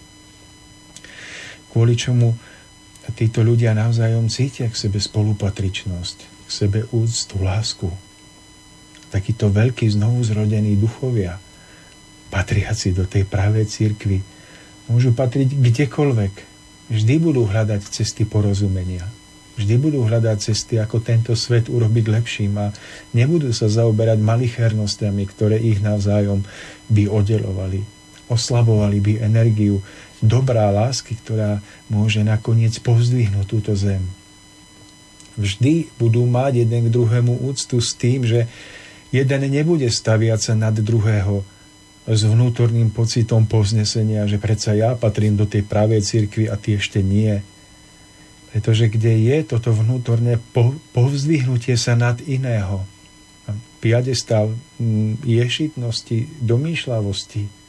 [1.75, 2.39] kvôli čomu
[3.13, 6.17] títo ľudia navzájom cítia k sebe spolupatričnosť,
[6.47, 7.89] k sebe úctu, lásku.
[9.13, 11.39] Takíto veľkí znovu zrodení duchovia,
[12.33, 14.21] patriaci do tej pravej církvy,
[14.89, 16.35] môžu patriť kdekoľvek.
[16.93, 19.09] Vždy budú hľadať cesty porozumenia.
[19.55, 22.75] Vždy budú hľadať cesty, ako tento svet urobiť lepším a
[23.15, 26.43] nebudú sa zaoberať malichernostiami, ktoré ich navzájom
[26.91, 27.87] by oddelovali.
[28.27, 29.79] Oslabovali by energiu
[30.19, 34.03] dobrá lásky, ktorá môže nakoniec povzdvihnúť túto zem.
[35.39, 38.51] Vždy budú mať jeden k druhému úctu s tým, že
[39.15, 41.47] jeden nebude staviať sa nad druhého
[42.05, 47.01] s vnútorným pocitom povznesenia, že predsa ja patrím do tej pravej cirkvi a ty ešte
[47.01, 47.41] nie.
[48.53, 50.37] Pretože kde je toto vnútorné
[50.93, 52.85] povzdvihnutie sa nad iného,
[53.81, 57.65] piadestal mm, ješitnosti, domýšľavosti,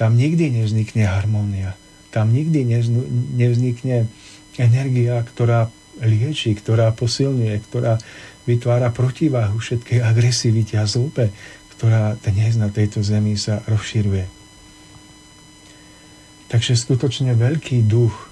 [0.00, 1.76] tam nikdy nevznikne harmónia.
[2.08, 2.64] Tam nikdy
[3.36, 4.08] nevznikne
[4.56, 5.68] energia, ktorá
[6.00, 8.00] lieči, ktorá posilňuje, ktorá
[8.48, 11.28] vytvára protiváhu všetkej agresivite a zlobe,
[11.80, 14.28] ktorá dnes na tejto zemi sa rozširuje.
[16.52, 18.28] Takže skutočne veľký duch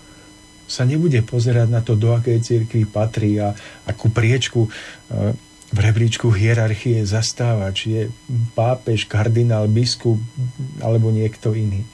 [0.69, 3.57] sa nebude pozerať na to, do akej cirkvi patrí a
[3.89, 5.33] akú priečku e,
[5.73, 8.03] v rebríčku hierarchie zastáva, či je
[8.53, 10.20] pápež, kardinál, biskup
[10.85, 11.89] alebo niekto iný.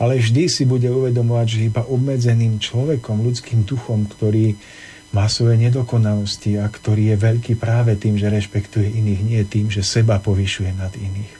[0.00, 4.56] Ale vždy si bude uvedomovať, že iba obmedzeným človekom, ľudským duchom, ktorý
[5.14, 9.86] má svoje nedokonalosti a ktorý je veľký práve tým, že rešpektuje iných, nie tým, že
[9.86, 11.32] seba povyšuje nad iných.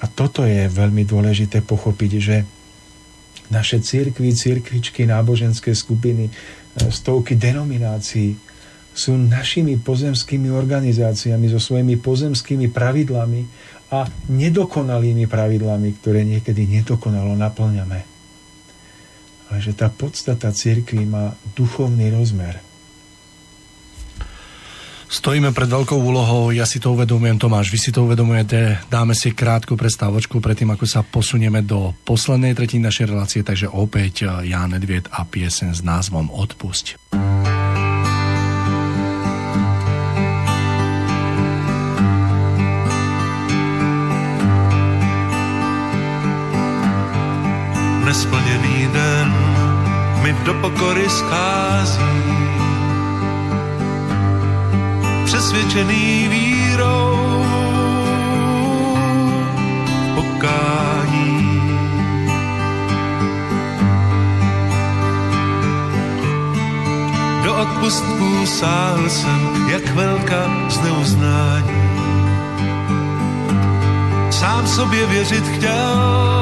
[0.00, 2.36] A toto je veľmi dôležité pochopiť, že
[3.50, 6.32] naše církvy, církvičky, náboženské skupiny, e,
[6.90, 8.38] stovky denominácií
[8.96, 13.42] sú našimi pozemskými organizáciami so svojimi pozemskými pravidlami
[13.92, 18.15] a nedokonalými pravidlami, ktoré niekedy nedokonalo naplňame.
[19.50, 22.58] Ale že tá podstata církvy má duchovný rozmer.
[25.06, 28.90] Stojíme pred veľkou úlohou, ja si to uvedomujem, Tomáš, vy si to uvedomujete.
[28.90, 34.26] Dáme si krátku prestávočku predtým, ako sa posunieme do poslednej tretiny našej relácie, takže opäť
[34.26, 36.98] eh, Jan Nedviet a piesen s názvom Odpusť.
[48.06, 48.55] Nesplněný den
[50.26, 52.02] mi do pokory schází
[55.24, 57.44] přesvědčený vírou
[60.14, 61.60] pokání.
[67.44, 71.86] Do odpustků sáhl jsem, jak velká zneuznání.
[74.30, 76.35] Sám sobě věřit chtěl,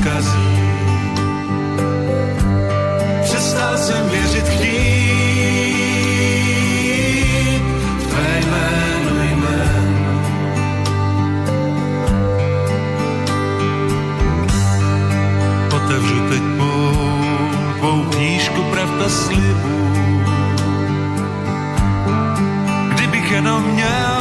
[0.00, 0.56] skazí.
[3.22, 5.16] Přestal jsem věřit chtít,
[18.76, 20.22] pravda slibů.
[22.94, 24.15] Kdybych jenom měl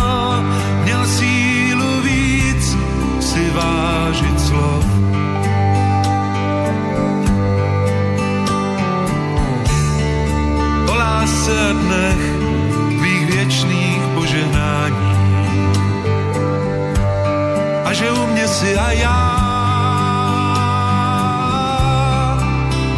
[18.91, 19.45] já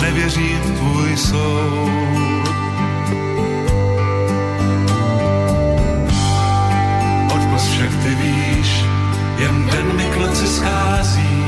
[0.01, 2.47] nevěřím tvůj soud.
[7.35, 8.85] Odpust však ty víš,
[9.37, 11.45] jen den mi k noci schází.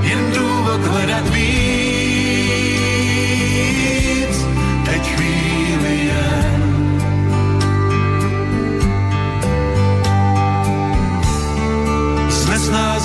[0.00, 1.63] Jen důvod hledat víc,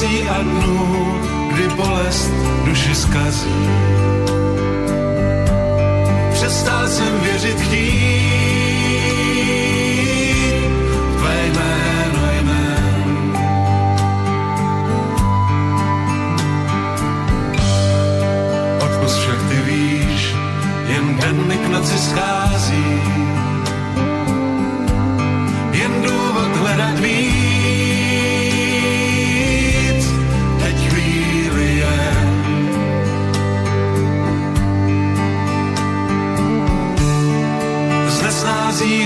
[0.09, 1.21] nesnází a dnů
[1.53, 2.31] kdy bolest
[2.65, 3.69] duši zkazí.
[6.33, 8.08] Přestal jsem věřit chtít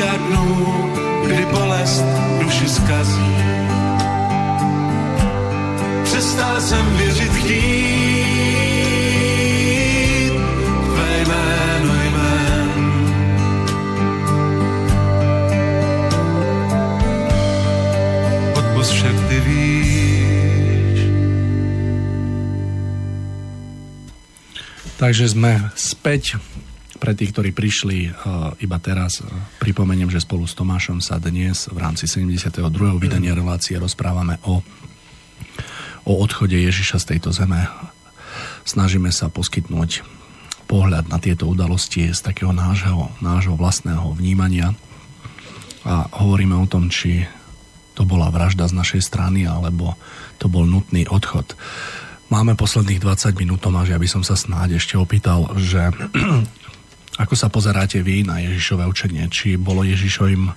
[0.09, 0.47] a dnů,
[1.25, 2.05] kdy bolest
[2.39, 3.35] duši zkazí.
[6.03, 8.34] Přestal jsem věřit chtít
[10.85, 12.69] tvé jméno jmén.
[18.57, 20.99] Odpust však ty víš.
[24.97, 26.39] Takže sme späť
[27.03, 29.27] pre tých, ktorí prišli uh, iba teraz, uh,
[29.59, 32.63] pripomeniem, že spolu s Tomášom sa dnes v rámci 72.
[32.95, 34.63] vydania relácie rozprávame o,
[36.07, 37.67] o odchode Ježiša z tejto zeme.
[38.63, 40.07] Snažíme sa poskytnúť
[40.71, 44.71] pohľad na tieto udalosti z takého nášho, nášho vlastného vnímania
[45.84, 47.27] a hovoríme o tom, či
[47.99, 49.99] to bola vražda z našej strany, alebo
[50.39, 51.59] to bol nutný odchod.
[52.31, 55.91] Máme posledných 20 minút, Tomáš, ja by som sa snáď ešte opýtal, že
[57.14, 59.30] ako sa pozeráte vy na Ježišové učenie?
[59.30, 60.49] Či bolo Ježišovým,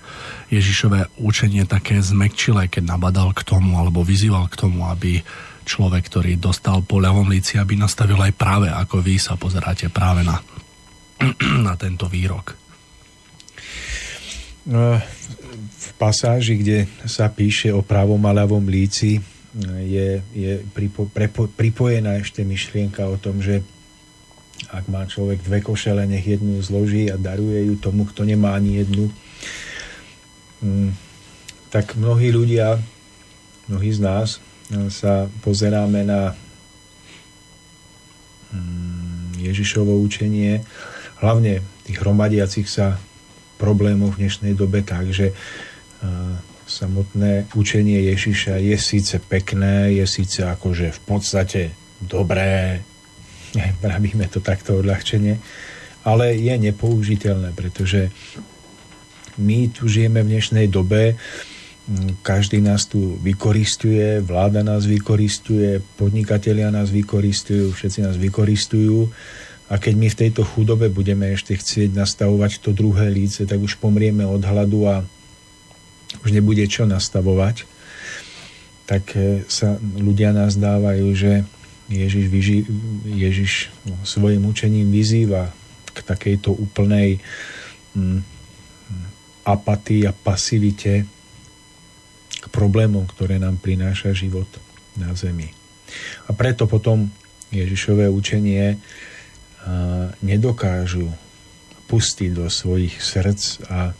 [0.49, 5.20] Ježišové učenie také zmekčilé, keď nabadal k tomu alebo vyzýval k tomu, aby
[5.69, 10.24] človek, ktorý dostal po ľavom líci, aby nastavil aj práve, ako vy sa pozeráte práve
[10.24, 10.41] na,
[11.66, 12.57] na tento výrok?
[14.66, 14.99] No,
[15.61, 19.20] v pasáži, kde sa píše o pravom a ľavom líci,
[19.85, 23.65] je, je pripo, prepo, pripojená ešte myšlienka o tom, že
[24.73, 28.83] ak má človek dve košele, nech jednu zloží a daruje ju tomu, kto nemá ani
[28.83, 29.12] jednu.
[30.65, 30.91] Mm,
[31.70, 32.81] tak mnohí ľudia,
[33.69, 36.33] mnohí z nás e, sa pozeráme na
[38.51, 40.65] mm, Ježišovo učenie,
[41.20, 42.99] hlavne tých hromadiacich sa
[43.61, 45.35] problémov v dnešnej dobe tak, že e,
[46.66, 51.62] samotné učenie Ježiša je síce pekné, je síce akože v podstate
[52.03, 52.83] dobré,
[53.83, 55.39] vravíme to takto odľahčenie,
[56.07, 58.12] ale je nepoužiteľné, pretože
[59.37, 61.16] my tu žijeme v dnešnej dobe,
[62.27, 69.07] každý nás tu vykoristuje, vláda nás vykoristuje, podnikatelia nás vykoristujú, všetci nás vykoristujú.
[69.70, 73.78] A keď my v tejto chudobe budeme ešte chcieť nastavovať to druhé líce, tak už
[73.78, 75.07] pomrieme od hladu a
[76.23, 77.66] už nebude čo nastavovať,
[78.87, 81.47] tak eh, sa ľudia nás dávajú, že
[81.87, 82.59] Ježiš, vyži,
[83.07, 83.53] Ježiš
[84.03, 85.55] svojim učením vyzýva
[85.95, 87.23] k takejto úplnej
[87.95, 88.21] mm,
[89.47, 91.07] apatii a pasivite
[92.43, 94.51] k problémom, ktoré nám prináša život
[94.99, 95.55] na zemi.
[96.27, 97.07] A preto potom
[97.55, 98.83] Ježišové učenie
[100.23, 101.11] nedokážu
[101.87, 103.95] pustiť do svojich srdc a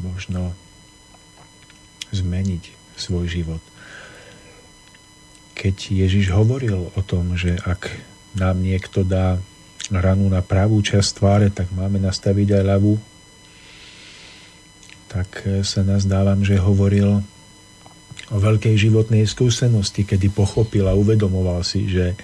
[0.00, 0.56] možno
[2.12, 3.60] zmeniť svoj život
[5.56, 7.88] keď Ježiš hovoril o tom, že ak
[8.36, 9.40] nám niekto dá
[9.88, 12.94] ranu na pravú časť tváre, tak máme nastaviť aj ľavú,
[15.08, 17.24] tak e, sa nazdávam, že hovoril
[18.28, 22.16] o veľkej životnej skúsenosti, kedy pochopil a uvedomoval si, že e,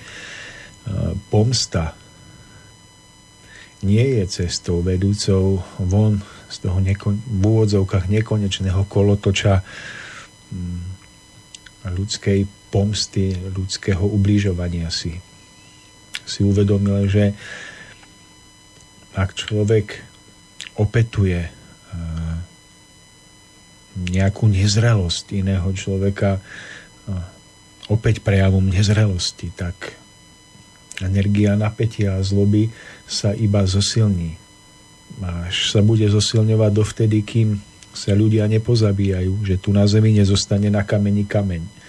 [1.33, 1.97] pomsta
[3.81, 6.21] nie je cestou vedúcou von
[6.53, 9.65] z toho neko- v úvodzovkách nekonečného kolotoča
[10.53, 10.83] mm,
[11.91, 15.21] ľudskej pomsty, ľudského ubližovania si.
[16.25, 17.37] Si uvedomil, že
[19.13, 20.01] ak človek
[20.81, 21.53] opetuje eh,
[23.93, 30.01] nejakú nezrelosť iného človeka, eh, opäť prejavom nezrelosti, tak
[31.05, 32.73] energia napätia a zloby
[33.05, 34.41] sa iba zosilní.
[35.21, 37.61] Až sa bude zosilňovať dovtedy, kým
[37.93, 41.82] sa ľudia nepozabíjajú, že tu na zemi nezostane na kameni kameň.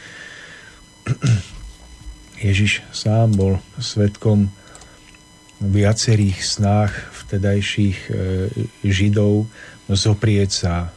[2.43, 4.51] Ježiš sám bol svetkom
[5.63, 6.91] viacerých snách
[7.23, 8.11] vtedajších e,
[8.83, 9.47] Židov
[9.87, 10.87] zoprieť sa e,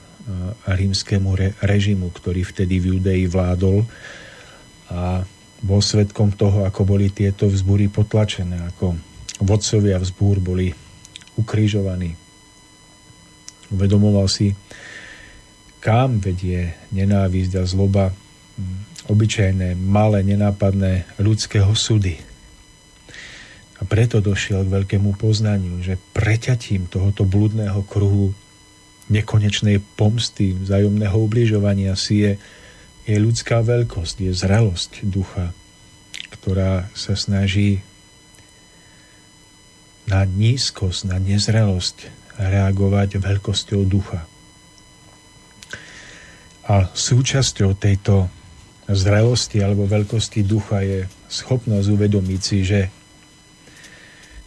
[0.66, 3.87] rímskému režimu, ktorý vtedy v Judei vládol
[4.91, 5.23] a
[5.62, 8.99] bol svetkom toho, ako boli tieto vzbúry potlačené, ako
[9.43, 10.74] vodcovia vzbúr boli
[11.39, 12.15] ukrižovaní.
[13.70, 14.55] Uvedomoval si,
[15.83, 18.11] kam vedie nenávisť a zloba
[19.07, 22.19] obyčajné, malé, nenápadné ľudské osudy.
[23.77, 28.33] A preto došiel k veľkému poznaniu, že preťatím tohoto blúdneho kruhu
[29.07, 32.33] nekonečnej pomsty, vzájomného ubližovania si je,
[33.07, 35.55] je ľudská veľkosť, je zrelosť ducha,
[36.35, 37.85] ktorá sa snaží
[40.11, 44.27] na nízkosť, na nezrelosť reagovať veľkosťou ducha.
[46.66, 48.27] A súčasťou tejto
[48.86, 52.80] zrelosti alebo veľkosti ducha je schopnosť uvedomiť si, že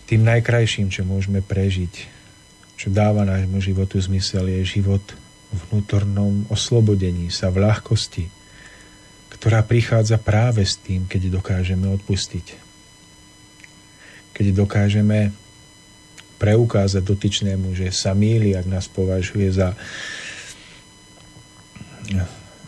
[0.08, 1.94] tým najkrajším, čo môžeme prežiť,
[2.80, 5.04] čo dáva nášmu životu zmysel, je život
[5.52, 8.26] v vnútornom oslobodení sa, v ľahkosti,
[9.36, 12.70] ktorá prichádza práve s tým, keď dokážeme odpustiť.
[14.32, 15.36] Keď dokážeme
[16.40, 19.76] preukázať dotyčnému, že sa míli, ak nás považuje za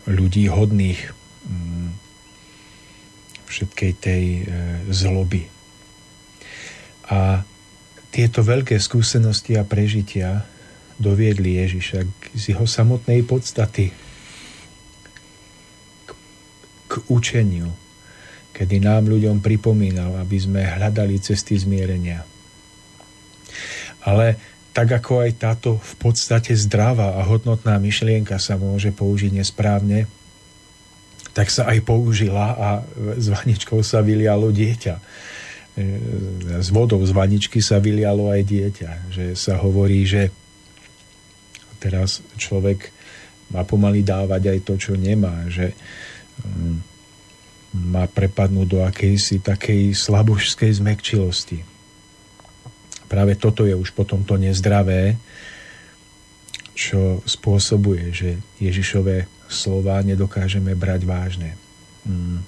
[0.04, 1.21] ľudí hodných
[3.62, 4.42] všetkej tej e,
[4.90, 5.46] zloby.
[7.14, 7.46] A
[8.10, 10.42] tieto veľké skúsenosti a prežitia
[10.98, 11.98] doviedli Ježiša
[12.34, 13.94] z jeho samotnej podstaty
[16.02, 16.10] k,
[16.90, 17.70] k učeniu,
[18.50, 22.26] kedy nám ľuďom pripomínal, aby sme hľadali cesty zmierenia.
[24.02, 24.34] Ale
[24.74, 30.10] tak ako aj táto v podstate zdravá a hodnotná myšlienka sa môže použiť nesprávne,
[31.32, 32.68] tak sa aj použila a
[33.16, 34.94] s vaničkou sa vylialo dieťa.
[36.60, 38.90] S vodou z vaničky sa vylialo aj dieťa.
[39.08, 40.28] Že sa hovorí, že
[41.80, 42.92] teraz človek
[43.48, 45.48] má pomaly dávať aj to, čo nemá.
[45.48, 45.72] Že
[46.44, 46.76] mm,
[47.92, 51.64] má prepadnúť do akejsi takej slabožskej zmekčilosti.
[53.08, 55.16] Práve toto je už potom to nezdravé,
[56.72, 61.54] čo spôsobuje, že Ježišové slova nedokážeme brať vážne.
[62.02, 62.42] Hmm.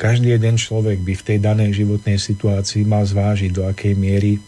[0.00, 4.40] Každý jeden človek by v tej danej životnej situácii mal zvážiť, do akej miery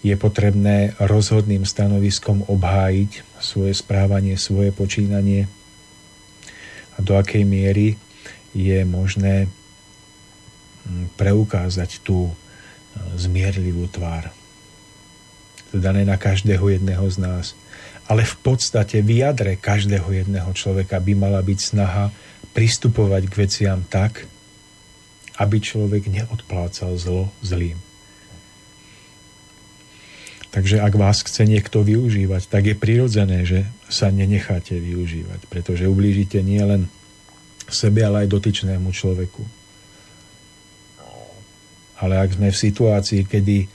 [0.00, 5.50] je potrebné rozhodným stanoviskom obhájiť svoje správanie, svoje počínanie
[6.94, 7.98] a do akej miery
[8.56, 9.50] je možné
[10.86, 12.32] hm, preukázať tú
[13.16, 14.32] zmierlivú tvár.
[15.72, 17.46] To dané na každého jedného z nás.
[18.06, 22.14] Ale v podstate v jadre každého jedného človeka by mala byť snaha
[22.54, 24.30] pristupovať k veciam tak,
[25.36, 27.76] aby človek neodplácal zlo zlým.
[30.56, 36.40] Takže ak vás chce niekto využívať, tak je prirodzené, že sa nenecháte využívať, pretože ublížite
[36.40, 36.88] nielen
[37.68, 39.44] sebe, ale aj dotyčnému človeku.
[42.00, 43.68] Ale ak sme v situácii, kedy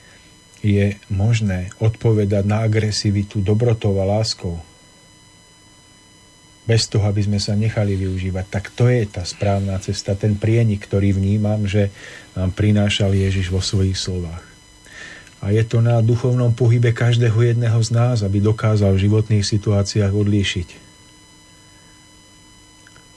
[0.62, 4.62] je možné odpovedať na agresivitu dobrotou a láskou,
[6.62, 10.86] bez toho, aby sme sa nechali využívať, tak to je tá správna cesta, ten prienik,
[10.86, 11.90] ktorý vnímam, že
[12.38, 14.46] nám prinášal Ježiš vo svojich slovách.
[15.42, 20.14] A je to na duchovnom pohybe každého jedného z nás, aby dokázal v životných situáciách
[20.14, 20.68] odlíšiť.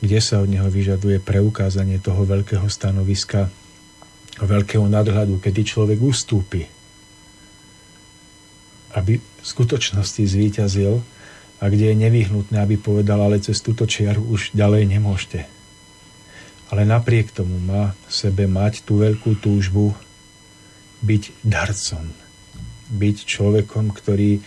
[0.01, 3.53] Kde sa od neho vyžaduje preukázanie toho veľkého stanoviska
[4.41, 6.67] veľkého nadhľadu, kedy človek ustúpi,
[8.95, 11.03] aby v skutočnosti zvíťazil
[11.59, 15.47] a kde je nevyhnutné, aby povedal, ale cez túto čiaru už ďalej nemôžete.
[16.71, 19.93] Ale napriek tomu má v sebe mať tú veľkú túžbu
[21.05, 22.09] byť darcom,
[22.89, 24.41] byť človekom, ktorý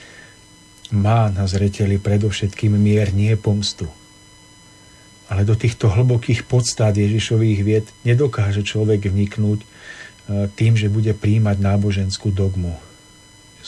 [0.91, 3.87] má na zreteli predovšetkým mier, nie pomstu.
[5.29, 9.66] Ale do týchto hlbokých podstát Ježišových vied nedokáže človek vniknúť e,
[10.57, 12.88] tým, že bude príjmať náboženskú dogmu.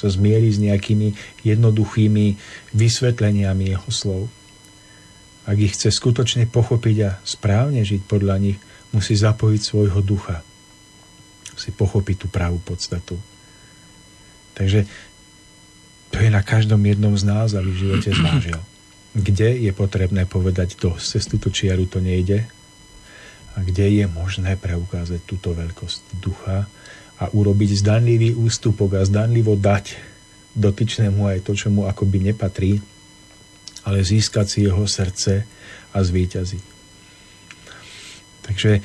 [0.01, 1.13] Sa zmieri s nejakými
[1.45, 2.41] jednoduchými
[2.73, 4.23] vysvetleniami jeho slov.
[5.45, 8.59] Ak ich chce skutočne pochopiť a správne žiť podľa nich,
[8.97, 10.41] musí zapojiť svojho ducha.
[11.53, 13.21] Musí pochopiť tú pravú podstatu.
[14.57, 14.89] Takže
[16.11, 18.61] to je na každom jednom z nás, aby v živote zvážil
[19.15, 22.47] kde je potrebné povedať to, cez túto čiaru to nejde
[23.51, 26.71] a kde je možné preukázať túto veľkosť ducha
[27.21, 30.01] a urobiť zdanlivý ústupok a zdanlivo dať
[30.57, 32.81] dotyčnému aj to, čo mu akoby nepatrí,
[33.85, 35.45] ale získať si jeho srdce
[35.93, 36.65] a zvýťaziť.
[38.51, 38.83] Takže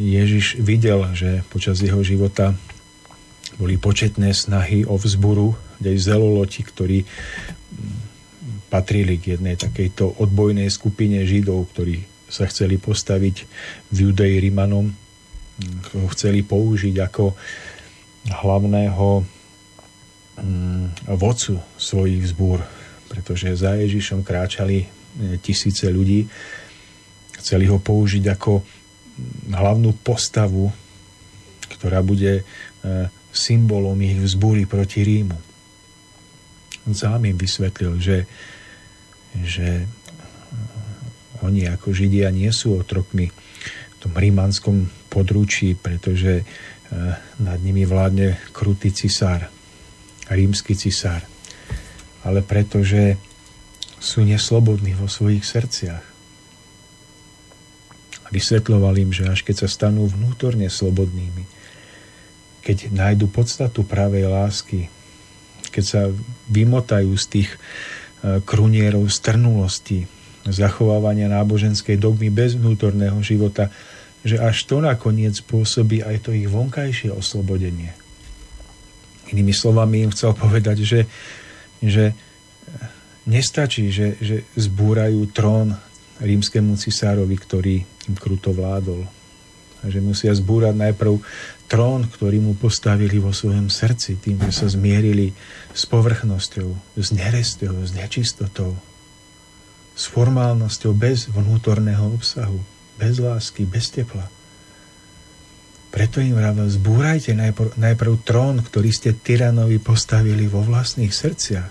[0.00, 2.56] Ježiš videl, že počas jeho života
[3.54, 7.06] boli početné snahy o vzburu, kde zeloloti, ktorí
[8.66, 13.36] patrili k jednej takejto odbojnej skupine Židov, ktorí sa chceli postaviť
[13.94, 14.90] v Judei Rimanom,
[16.10, 17.38] chceli použiť ako
[18.28, 19.24] hlavného
[20.40, 20.84] mm,
[21.16, 22.64] vodcu svojich zbúr,
[23.12, 24.86] pretože za Ježišom kráčali e,
[25.40, 26.24] tisíce ľudí.
[27.40, 28.64] Chceli ho použiť ako mm,
[29.52, 30.72] hlavnú postavu,
[31.76, 32.42] ktorá bude e,
[33.34, 35.36] symbolom ich vzbúry proti Rímu.
[36.84, 38.16] Sám im vysvetlil, že
[39.42, 39.90] že
[41.42, 46.46] oni ako Židia nie sú otrokmi v tom rímanskom područí, pretože
[47.40, 49.48] nad nimi vládne krutý cisár,
[50.30, 51.24] rímsky cisár,
[52.22, 53.16] ale pretože
[53.98, 56.04] sú neslobodní vo svojich srdciach.
[58.24, 58.28] A
[59.00, 61.44] im, že až keď sa stanú vnútorne slobodnými,
[62.64, 64.88] keď nájdu podstatu pravej lásky,
[65.68, 66.00] keď sa
[66.48, 67.58] vymotajú z tých e,
[68.40, 70.08] krunierov strnulosti,
[70.48, 73.72] zachovávania náboženskej dogmy bez vnútorného života,
[74.24, 77.92] že až to nakoniec spôsobí aj to ich vonkajšie oslobodenie.
[79.28, 81.00] Inými slovami im chcel povedať, že,
[81.84, 82.16] že
[83.28, 85.76] nestačí, že, že zbúrajú trón
[86.20, 89.04] rímskému cisárovi, ktorý im kruto vládol.
[89.84, 91.20] A že musia zbúrať najprv
[91.68, 95.36] trón, ktorý mu postavili vo svojom srdci, tým, že sa zmierili
[95.76, 98.72] s povrchnosťou, s nerestou, s nečistotou,
[99.92, 102.64] s formálnosťou bez vnútorného obsahu,
[102.98, 104.30] bez lásky, bez tepla.
[105.94, 111.70] Preto im vravel, zbúrajte najprv, najprv trón, ktorý ste tyranovi postavili vo vlastných srdciach.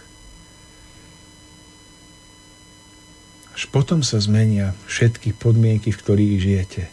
[3.54, 6.84] Až potom sa zmenia všetky podmienky, v ktorých žijete.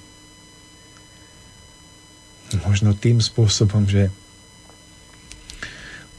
[2.66, 4.10] Možno tým spôsobom, že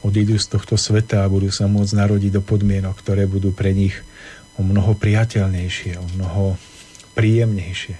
[0.00, 3.94] odídu z tohto sveta a budú sa môcť narodiť do podmienok, ktoré budú pre nich
[4.58, 6.56] o mnoho priateľnejšie, o mnoho
[7.14, 7.96] príjemnejšie.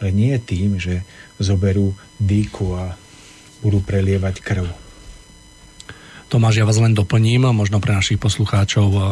[0.00, 1.04] Ale nie tým, že
[1.36, 2.96] zoberú dýku a
[3.60, 4.66] budú prelievať krv.
[6.30, 9.02] Tomáš, ja vás len doplním, možno pre našich poslucháčov eh,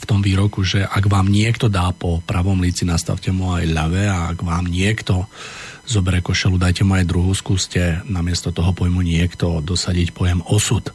[0.00, 4.06] v tom výroku, že ak vám niekto dá po pravom líci, nastavte mu aj ľavé
[4.06, 5.26] a ak vám niekto
[5.82, 10.94] zobere košelu, dajte mu aj druhú, skúste namiesto toho pojmu niekto dosadiť pojem osud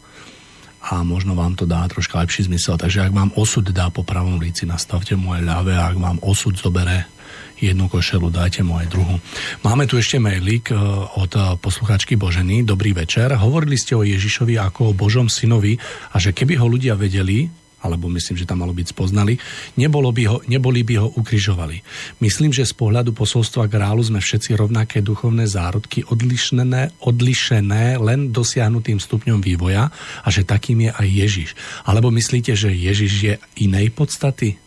[0.87, 2.79] a možno vám to dá troška lepší zmysel.
[2.79, 6.55] Takže ak vám osud dá po pravom líci, nastavte aj ľavé a ak vám osud
[6.55, 7.11] zobere
[7.59, 9.17] jednu košelu, dajte mu aj druhú.
[9.65, 10.77] Máme tu ešte mailík e,
[11.17, 12.61] od e, posluchačky Boženy.
[12.61, 13.33] Dobrý večer.
[13.33, 15.75] Hovorili ste o Ježišovi ako o Božom synovi
[16.13, 17.49] a že keby ho ľudia vedeli,
[17.87, 19.39] alebo myslím, že tam malo byť spoznali,
[19.79, 21.79] nebolo by ho, neboli by ho ukrižovali.
[22.19, 28.99] Myslím, že z pohľadu posolstva grálu sme všetci rovnaké duchovné zárodky, odlišené, odlišené len dosiahnutým
[28.99, 29.87] stupňom vývoja
[30.21, 31.49] a že takým je aj Ježiš.
[31.87, 33.33] Alebo myslíte, že Ježiš je
[33.63, 34.59] inej podstaty?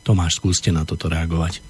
[0.00, 1.60] Tomáš, skúste na toto reagovať.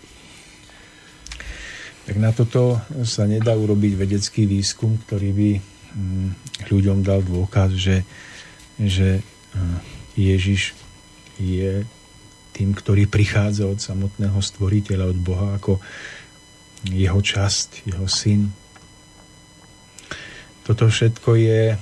[2.07, 6.29] Tak na toto sa nedá urobiť vedecký výskum, ktorý by mm,
[6.71, 8.07] ľuďom dal dôkaz, že,
[8.79, 9.27] že
[10.17, 10.73] Ježiš
[11.37, 11.85] je
[12.57, 15.77] tým, ktorý prichádza od samotného stvoriteľa, od Boha ako
[16.89, 18.49] jeho časť, jeho syn.
[20.65, 21.77] Toto všetko je,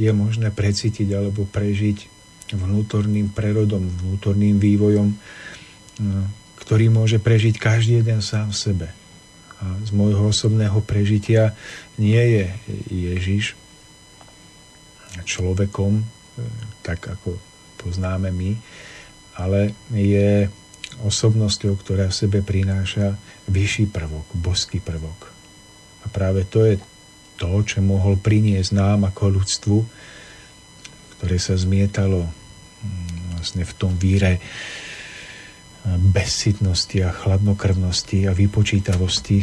[0.00, 2.08] je možné precítiť alebo prežiť
[2.56, 5.12] vnútorným prerodom, vnútorným vývojom,
[6.56, 8.88] ktorý môže prežiť každý jeden sám v sebe.
[9.62, 11.54] A z môjho osobného prežitia
[12.00, 12.44] nie je
[12.90, 13.54] Ježiš
[15.28, 16.02] človekom,
[16.82, 17.38] tak ako
[17.80, 18.58] poznáme my,
[19.38, 20.50] ale je
[21.00, 23.16] osobnosťou, ktorá v sebe prináša
[23.48, 25.32] vyšší prvok, boský prvok.
[26.04, 26.76] A práve to je
[27.40, 29.78] to, čo mohol priniesť nám ako ľudstvu,
[31.16, 34.42] ktoré sa zmietalo mm, vlastne v tom víre
[35.82, 39.42] bezsitnosti a chladnokrvnosti a vypočítavosti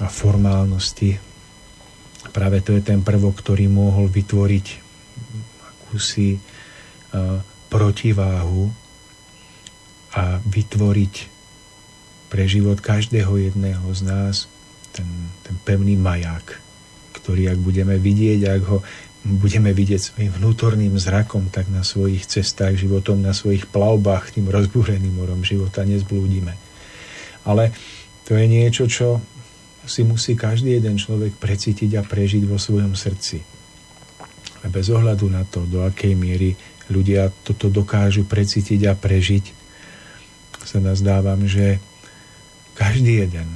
[0.00, 1.20] a formálnosti.
[2.32, 4.66] Práve to je ten prvok, ktorý mohol vytvoriť
[5.60, 6.40] akúsi
[7.68, 8.70] protiváhu
[10.16, 11.14] a vytvoriť
[12.32, 14.36] pre život každého jedného z nás
[14.90, 15.06] ten,
[15.44, 16.58] ten pevný maják,
[17.20, 18.78] ktorý ak budeme vidieť, ak ho
[19.26, 25.18] budeme vidieť svojim vnútorným zrakom, tak na svojich cestách životom, na svojich plavbách tým rozbúreným
[25.18, 26.54] morom života nezblúdime.
[27.42, 27.74] Ale
[28.22, 29.18] to je niečo, čo
[29.86, 33.38] si musí každý jeden človek precítiť a prežiť vo svojom srdci.
[34.62, 36.54] A bez ohľadu na to, do akej miery
[36.90, 39.66] ľudia toto dokážu precítiť a prežiť,
[40.66, 41.78] sa nazdávam, že
[42.74, 43.46] každý jeden,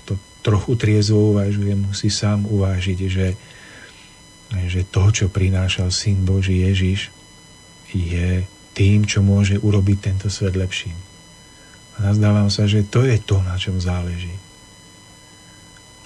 [0.00, 3.28] kto trochu triezvo uvažuje, musí sám uvážiť, že,
[4.66, 7.12] že to, čo prinášal Syn Boží Ježiš,
[7.92, 8.42] je
[8.72, 10.96] tým, čo môže urobiť tento svet lepším.
[11.96, 14.32] A nazdávam sa, že to je to, na čom záleží.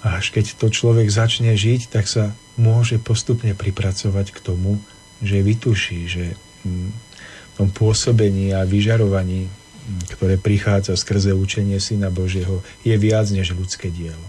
[0.06, 4.78] A až keď to človek začne žiť, tak sa môže postupne pripracovať k tomu,
[5.20, 6.24] že vytuší, že
[6.64, 13.28] mm, v tom pôsobení a vyžarovaní, mm, ktoré prichádza skrze učenie Syna Božieho, je viac
[13.28, 14.24] než ľudské dielo.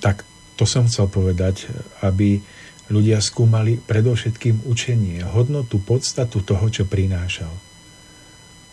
[0.00, 0.28] Tak
[0.60, 1.66] to som chcel povedať,
[2.04, 2.44] aby
[2.92, 7.50] ľudia skúmali predovšetkým učenie, hodnotu, podstatu toho, čo prinášal.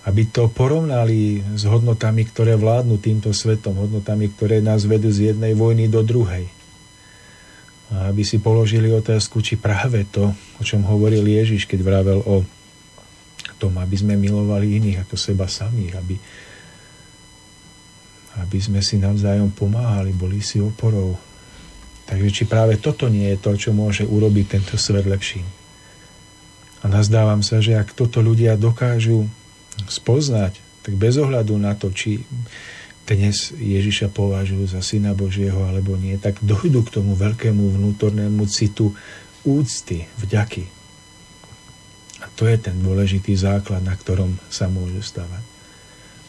[0.04, 5.56] Aby to porovnali s hodnotami, ktoré vládnu týmto svetom, hodnotami, ktoré nás vedú z jednej
[5.56, 6.61] vojny do druhej
[7.92, 12.44] aby si položili otázku, či práve to, o čom hovoril Ježiš, keď vravel o
[13.60, 16.16] tom, aby sme milovali iných ako seba samých, aby,
[18.40, 21.20] aby sme si navzájom pomáhali, boli si oporou,
[22.12, 25.48] Takže či práve toto nie je to, čo môže urobiť tento svet lepším.
[26.84, 29.32] A nazdávam sa, že ak toto ľudia dokážu
[29.88, 32.28] spoznať, tak bez ohľadu na to, či
[33.10, 38.94] dnes Ježiša považujú za syna Božieho alebo nie, tak dojdu k tomu veľkému vnútornému citu
[39.42, 40.64] úcty, vďaky.
[42.22, 45.42] A to je ten dôležitý základ, na ktorom sa môžu stavať.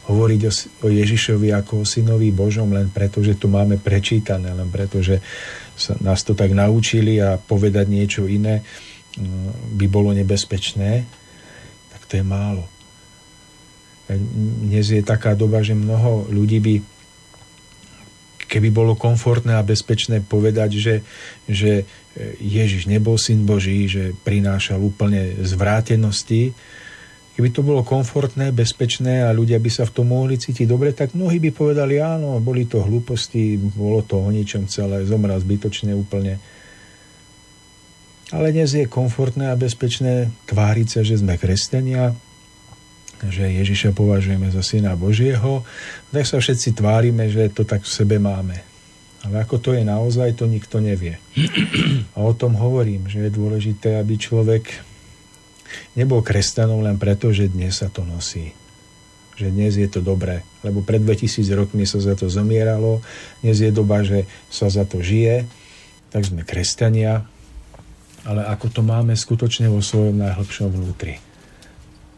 [0.03, 0.51] Hovoriť o,
[0.83, 5.21] o Ježišovi ako o synovi Božom len preto, že to máme prečítané, len preto, že
[5.77, 8.59] sa, nás to tak naučili a povedať niečo iné
[9.15, 11.05] mm, by bolo nebezpečné,
[11.93, 12.72] tak to je málo.
[14.09, 16.75] Dnes je taká doba, že mnoho ľudí by
[18.53, 20.95] keby bolo komfortné a bezpečné povedať, že,
[21.49, 21.89] že
[22.37, 26.53] Ježiš nebol syn Boží, že prinášal úplne zvrátenosti,
[27.33, 31.17] keby to bolo komfortné, bezpečné a ľudia by sa v tom mohli cítiť dobre, tak
[31.17, 36.37] mnohí by povedali, áno, boli to hlúposti, bolo to o ničom celé, zomrel zbytočne úplne.
[38.29, 42.13] Ale dnes je komfortné a bezpečné tváriť sa, že sme kresťania,
[43.29, 45.63] že Ježiša považujeme za syna Božieho,
[46.11, 48.59] tak sa všetci tvárime, že to tak v sebe máme.
[49.23, 51.15] Ale ako to je naozaj, to nikto nevie.
[52.15, 54.83] A o tom hovorím, že je dôležité, aby človek
[55.95, 58.51] nebol kresťanom len preto, že dnes sa to nosí.
[59.39, 60.43] Že dnes je to dobré.
[60.59, 62.99] Lebo pred 2000 rokmi sa za to zomieralo,
[63.39, 65.47] dnes je doba, že sa za to žije,
[66.11, 67.23] tak sme kresťania,
[68.27, 71.32] ale ako to máme skutočne vo svojom najhlbšom vnútri.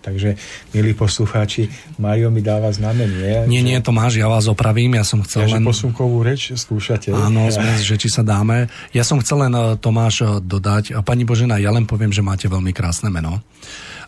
[0.06, 0.38] Takže,
[0.70, 1.66] milí poslucháči,
[1.98, 3.50] Mario mi dáva znamenie.
[3.50, 3.66] Nie, že...
[3.66, 5.66] nie, Tomáš, ja vás opravím, ja som chcel ja, len...
[5.66, 7.10] posunkovú reč skúšate.
[7.10, 8.70] Áno, sme, že či sa dáme.
[8.94, 12.46] Ja som chcel len, eh, Tomáš, eh, dodať, pani Božena, ja len poviem, že máte
[12.46, 13.42] veľmi krásne meno.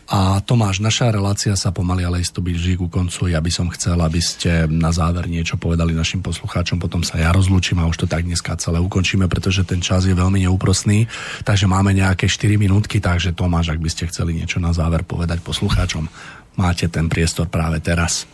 [0.08, 3.28] A Tomáš, naša relácia sa pomaly ale isto blíži ku koncu.
[3.28, 7.28] Ja by som chcel, aby ste na záver niečo povedali našim poslucháčom, potom sa ja
[7.28, 11.04] rozlúčim a už to tak dneska celé ukončíme, pretože ten čas je veľmi neúprostný.
[11.44, 15.44] Takže máme nejaké 4 minútky, takže Tomáš, ak by ste chceli niečo na záver povedať
[15.44, 16.08] poslucháčom,
[16.56, 18.24] máte ten priestor práve teraz.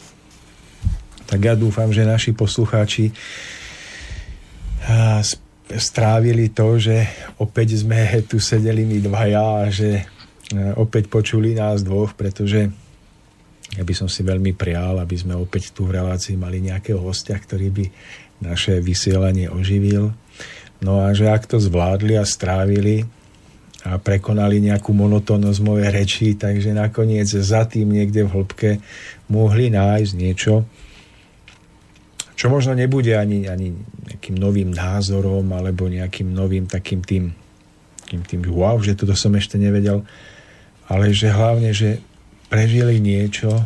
[1.26, 3.10] Tak ja dúfam, že naši poslucháči
[5.74, 7.02] strávili to, že
[7.42, 7.98] opäť sme
[8.30, 10.13] tu sedeli my dvaja a že
[10.52, 12.68] opäť počuli nás dvoch, pretože
[13.74, 17.34] ja by som si veľmi prial, aby sme opäť tu v relácii mali nejakého hostia,
[17.40, 17.84] ktorý by
[18.44, 20.12] naše vysielanie oživil.
[20.84, 23.08] No a že ak to zvládli a strávili
[23.84, 28.70] a prekonali nejakú monotónnosť mojej reči, takže nakoniec za tým niekde v hĺbke
[29.32, 30.64] mohli nájsť niečo,
[32.34, 33.72] čo možno nebude ani, ani
[34.10, 37.32] nejakým novým názorom alebo nejakým novým takým tým,
[38.04, 40.04] takým tým wow, že toto som ešte nevedel,
[40.88, 42.00] ale že hlavne, že
[42.52, 43.64] prežili niečo,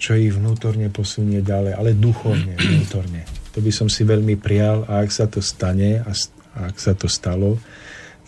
[0.00, 3.24] čo ich vnútorne posunie ďalej, ale duchovne, vnútorne.
[3.56, 6.12] To by som si veľmi prijal a ak sa to stane a,
[6.54, 7.58] ak sa to stalo,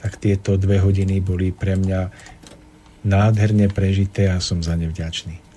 [0.03, 2.11] tak tieto dve hodiny boli pre mňa
[3.07, 5.52] nádherne prežité a som za ne vďačný.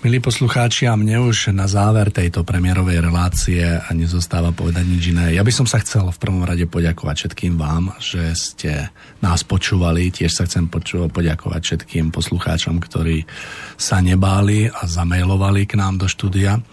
[0.00, 5.36] Milí poslucháči, a mne už na záver tejto premiérovej relácie a nezostáva povedať nič iné.
[5.36, 8.88] Ja by som sa chcel v prvom rade poďakovať všetkým vám, že ste
[9.20, 10.08] nás počúvali.
[10.08, 13.28] Tiež sa chcem poču- poďakovať všetkým poslucháčom, ktorí
[13.76, 16.64] sa nebáli a zamailovali k nám do štúdia.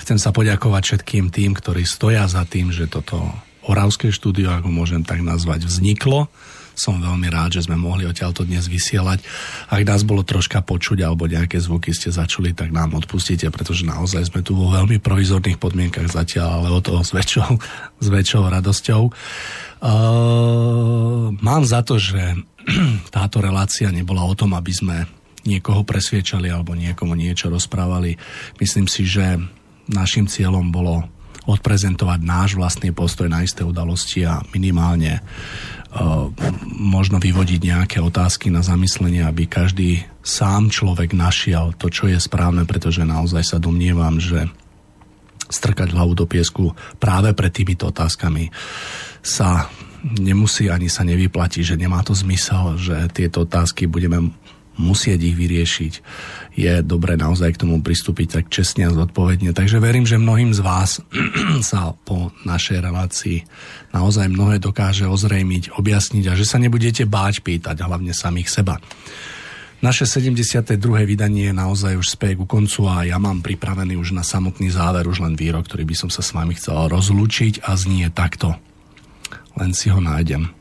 [0.00, 3.20] Chcem sa poďakovať všetkým tým, ktorí stoja za tým, že toto
[3.62, 6.26] Oravské štúdio, ako môžem tak nazvať, vzniklo
[6.82, 9.22] som veľmi rád, že sme mohli odtiaľto dnes vysielať.
[9.70, 14.34] Ak nás bolo troška počuť alebo nejaké zvuky ste začuli, tak nám odpustíte, pretože naozaj
[14.34, 17.50] sme tu vo veľmi provizorných podmienkach zatiaľ, ale o to s väčšou,
[18.02, 19.02] s väčšou radosťou.
[19.82, 22.18] Uh, mám za to, že
[23.14, 25.06] táto relácia nebola o tom, aby sme
[25.46, 28.18] niekoho presviečali alebo niekomu niečo rozprávali.
[28.58, 29.38] Myslím si, že
[29.90, 31.02] našim cieľom bolo
[31.42, 35.18] odprezentovať náš vlastný postoj na isté udalosti a minimálne
[36.72, 42.64] možno vyvodiť nejaké otázky na zamyslenie, aby každý sám človek našiel to, čo je správne,
[42.64, 44.48] pretože naozaj sa domnievam, že
[45.52, 48.48] strkať hlavu do piesku práve pred týmito otázkami
[49.20, 49.68] sa
[50.02, 54.32] nemusí ani sa nevyplatí, že nemá to zmysel, že tieto otázky budeme
[54.80, 55.92] musieť ich vyriešiť.
[56.52, 59.56] Je dobre naozaj k tomu pristúpiť tak čestne a zodpovedne.
[59.56, 61.00] Takže verím, že mnohým z vás
[61.70, 63.38] sa po našej relácii
[63.96, 68.76] naozaj mnohé dokáže ozrejmiť, objasniť a že sa nebudete báť pýtať, hlavne samých seba.
[69.82, 70.78] Naše 72.
[71.02, 75.10] vydanie je naozaj už spej ku koncu a ja mám pripravený už na samotný záver
[75.10, 78.54] už len výrok, ktorý by som sa s vami chcel rozlúčiť a znie takto.
[79.58, 80.54] Len si ho nájdem.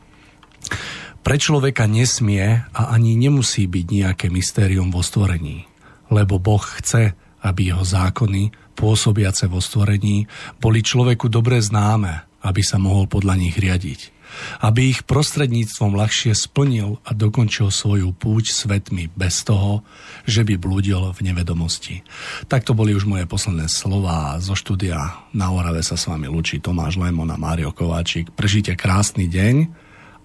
[1.22, 5.70] Pre človeka nesmie a ani nemusí byť nejaké mystérium vo stvorení,
[6.12, 10.28] lebo Boh chce, aby jeho zákony, pôsobiace vo stvorení,
[10.60, 14.22] boli človeku dobre známe, aby sa mohol podľa nich riadiť.
[14.64, 19.84] Aby ich prostredníctvom ľahšie splnil a dokončil svoju púť svetmi bez toho,
[20.24, 22.00] že by blúdil v nevedomosti.
[22.48, 25.28] Takto boli už moje posledné slova zo štúdia.
[25.36, 28.32] Na Orave sa s vami lúči Tomáš Lemon a Mário Kováčik.
[28.32, 29.68] Prežite krásny deň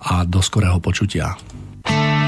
[0.06, 1.34] a do skorého počutia.
[1.86, 2.25] thank you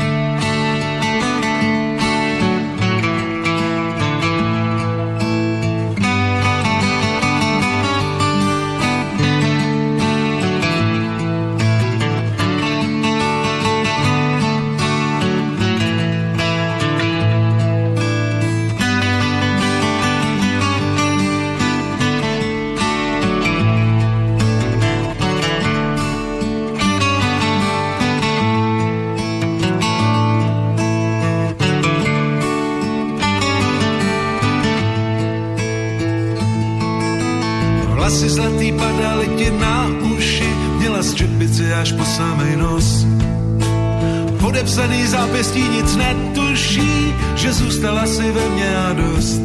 [45.49, 49.41] štěstí nic netuší, že zůstala si ve mně a dost.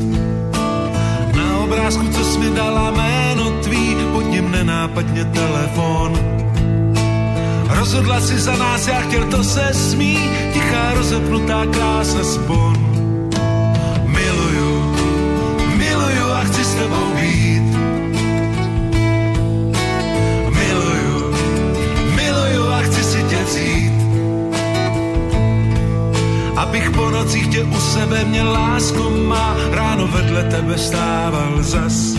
[1.35, 6.19] Na obrázku, co si mi dala jméno tvý, pod ním nenápadně telefon.
[7.69, 10.19] Rozhodla si za nás, já chtěl to se smí,
[10.53, 12.75] tichá rozepnutá krása spon.
[14.05, 14.95] Miluju,
[15.77, 17.12] miluju a chci s tebou
[27.13, 32.17] nocích tě u sebe mě lásku má, ráno vedle tebe stával zas.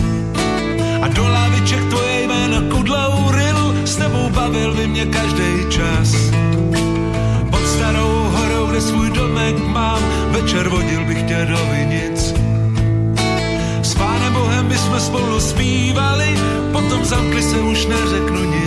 [1.01, 6.15] A do laviček tvoje jméno kudlou ryl, s tebou bavil by mě každý čas.
[7.51, 9.99] Pod starou horou, kde svůj domek mám,
[10.31, 12.33] večer vodil bych tě do vinic.
[13.81, 16.29] S pánem Bohem by jsme spolu zpívali,
[16.71, 18.64] potom zamkli se už neřeknu nic.